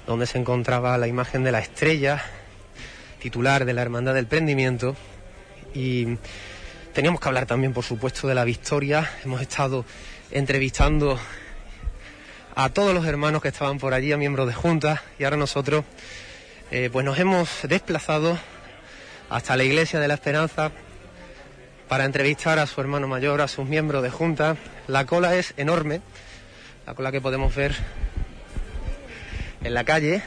donde 0.06 0.28
se 0.28 0.38
encontraba 0.38 0.98
la 0.98 1.08
imagen 1.08 1.44
de 1.44 1.52
la 1.52 1.60
estrella, 1.60 2.24
titular 3.20 3.66
de 3.66 3.74
la 3.74 3.82
Hermandad 3.82 4.14
del 4.14 4.28
Prendimiento, 4.28 4.96
y 5.74 6.18
teníamos 6.94 7.20
que 7.20 7.28
hablar 7.28 7.48
también, 7.48 7.74
por 7.74 7.84
supuesto, 7.84 8.28
de 8.28 8.36
la 8.36 8.44
Victoria. 8.44 9.10
Hemos 9.26 9.42
estado 9.42 9.84
entrevistando 10.32 11.20
a 12.56 12.70
todos 12.70 12.94
los 12.94 13.06
hermanos 13.06 13.42
que 13.42 13.50
estaban 13.50 13.80
por 13.80 13.94
allí, 13.94 14.12
a 14.12 14.18
miembros 14.18 14.48
de 14.48 14.54
juntas, 14.54 15.02
y 15.18 15.24
ahora 15.24 15.38
nosotros 15.38 15.84
eh, 16.70 16.90
pues 16.92 17.06
nos 17.06 17.18
hemos 17.18 17.50
desplazado 17.64 18.38
hasta 19.30 19.58
la 19.58 19.64
Iglesia 19.64 20.00
de 20.00 20.08
la 20.08 20.14
Esperanza 20.14 20.72
para 21.88 22.06
entrevistar 22.06 22.60
a 22.60 22.68
su 22.68 22.82
hermano 22.82 23.08
mayor, 23.08 23.42
a 23.42 23.48
sus 23.48 23.66
miembros 23.66 24.04
de 24.04 24.10
junta. 24.10 24.58
La 24.88 25.06
cola 25.06 25.36
es 25.36 25.54
enorme, 25.58 26.02
la 26.86 26.94
cola 26.94 27.12
que 27.12 27.22
podemos 27.22 27.56
ver 27.56 27.76
en 29.64 29.74
la 29.74 29.84
calle, 29.84 30.22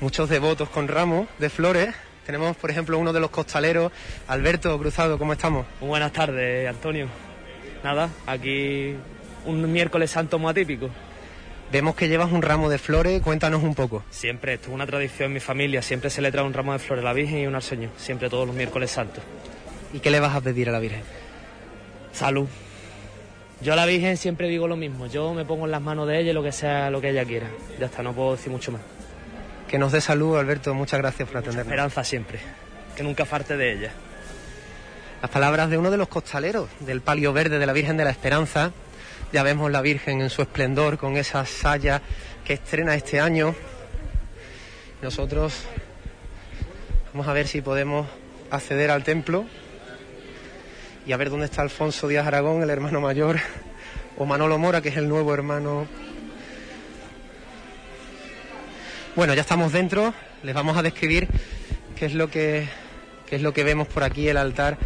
muchos 0.00 0.28
devotos 0.28 0.68
con 0.68 0.88
ramos 0.88 1.28
de 1.38 1.50
flores. 1.50 1.94
Tenemos, 2.26 2.56
por 2.56 2.70
ejemplo, 2.70 2.98
uno 2.98 3.12
de 3.12 3.20
los 3.20 3.30
costaleros, 3.30 3.92
Alberto 4.28 4.78
Cruzado, 4.78 5.18
¿cómo 5.18 5.32
estamos? 5.32 5.66
Muy 5.80 5.88
buenas 5.88 6.12
tardes, 6.12 6.68
Antonio. 6.68 7.08
Nada, 7.82 8.08
aquí 8.26 8.94
un 9.44 9.72
miércoles 9.72 10.10
santo 10.10 10.38
muy 10.38 10.50
atípico. 10.50 10.88
Vemos 11.72 11.94
que 11.94 12.06
llevas 12.06 12.30
un 12.30 12.42
ramo 12.42 12.68
de 12.68 12.78
flores, 12.78 13.22
cuéntanos 13.22 13.62
un 13.62 13.74
poco. 13.74 14.04
Siempre, 14.10 14.54
esto 14.54 14.68
es 14.68 14.74
una 14.74 14.86
tradición 14.86 15.28
en 15.28 15.32
mi 15.34 15.40
familia, 15.40 15.82
siempre 15.82 16.10
se 16.10 16.20
le 16.20 16.30
trae 16.30 16.44
un 16.44 16.52
ramo 16.52 16.74
de 16.74 16.78
flores 16.78 17.02
a 17.02 17.08
la 17.08 17.14
Virgen 17.14 17.38
y 17.38 17.46
un 17.46 17.54
al 17.54 17.62
Señor, 17.62 17.90
siempre 17.96 18.28
todos 18.28 18.46
los 18.46 18.54
miércoles 18.54 18.90
santos. 18.90 19.24
¿Y 19.92 20.00
qué 20.00 20.10
le 20.10 20.20
vas 20.20 20.34
a 20.34 20.40
pedir 20.40 20.68
a 20.68 20.72
la 20.72 20.78
Virgen? 20.78 21.02
Salud. 22.12 22.48
Yo 23.60 23.74
a 23.74 23.76
la 23.76 23.86
Virgen 23.86 24.16
siempre 24.16 24.48
digo 24.48 24.66
lo 24.66 24.76
mismo, 24.76 25.06
yo 25.06 25.34
me 25.34 25.44
pongo 25.44 25.66
en 25.66 25.70
las 25.70 25.80
manos 25.80 26.08
de 26.08 26.18
ella 26.18 26.30
y 26.30 26.34
lo 26.34 26.42
que 26.42 26.50
sea 26.50 26.90
lo 26.90 27.00
que 27.00 27.10
ella 27.10 27.24
quiera. 27.24 27.48
Ya 27.78 27.86
está, 27.86 28.02
no 28.02 28.12
puedo 28.12 28.32
decir 28.32 28.50
mucho 28.50 28.72
más. 28.72 28.80
Que 29.68 29.78
nos 29.78 29.92
dé 29.92 30.00
salud, 30.00 30.36
Alberto, 30.36 30.74
muchas 30.74 30.98
gracias 30.98 31.28
por 31.28 31.38
atendernos. 31.38 31.66
Esperanza 31.66 32.02
siempre, 32.02 32.40
que 32.96 33.02
nunca 33.02 33.24
falte 33.24 33.56
de 33.56 33.72
ella. 33.72 33.92
Las 35.20 35.30
palabras 35.30 35.70
de 35.70 35.78
uno 35.78 35.90
de 35.90 35.96
los 35.96 36.08
costaleros 36.08 36.68
del 36.80 37.02
palio 37.02 37.32
verde 37.32 37.58
de 37.58 37.66
la 37.66 37.72
Virgen 37.72 37.96
de 37.96 38.04
la 38.04 38.10
Esperanza. 38.10 38.72
Ya 39.32 39.42
vemos 39.42 39.70
la 39.70 39.80
Virgen 39.80 40.20
en 40.20 40.30
su 40.30 40.42
esplendor 40.42 40.98
con 40.98 41.16
esa 41.16 41.46
saya 41.46 42.02
que 42.44 42.54
estrena 42.54 42.94
este 42.96 43.20
año. 43.20 43.54
Nosotros 45.00 45.62
vamos 47.12 47.28
a 47.28 47.32
ver 47.32 47.46
si 47.46 47.60
podemos 47.62 48.08
acceder 48.50 48.90
al 48.90 49.04
templo 49.04 49.46
y 51.06 51.12
a 51.12 51.16
ver 51.16 51.30
dónde 51.30 51.46
está 51.46 51.62
Alfonso 51.62 52.06
Díaz 52.06 52.26
Aragón, 52.26 52.62
el 52.62 52.70
hermano 52.70 53.00
mayor, 53.00 53.38
o 54.16 54.24
Manolo 54.24 54.58
Mora, 54.58 54.80
que 54.80 54.90
es 54.90 54.96
el 54.96 55.08
nuevo 55.08 55.34
hermano. 55.34 55.86
Bueno, 59.16 59.34
ya 59.34 59.40
estamos 59.40 59.72
dentro, 59.72 60.14
les 60.42 60.54
vamos 60.54 60.76
a 60.76 60.82
describir 60.82 61.28
qué 61.96 62.06
es 62.06 62.14
lo 62.14 62.30
que, 62.30 62.68
qué 63.26 63.36
es 63.36 63.42
lo 63.42 63.52
que 63.52 63.64
vemos 63.64 63.88
por 63.88 64.04
aquí, 64.04 64.28
el 64.28 64.36
altar. 64.36 64.78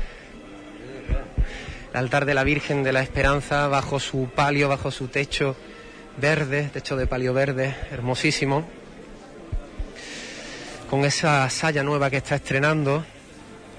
El 1.93 1.97
altar 1.97 2.25
de 2.25 2.35
la 2.35 2.45
Virgen 2.45 2.83
de 2.83 2.93
la 2.93 3.03
Esperanza, 3.03 3.69
bajo 3.69 4.01
su 4.01 4.29
palio, 4.35 4.69
bajo 4.69 4.91
su 4.91 5.09
techo 5.09 5.57
verde, 6.17 6.71
techo 6.73 6.97
de 6.97 7.07
palio 7.07 7.35
verde, 7.35 7.75
hermosísimo. 7.91 8.67
Con 10.89 11.05
esa 11.05 11.49
saya 11.51 11.83
nueva 11.83 12.11
que 12.11 12.19
está 12.19 12.37
estrenando, 12.37 13.05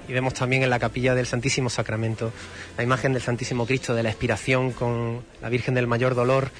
y 0.08 0.12
vemos 0.12 0.34
también 0.34 0.62
en 0.62 0.70
la 0.70 0.78
capilla 0.78 1.14
del 1.14 1.26
Santísimo 1.26 1.68
Sacramento 1.68 2.32
la 2.76 2.82
imagen 2.82 3.12
del 3.12 3.22
Santísimo 3.22 3.66
Cristo 3.66 3.94
de 3.94 4.02
la 4.02 4.08
Expiración 4.08 4.72
con 4.72 5.22
la 5.42 5.50
Virgen 5.50 5.74
del 5.74 5.86
Mayor 5.86 6.14
Dolor, 6.14 6.50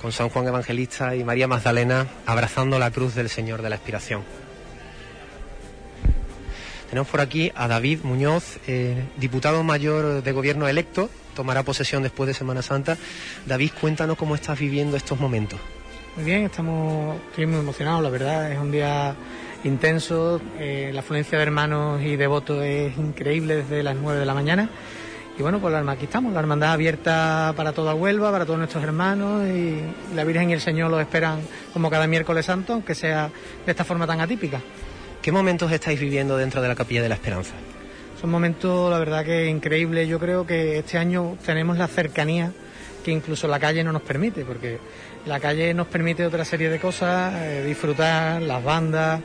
con 0.00 0.10
San 0.10 0.30
Juan 0.30 0.46
Evangelista 0.48 1.14
y 1.14 1.22
María 1.22 1.46
Magdalena 1.46 2.06
abrazando 2.24 2.78
la 2.78 2.90
cruz 2.90 3.14
del 3.14 3.28
Señor 3.28 3.62
de 3.62 3.68
la 3.68 3.76
Expiración. 3.76 4.22
Tenemos 6.88 7.08
por 7.08 7.20
aquí 7.20 7.52
a 7.54 7.68
David 7.68 8.00
Muñoz, 8.02 8.58
eh, 8.66 9.04
diputado 9.18 9.62
mayor 9.62 10.22
de 10.22 10.32
gobierno 10.32 10.66
electo, 10.66 11.10
tomará 11.36 11.62
posesión 11.62 12.02
después 12.02 12.26
de 12.26 12.32
Semana 12.32 12.62
Santa. 12.62 12.96
David, 13.44 13.72
cuéntanos 13.78 14.16
cómo 14.16 14.34
estás 14.34 14.58
viviendo 14.58 14.96
estos 14.96 15.20
momentos. 15.20 15.60
Muy 16.16 16.24
bien, 16.24 16.46
estamos, 16.46 17.20
estoy 17.28 17.44
muy 17.44 17.60
emocionado, 17.60 18.00
la 18.00 18.08
verdad, 18.08 18.50
es 18.50 18.58
un 18.58 18.72
día 18.72 19.14
intenso, 19.64 20.40
eh, 20.58 20.90
la 20.92 21.00
afluencia 21.00 21.38
de 21.38 21.44
hermanos 21.44 22.02
y 22.02 22.16
devotos 22.16 22.62
es 22.62 22.96
increíble 22.96 23.56
desde 23.56 23.82
las 23.82 23.96
9 23.96 24.20
de 24.20 24.26
la 24.26 24.34
mañana. 24.34 24.70
Y 25.38 25.42
bueno, 25.42 25.60
pues 25.60 25.72
aquí 25.74 26.04
estamos, 26.06 26.32
la 26.32 26.40
hermandad 26.40 26.72
abierta 26.72 27.52
para 27.56 27.72
toda 27.72 27.94
Huelva, 27.94 28.32
para 28.32 28.44
todos 28.44 28.58
nuestros 28.58 28.82
hermanos 28.82 29.46
y 29.46 29.80
la 30.14 30.24
Virgen 30.24 30.50
y 30.50 30.52
el 30.52 30.60
Señor 30.60 30.90
los 30.90 31.00
esperan 31.00 31.40
como 31.72 31.90
cada 31.90 32.08
miércoles 32.08 32.46
santo, 32.46 32.72
aunque 32.72 32.96
sea 32.96 33.30
de 33.64 33.70
esta 33.70 33.84
forma 33.84 34.04
tan 34.04 34.20
atípica. 34.20 34.60
¿Qué 35.22 35.30
momentos 35.30 35.70
estáis 35.70 36.00
viviendo 36.00 36.36
dentro 36.36 36.60
de 36.60 36.66
la 36.66 36.74
Capilla 36.74 37.02
de 37.02 37.08
la 37.08 37.14
Esperanza? 37.14 37.54
Son 38.20 38.30
momentos, 38.30 38.90
la 38.90 38.98
verdad 38.98 39.24
que 39.24 39.46
increíbles. 39.46 40.08
Yo 40.08 40.18
creo 40.18 40.44
que 40.44 40.78
este 40.78 40.98
año 40.98 41.36
tenemos 41.46 41.78
la 41.78 41.86
cercanía 41.86 42.52
que 43.04 43.12
incluso 43.12 43.46
la 43.46 43.60
calle 43.60 43.84
no 43.84 43.92
nos 43.92 44.02
permite, 44.02 44.44
porque 44.44 44.78
la 45.26 45.40
calle 45.40 45.74
nos 45.74 45.86
permite 45.86 46.24
otra 46.24 46.44
serie 46.44 46.70
de 46.70 46.78
cosas, 46.78 47.34
eh, 47.36 47.64
disfrutar, 47.66 48.40
las 48.42 48.62
bandas, 48.62 49.20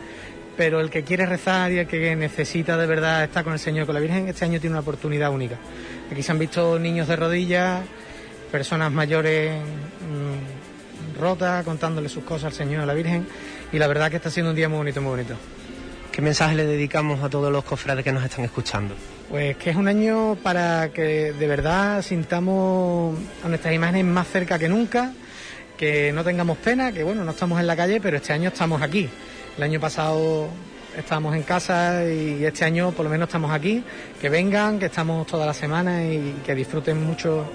pero 0.56 0.80
el 0.80 0.90
que 0.90 1.04
quiere 1.04 1.26
rezar 1.26 1.72
y 1.72 1.80
el 1.80 1.88
que 1.88 2.16
necesita 2.16 2.78
de 2.78 2.86
verdad 2.86 3.24
estar 3.24 3.44
con 3.44 3.54
el 3.54 3.60
Señor, 3.60 3.86
con 3.86 3.96
la 3.96 4.02
Virgen, 4.02 4.28
este 4.28 4.46
año 4.46 4.60
tiene 4.60 4.74
una 4.74 4.82
oportunidad 4.82 5.32
única. 5.32 5.58
Aquí 6.12 6.22
se 6.22 6.32
han 6.32 6.40
visto 6.40 6.78
niños 6.78 7.08
de 7.08 7.16
rodillas, 7.16 7.82
personas 8.52 8.92
mayores 8.92 9.52
mm, 9.52 11.20
rotas, 11.20 11.64
contándole 11.64 12.10
sus 12.10 12.24
cosas 12.24 12.46
al 12.46 12.54
Señor, 12.54 12.82
a 12.82 12.86
la 12.86 12.94
Virgen, 12.94 13.26
y 13.72 13.80
la 13.80 13.88
verdad 13.88 14.10
que 14.10 14.18
está 14.18 14.30
siendo 14.30 14.52
un 14.52 14.56
día 14.56 14.70
muy 14.70 14.78
bonito, 14.78 15.02
muy 15.02 15.12
bonito. 15.12 15.36
¿Qué 16.12 16.22
mensaje 16.22 16.54
le 16.54 16.66
dedicamos 16.68 17.24
a 17.24 17.30
todos 17.30 17.52
los 17.52 17.64
cofrades 17.64 18.04
que 18.04 18.12
nos 18.12 18.24
están 18.24 18.46
escuchando? 18.46 18.94
Pues 19.32 19.58
que 19.58 19.72
es 19.72 19.76
un 19.76 19.88
año 19.88 20.38
para 20.44 20.90
que 20.90 21.34
de 21.34 21.48
verdad 21.48 22.04
sintamos 22.04 23.18
a 23.44 23.48
nuestras 23.48 23.74
imágenes 23.74 24.06
más 24.06 24.28
cerca 24.28 24.60
que 24.60 24.70
nunca, 24.70 25.12
que 25.84 26.14
no 26.14 26.24
tengamos 26.24 26.58
pena, 26.60 26.94
que 26.94 27.04
bueno, 27.04 27.26
no 27.26 27.32
estamos 27.32 27.60
en 27.60 27.68
la 27.68 27.76
calle, 27.76 28.00
pero 28.00 28.16
este 28.16 28.32
año 28.32 28.48
estamos 28.48 28.82
aquí. 28.82 29.10
El 29.58 29.64
año 29.64 29.82
pasado 29.82 30.48
estábamos 30.98 31.36
en 31.36 31.44
casa 31.44 32.06
y 32.06 32.46
este 32.46 32.64
año 32.64 32.92
por 32.92 33.04
lo 33.04 33.10
menos 33.10 33.28
estamos 33.28 33.52
aquí. 33.52 33.84
Que 34.22 34.30
vengan, 34.30 34.80
que 34.80 34.86
estamos 34.86 35.28
toda 35.28 35.46
la 35.46 35.54
semana 35.54 36.06
y 36.06 36.38
que 36.46 36.56
disfruten 36.56 37.04
mucho 37.06 37.46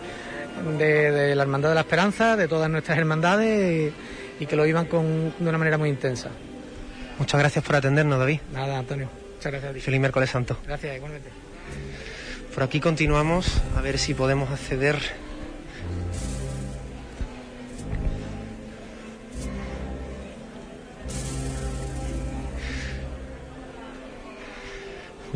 de, 0.76 1.34
la 1.34 1.42
Hermandad 1.42 1.70
de 1.70 1.74
la 1.76 1.80
Esperanza, 1.80 2.36
de 2.36 2.48
todas 2.48 2.68
nuestras 2.68 2.98
hermandades 2.98 3.94
y, 4.38 4.44
que 4.44 4.56
lo 4.56 4.64
vivan 4.64 4.84
con, 4.84 5.32
de 5.38 5.48
una 5.48 5.56
manera 5.56 5.78
muy 5.78 5.88
intensa. 5.88 6.28
Muchas 7.18 7.40
gracias 7.40 7.64
por 7.64 7.76
atendernos, 7.76 8.18
David. 8.18 8.40
Nada, 8.52 8.78
Antonio. 8.78 9.08
Muchas 9.36 9.52
gracias 9.52 9.70
a 9.70 9.74
ti. 9.74 9.80
Feliz 9.80 10.00
miércoles 10.00 10.28
santo. 10.28 10.58
Gracias, 10.66 10.96
igualmente. 10.96 11.30
Por 12.54 12.62
aquí 12.62 12.78
continuamos 12.78 13.62
a 13.74 13.80
ver 13.80 13.96
si 13.96 14.12
podemos 14.12 14.50
acceder 14.50 14.98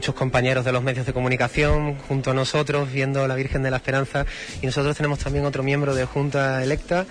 muchos 0.02 0.16
compañeros 0.16 0.64
de 0.64 0.72
los 0.72 0.82
medios 0.82 1.06
de 1.06 1.12
comunicación 1.12 1.94
junto 1.94 2.32
a 2.32 2.34
nosotros 2.34 2.90
viendo 2.90 3.22
a 3.22 3.28
la 3.28 3.36
Virgen 3.36 3.62
de 3.62 3.70
la 3.70 3.76
Esperanza 3.76 4.26
y 4.60 4.66
nosotros 4.66 4.96
tenemos 4.96 5.20
también 5.20 5.44
otro 5.44 5.62
miembro 5.62 5.94
de 5.94 6.06
Junta 6.06 6.60
electa, 6.60 7.06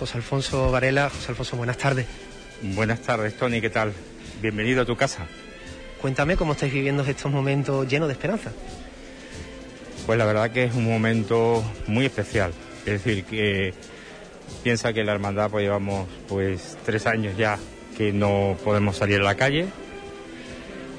José 0.00 0.16
Alfonso 0.16 0.72
Varela. 0.72 1.08
José 1.08 1.26
Alfonso, 1.28 1.56
buenas 1.56 1.78
tardes. 1.78 2.06
Buenas 2.62 2.98
tardes, 2.98 3.36
Tony, 3.36 3.60
¿qué 3.60 3.70
tal? 3.70 3.92
Bienvenido 4.42 4.82
a 4.82 4.84
tu 4.84 4.96
casa. 4.96 5.28
Cuéntame 6.00 6.36
cómo 6.36 6.54
estáis 6.54 6.72
viviendo 6.72 7.04
estos 7.04 7.30
momentos 7.30 7.86
llenos 7.86 8.08
de 8.08 8.14
esperanza. 8.14 8.50
Pues 10.04 10.18
la 10.18 10.24
verdad 10.24 10.50
que 10.50 10.64
es 10.64 10.74
un 10.74 10.84
momento 10.84 11.62
muy 11.86 12.06
especial. 12.06 12.52
Es 12.86 13.04
decir, 13.04 13.22
que 13.22 13.72
piensa 14.64 14.92
que 14.92 15.04
la 15.04 15.12
hermandad 15.12 15.48
pues 15.48 15.62
llevamos 15.62 16.08
pues 16.26 16.76
tres 16.84 17.06
años 17.06 17.36
ya 17.36 17.56
que 17.96 18.12
no 18.12 18.56
podemos 18.64 18.96
salir 18.96 19.20
a 19.20 19.22
la 19.22 19.36
calle, 19.36 19.68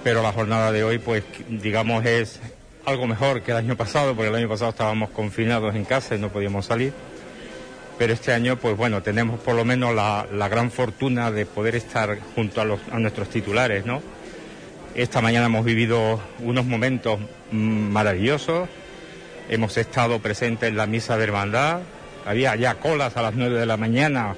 pero 0.07 0.21
la 0.21 0.31
jornada 0.31 0.71
de 0.71 0.85
hoy 0.85 0.99
pues 0.99 1.21
digamos 1.49 2.05
es 2.05 2.39
algo 2.85 3.07
mejor 3.07 3.41
que 3.41 3.51
el 3.51 3.57
año 3.57 3.75
pasado, 3.75 4.15
porque 4.15 4.29
el 4.29 4.35
año 4.35 4.47
pasado 4.47 4.69
estábamos 4.69 5.09
confinados 5.09 5.75
en 5.75 5.83
casa 5.83 6.15
y 6.15 6.17
no 6.17 6.29
podíamos 6.29 6.65
salir 6.65 6.93
pero 7.97 8.13
este 8.13 8.31
año, 8.31 8.55
pues 8.55 8.77
bueno, 8.77 9.03
tenemos 9.03 9.37
por 9.41 9.55
lo 9.55 9.65
menos 9.65 9.93
la, 9.93 10.47
gran 10.47 10.71
fortuna 10.71 11.29
de 11.29 11.45
poder 11.45 11.75
estar 11.75 12.17
junto 12.35 12.61
a, 12.61 12.99
nuestros 12.99 13.27
titulares, 13.27 13.85
¿no? 13.85 14.01
Esta 14.95 15.19
mañana 15.19 15.47
hemos 15.47 15.65
vivido 15.65 16.21
unos 16.39 16.63
momentos 16.63 17.19
maravillosos, 17.51 18.69
hemos 19.49 19.75
estado 19.75 20.19
presentes 20.19 20.69
en 20.69 20.77
la 20.77 20.87
misa 20.87 21.17
de 21.17 21.25
hermandad, 21.25 21.81
había 22.25 22.55
ya 22.55 22.75
colas 22.75 23.17
a 23.17 23.23
las 23.23 23.33
nueve 23.33 23.59
de 23.59 23.65
la 23.65 23.75
mañana 23.75 24.35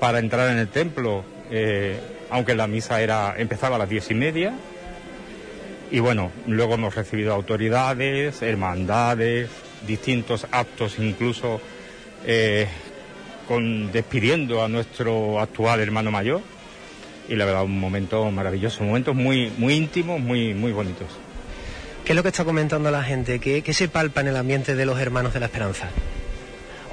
para 0.00 0.18
entrar 0.18 0.50
en 0.50 0.58
el 0.58 0.68
templo, 0.68 1.24
eh, 1.50 1.98
aunque 2.28 2.54
la 2.54 2.66
misa 2.66 3.00
era, 3.00 3.36
empezaba 3.38 3.76
a 3.76 3.78
las 3.78 3.88
diez 3.88 4.10
y 4.10 4.14
media. 4.14 4.52
Y 5.92 6.00
bueno, 6.00 6.32
luego 6.46 6.72
hemos 6.72 6.94
recibido 6.94 7.34
autoridades, 7.34 8.40
hermandades, 8.40 9.50
distintos 9.86 10.46
actos 10.50 10.98
incluso 10.98 11.60
eh, 12.24 12.66
con, 13.46 13.92
despidiendo 13.92 14.64
a 14.64 14.68
nuestro 14.68 15.38
actual 15.38 15.80
hermano 15.80 16.10
mayor. 16.10 16.40
Y 17.28 17.36
la 17.36 17.44
verdad, 17.44 17.64
un 17.64 17.78
momento 17.78 18.30
maravilloso, 18.30 18.82
momentos 18.84 19.14
muy, 19.14 19.52
muy 19.58 19.74
íntimos, 19.74 20.18
muy, 20.18 20.54
muy 20.54 20.72
bonitos. 20.72 21.08
¿Qué 22.06 22.12
es 22.12 22.16
lo 22.16 22.22
que 22.22 22.30
está 22.30 22.46
comentando 22.46 22.90
la 22.90 23.02
gente? 23.02 23.38
¿Qué, 23.38 23.60
¿Qué 23.60 23.74
se 23.74 23.88
palpa 23.88 24.22
en 24.22 24.28
el 24.28 24.36
ambiente 24.36 24.74
de 24.74 24.86
los 24.86 24.98
hermanos 24.98 25.34
de 25.34 25.40
la 25.40 25.46
esperanza? 25.46 25.90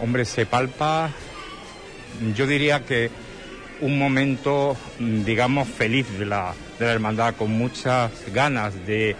Hombre, 0.01 0.25
se 0.25 0.45
palpa, 0.45 1.09
yo 2.35 2.45
diría 2.45 2.81
que 2.81 3.09
un 3.81 3.97
momento, 3.97 4.75
digamos, 4.99 5.67
feliz 5.67 6.07
de 6.17 6.25
la, 6.25 6.53
de 6.77 6.85
la 6.85 6.91
hermandad, 6.91 7.35
con 7.35 7.51
muchas 7.51 8.11
ganas 8.33 8.85
de, 8.85 9.15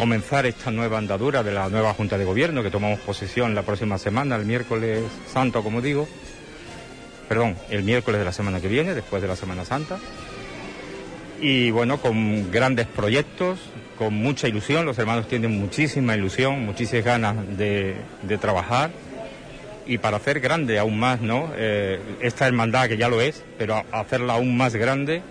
comenzar 0.00 0.46
esta 0.46 0.70
nueva 0.70 0.96
andadura 0.96 1.42
de 1.42 1.52
la 1.52 1.68
nueva 1.68 1.92
Junta 1.92 2.16
de 2.16 2.24
Gobierno 2.24 2.62
que 2.62 2.70
tomamos 2.70 3.00
posesión 3.00 3.54
la 3.54 3.64
próxima 3.64 3.98
semana, 3.98 4.36
el 4.36 4.46
miércoles 4.46 5.02
santo, 5.30 5.62
como 5.62 5.82
digo. 5.82 6.08
Perdón, 7.28 7.54
el 7.68 7.82
miércoles 7.82 8.18
de 8.18 8.24
la 8.24 8.32
semana 8.32 8.62
que 8.62 8.68
viene, 8.68 8.94
después 8.94 9.20
de 9.20 9.28
la 9.28 9.36
Semana 9.36 9.66
Santa. 9.66 9.98
Y 11.38 11.70
bueno, 11.70 12.00
con 12.00 12.50
grandes 12.50 12.86
proyectos, 12.86 13.60
con 13.98 14.14
mucha 14.14 14.48
ilusión, 14.48 14.86
los 14.86 14.98
hermanos 14.98 15.28
tienen 15.28 15.60
muchísima 15.60 16.16
ilusión, 16.16 16.64
muchísimas 16.64 17.04
ganas 17.04 17.58
de, 17.58 17.96
trabajar 18.40 18.90
y 19.86 19.98
para 19.98 20.18
hacer 20.18 20.40
grande 20.40 20.78
aún 20.78 20.98
más, 20.98 21.20
¿no? 21.20 21.50
Eh, 21.56 21.98
esta 22.20 22.46
hermandad 22.46 22.88
que 22.88 22.96
ya 22.96 23.08
lo 23.08 23.20
es, 23.20 23.42
pero 23.58 23.84
hacerla 23.92 24.34
aún 24.34 24.56
más 24.56 24.74
grande 24.74 25.22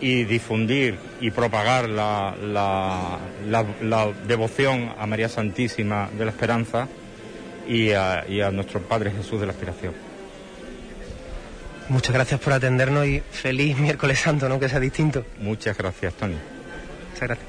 y 0.00 0.24
difundir 0.24 0.98
y 1.20 1.30
propagar 1.30 1.88
la, 1.88 2.34
la, 2.44 4.08
devoción 4.26 4.92
a 4.98 5.06
María 5.06 5.28
Santísima 5.28 6.10
de 6.16 6.24
la 6.24 6.30
Esperanza 6.30 6.88
y 7.66 7.92
a, 7.92 8.24
y 8.28 8.40
a 8.40 8.50
nuestro 8.50 8.80
Padre 8.82 9.10
Jesús 9.10 9.40
de 9.40 9.46
la 9.46 9.52
Aspiración. 9.52 9.94
Muchas 11.88 12.12
gracias 12.12 12.40
por 12.40 12.52
atendernos 12.52 13.06
y 13.06 13.20
feliz 13.30 13.78
miércoles 13.78 14.18
santo, 14.18 14.48
¿no? 14.48 14.58
Que 14.58 14.68
sea 14.68 14.80
distinto. 14.80 15.24
Muchas 15.38 15.78
gracias, 15.78 16.14
Tony. 16.14 16.34
Muchas 17.12 17.28
gracias. 17.28 17.48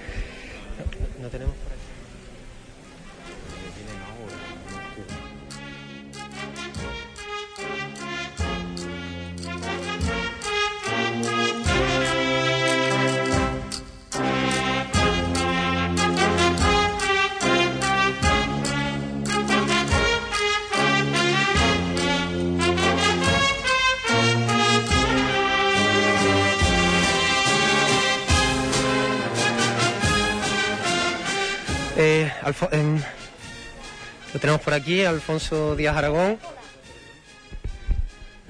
No, 1.21 1.27
tenemos 1.29 1.55
Lo 32.59 34.39
tenemos 34.39 34.61
por 34.61 34.73
aquí, 34.73 35.05
Alfonso 35.05 35.75
Díaz 35.75 35.95
Aragón, 35.95 36.39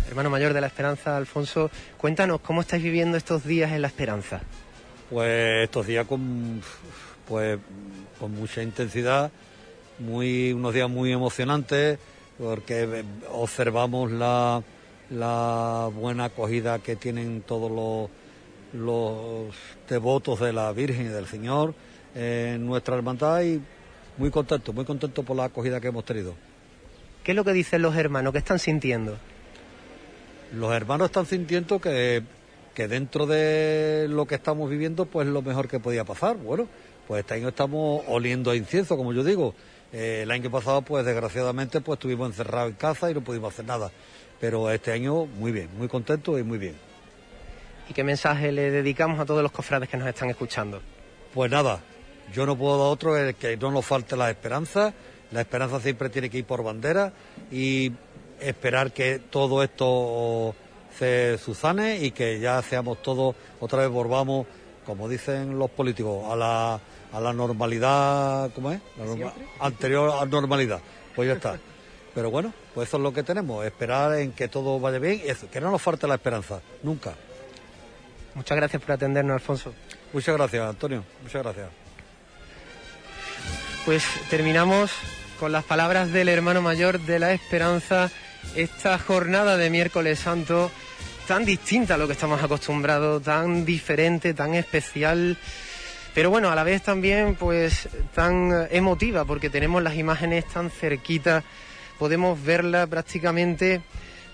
hermano 0.07 0.29
mayor 0.29 0.53
de 0.53 0.61
la 0.61 0.67
Esperanza. 0.67 1.17
Alfonso, 1.17 1.69
cuéntanos 1.97 2.39
cómo 2.39 2.61
estáis 2.61 2.83
viviendo 2.83 3.17
estos 3.17 3.43
días 3.43 3.73
en 3.73 3.81
la 3.81 3.89
Esperanza. 3.89 4.39
Pues 5.09 5.65
estos 5.65 5.87
días 5.87 6.07
con, 6.07 6.61
pues, 7.27 7.59
con 8.17 8.31
mucha 8.31 8.63
intensidad, 8.63 9.29
muy, 9.99 10.53
unos 10.53 10.73
días 10.73 10.89
muy 10.89 11.11
emocionantes, 11.11 11.99
porque 12.37 13.03
observamos 13.29 14.09
la, 14.11 14.61
buena 15.93 16.25
acogida 16.25 16.79
que 16.79 16.95
tienen 16.95 17.41
todos 17.41 18.09
los 18.71 19.55
devotos 19.89 20.39
de 20.39 20.53
la 20.53 20.71
Virgen 20.71 21.07
y 21.07 21.09
del 21.09 21.27
Señor 21.27 21.73
en 22.15 22.65
nuestra 22.65 22.95
hermandad 22.95 23.41
y 23.41 23.61
muy 24.17 24.31
contentos, 24.31 24.73
muy 24.73 24.85
contentos 24.85 25.23
por 25.23 25.35
la 25.35 25.45
acogida 25.45 25.79
que 25.79 25.87
hemos 25.87 26.05
tenido. 26.05 26.35
¿Qué 27.23 27.31
es 27.31 27.35
lo 27.35 27.43
que 27.43 27.53
dicen 27.53 27.81
los 27.81 27.95
hermanos? 27.95 28.31
¿Qué 28.33 28.39
están 28.39 28.59
sintiendo? 28.59 29.17
Los 30.53 30.71
hermanos 30.73 31.07
están 31.07 31.25
sintiendo 31.25 31.79
que, 31.79 32.23
que 32.73 32.87
dentro 32.87 33.25
de 33.25 34.07
lo 34.09 34.25
que 34.25 34.35
estamos 34.35 34.69
viviendo, 34.69 35.05
pues 35.05 35.27
lo 35.27 35.41
mejor 35.41 35.67
que 35.67 35.79
podía 35.79 36.05
pasar. 36.05 36.37
Bueno, 36.37 36.67
pues 37.07 37.19
este 37.21 37.35
año 37.35 37.49
estamos 37.49 38.03
oliendo 38.07 38.51
a 38.51 38.55
incienso, 38.55 38.95
como 38.97 39.13
yo 39.13 39.23
digo. 39.23 39.53
Eh, 39.93 40.21
el 40.23 40.31
año 40.31 40.49
pasado, 40.49 40.81
pues 40.81 41.05
desgraciadamente, 41.05 41.81
pues 41.81 41.97
estuvimos 41.97 42.29
encerrados 42.29 42.71
en 42.71 42.75
casa 42.75 43.09
y 43.11 43.13
no 43.13 43.21
pudimos 43.21 43.53
hacer 43.53 43.65
nada. 43.65 43.91
Pero 44.39 44.69
este 44.71 44.91
año, 44.91 45.25
muy 45.25 45.51
bien, 45.51 45.69
muy 45.77 45.87
contentos 45.87 46.39
y 46.39 46.43
muy 46.43 46.57
bien. 46.57 46.75
¿Y 47.89 47.93
qué 47.93 48.03
mensaje 48.03 48.51
le 48.51 48.69
dedicamos 48.69 49.19
a 49.19 49.25
todos 49.25 49.41
los 49.41 49.51
cofrades 49.51 49.89
que 49.89 49.97
nos 49.97 50.07
están 50.07 50.29
escuchando? 50.29 50.81
Pues 51.33 51.49
nada, 51.49 51.81
yo 52.33 52.45
no 52.45 52.57
puedo 52.57 52.77
dar 52.77 52.87
otro 52.87 53.17
el 53.17 53.35
que 53.35 53.57
no 53.57 53.71
nos 53.71 53.85
falte 53.85 54.15
la 54.15 54.29
esperanza. 54.29 54.93
La 55.31 55.41
esperanza 55.41 55.79
siempre 55.81 56.09
tiene 56.09 56.29
que 56.29 56.37
ir 56.39 56.45
por 56.45 56.63
bandera 56.63 57.11
y 57.51 57.91
esperar 58.39 58.91
que 58.93 59.19
todo 59.19 59.61
esto 59.63 60.55
se 60.97 61.37
suzane 61.37 61.97
y 61.97 62.11
que 62.11 62.39
ya 62.39 62.61
seamos 62.61 63.01
todos, 63.01 63.35
otra 63.59 63.79
vez 63.79 63.89
volvamos, 63.89 64.47
como 64.85 65.09
dicen 65.09 65.59
los 65.59 65.69
políticos, 65.69 66.31
a 66.31 66.35
la, 66.35 66.79
a 67.13 67.19
la 67.19 67.33
normalidad, 67.33 68.51
¿cómo 68.55 68.71
es? 68.71 68.79
La 68.97 69.05
norma- 69.05 69.33
anterior 69.59 70.11
a 70.21 70.25
normalidad. 70.25 70.79
Pues 71.15 71.27
ya 71.27 71.33
está. 71.35 71.57
Pero 72.15 72.31
bueno, 72.31 72.51
pues 72.73 72.87
eso 72.87 72.97
es 72.97 73.03
lo 73.03 73.13
que 73.13 73.21
tenemos, 73.21 73.63
esperar 73.65 74.15
en 74.19 74.31
que 74.31 74.47
todo 74.47 74.79
vaya 74.79 74.97
bien 74.97 75.21
y 75.23 75.29
eso, 75.29 75.47
que 75.51 75.61
no 75.61 75.69
nos 75.69 75.81
falte 75.81 76.07
la 76.07 76.15
esperanza, 76.15 76.61
nunca. 76.83 77.13
Muchas 78.33 78.55
gracias 78.57 78.81
por 78.81 78.93
atendernos, 78.93 79.33
Alfonso. 79.35 79.73
Muchas 80.13 80.35
gracias, 80.35 80.67
Antonio. 80.67 81.03
Muchas 81.21 81.43
gracias. 81.43 81.86
Pues 83.87 84.03
terminamos 84.29 84.91
con 85.39 85.53
las 85.53 85.63
palabras 85.63 86.11
del 86.11 86.27
hermano 86.27 86.61
mayor 86.61 86.99
de 86.99 87.19
la 87.19 87.31
Esperanza, 87.31 88.11
esta 88.53 88.99
jornada 88.99 89.55
de 89.55 89.69
miércoles 89.69 90.19
santo 90.19 90.69
tan 91.25 91.45
distinta 91.45 91.93
a 91.93 91.97
lo 91.97 92.05
que 92.05 92.11
estamos 92.11 92.43
acostumbrados, 92.43 93.23
tan 93.23 93.63
diferente, 93.63 94.33
tan 94.33 94.55
especial, 94.55 95.37
pero 96.13 96.29
bueno, 96.29 96.51
a 96.51 96.55
la 96.55 96.65
vez 96.65 96.83
también 96.83 97.35
pues 97.35 97.87
tan 98.13 98.67
emotiva 98.71 99.23
porque 99.23 99.49
tenemos 99.49 99.81
las 99.81 99.95
imágenes 99.95 100.45
tan 100.47 100.69
cerquitas, 100.69 101.45
podemos 101.97 102.43
verlas 102.43 102.89
prácticamente, 102.89 103.79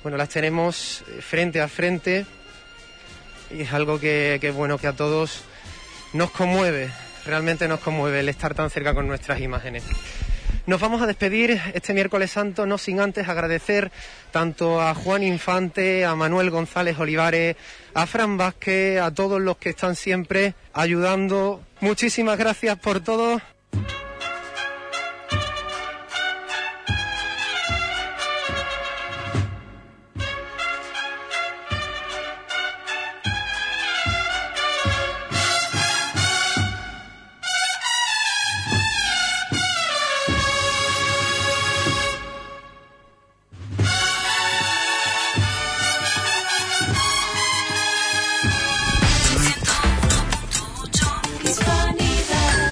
bueno, 0.01 0.17
las 0.17 0.29
tenemos 0.29 1.03
frente 1.21 1.61
a 1.61 1.67
frente 1.67 2.25
y 3.51 3.61
es 3.61 3.71
algo 3.71 3.99
que, 3.99 4.39
que 4.41 4.49
bueno, 4.49 4.79
que 4.79 4.87
a 4.87 4.93
todos 4.93 5.43
nos 6.11 6.31
conmueve, 6.31 6.89
realmente 7.25 7.67
nos 7.67 7.79
conmueve 7.79 8.19
el 8.19 8.29
estar 8.29 8.53
tan 8.53 8.69
cerca 8.69 8.93
con 8.93 9.07
nuestras 9.07 9.39
imágenes. 9.39 9.83
Nos 10.65 10.79
vamos 10.79 11.01
a 11.01 11.07
despedir 11.07 11.59
este 11.73 11.93
miércoles 11.93 12.31
santo, 12.31 12.65
no 12.65 12.77
sin 12.77 13.01
antes 13.01 13.27
agradecer 13.27 13.91
tanto 14.31 14.81
a 14.81 14.95
Juan 14.95 15.21
Infante, 15.21 16.05
a 16.05 16.15
Manuel 16.15 16.51
González 16.51 16.97
Olivares, 16.97 17.57
a 17.93 18.07
Fran 18.07 18.37
Vázquez, 18.37 19.01
a 19.01 19.13
todos 19.13 19.41
los 19.41 19.57
que 19.57 19.71
están 19.71 19.97
siempre 19.97 20.55
ayudando. 20.73 21.61
Muchísimas 21.81 22.37
gracias 22.37 22.79
por 22.79 23.01
todo 23.01 23.41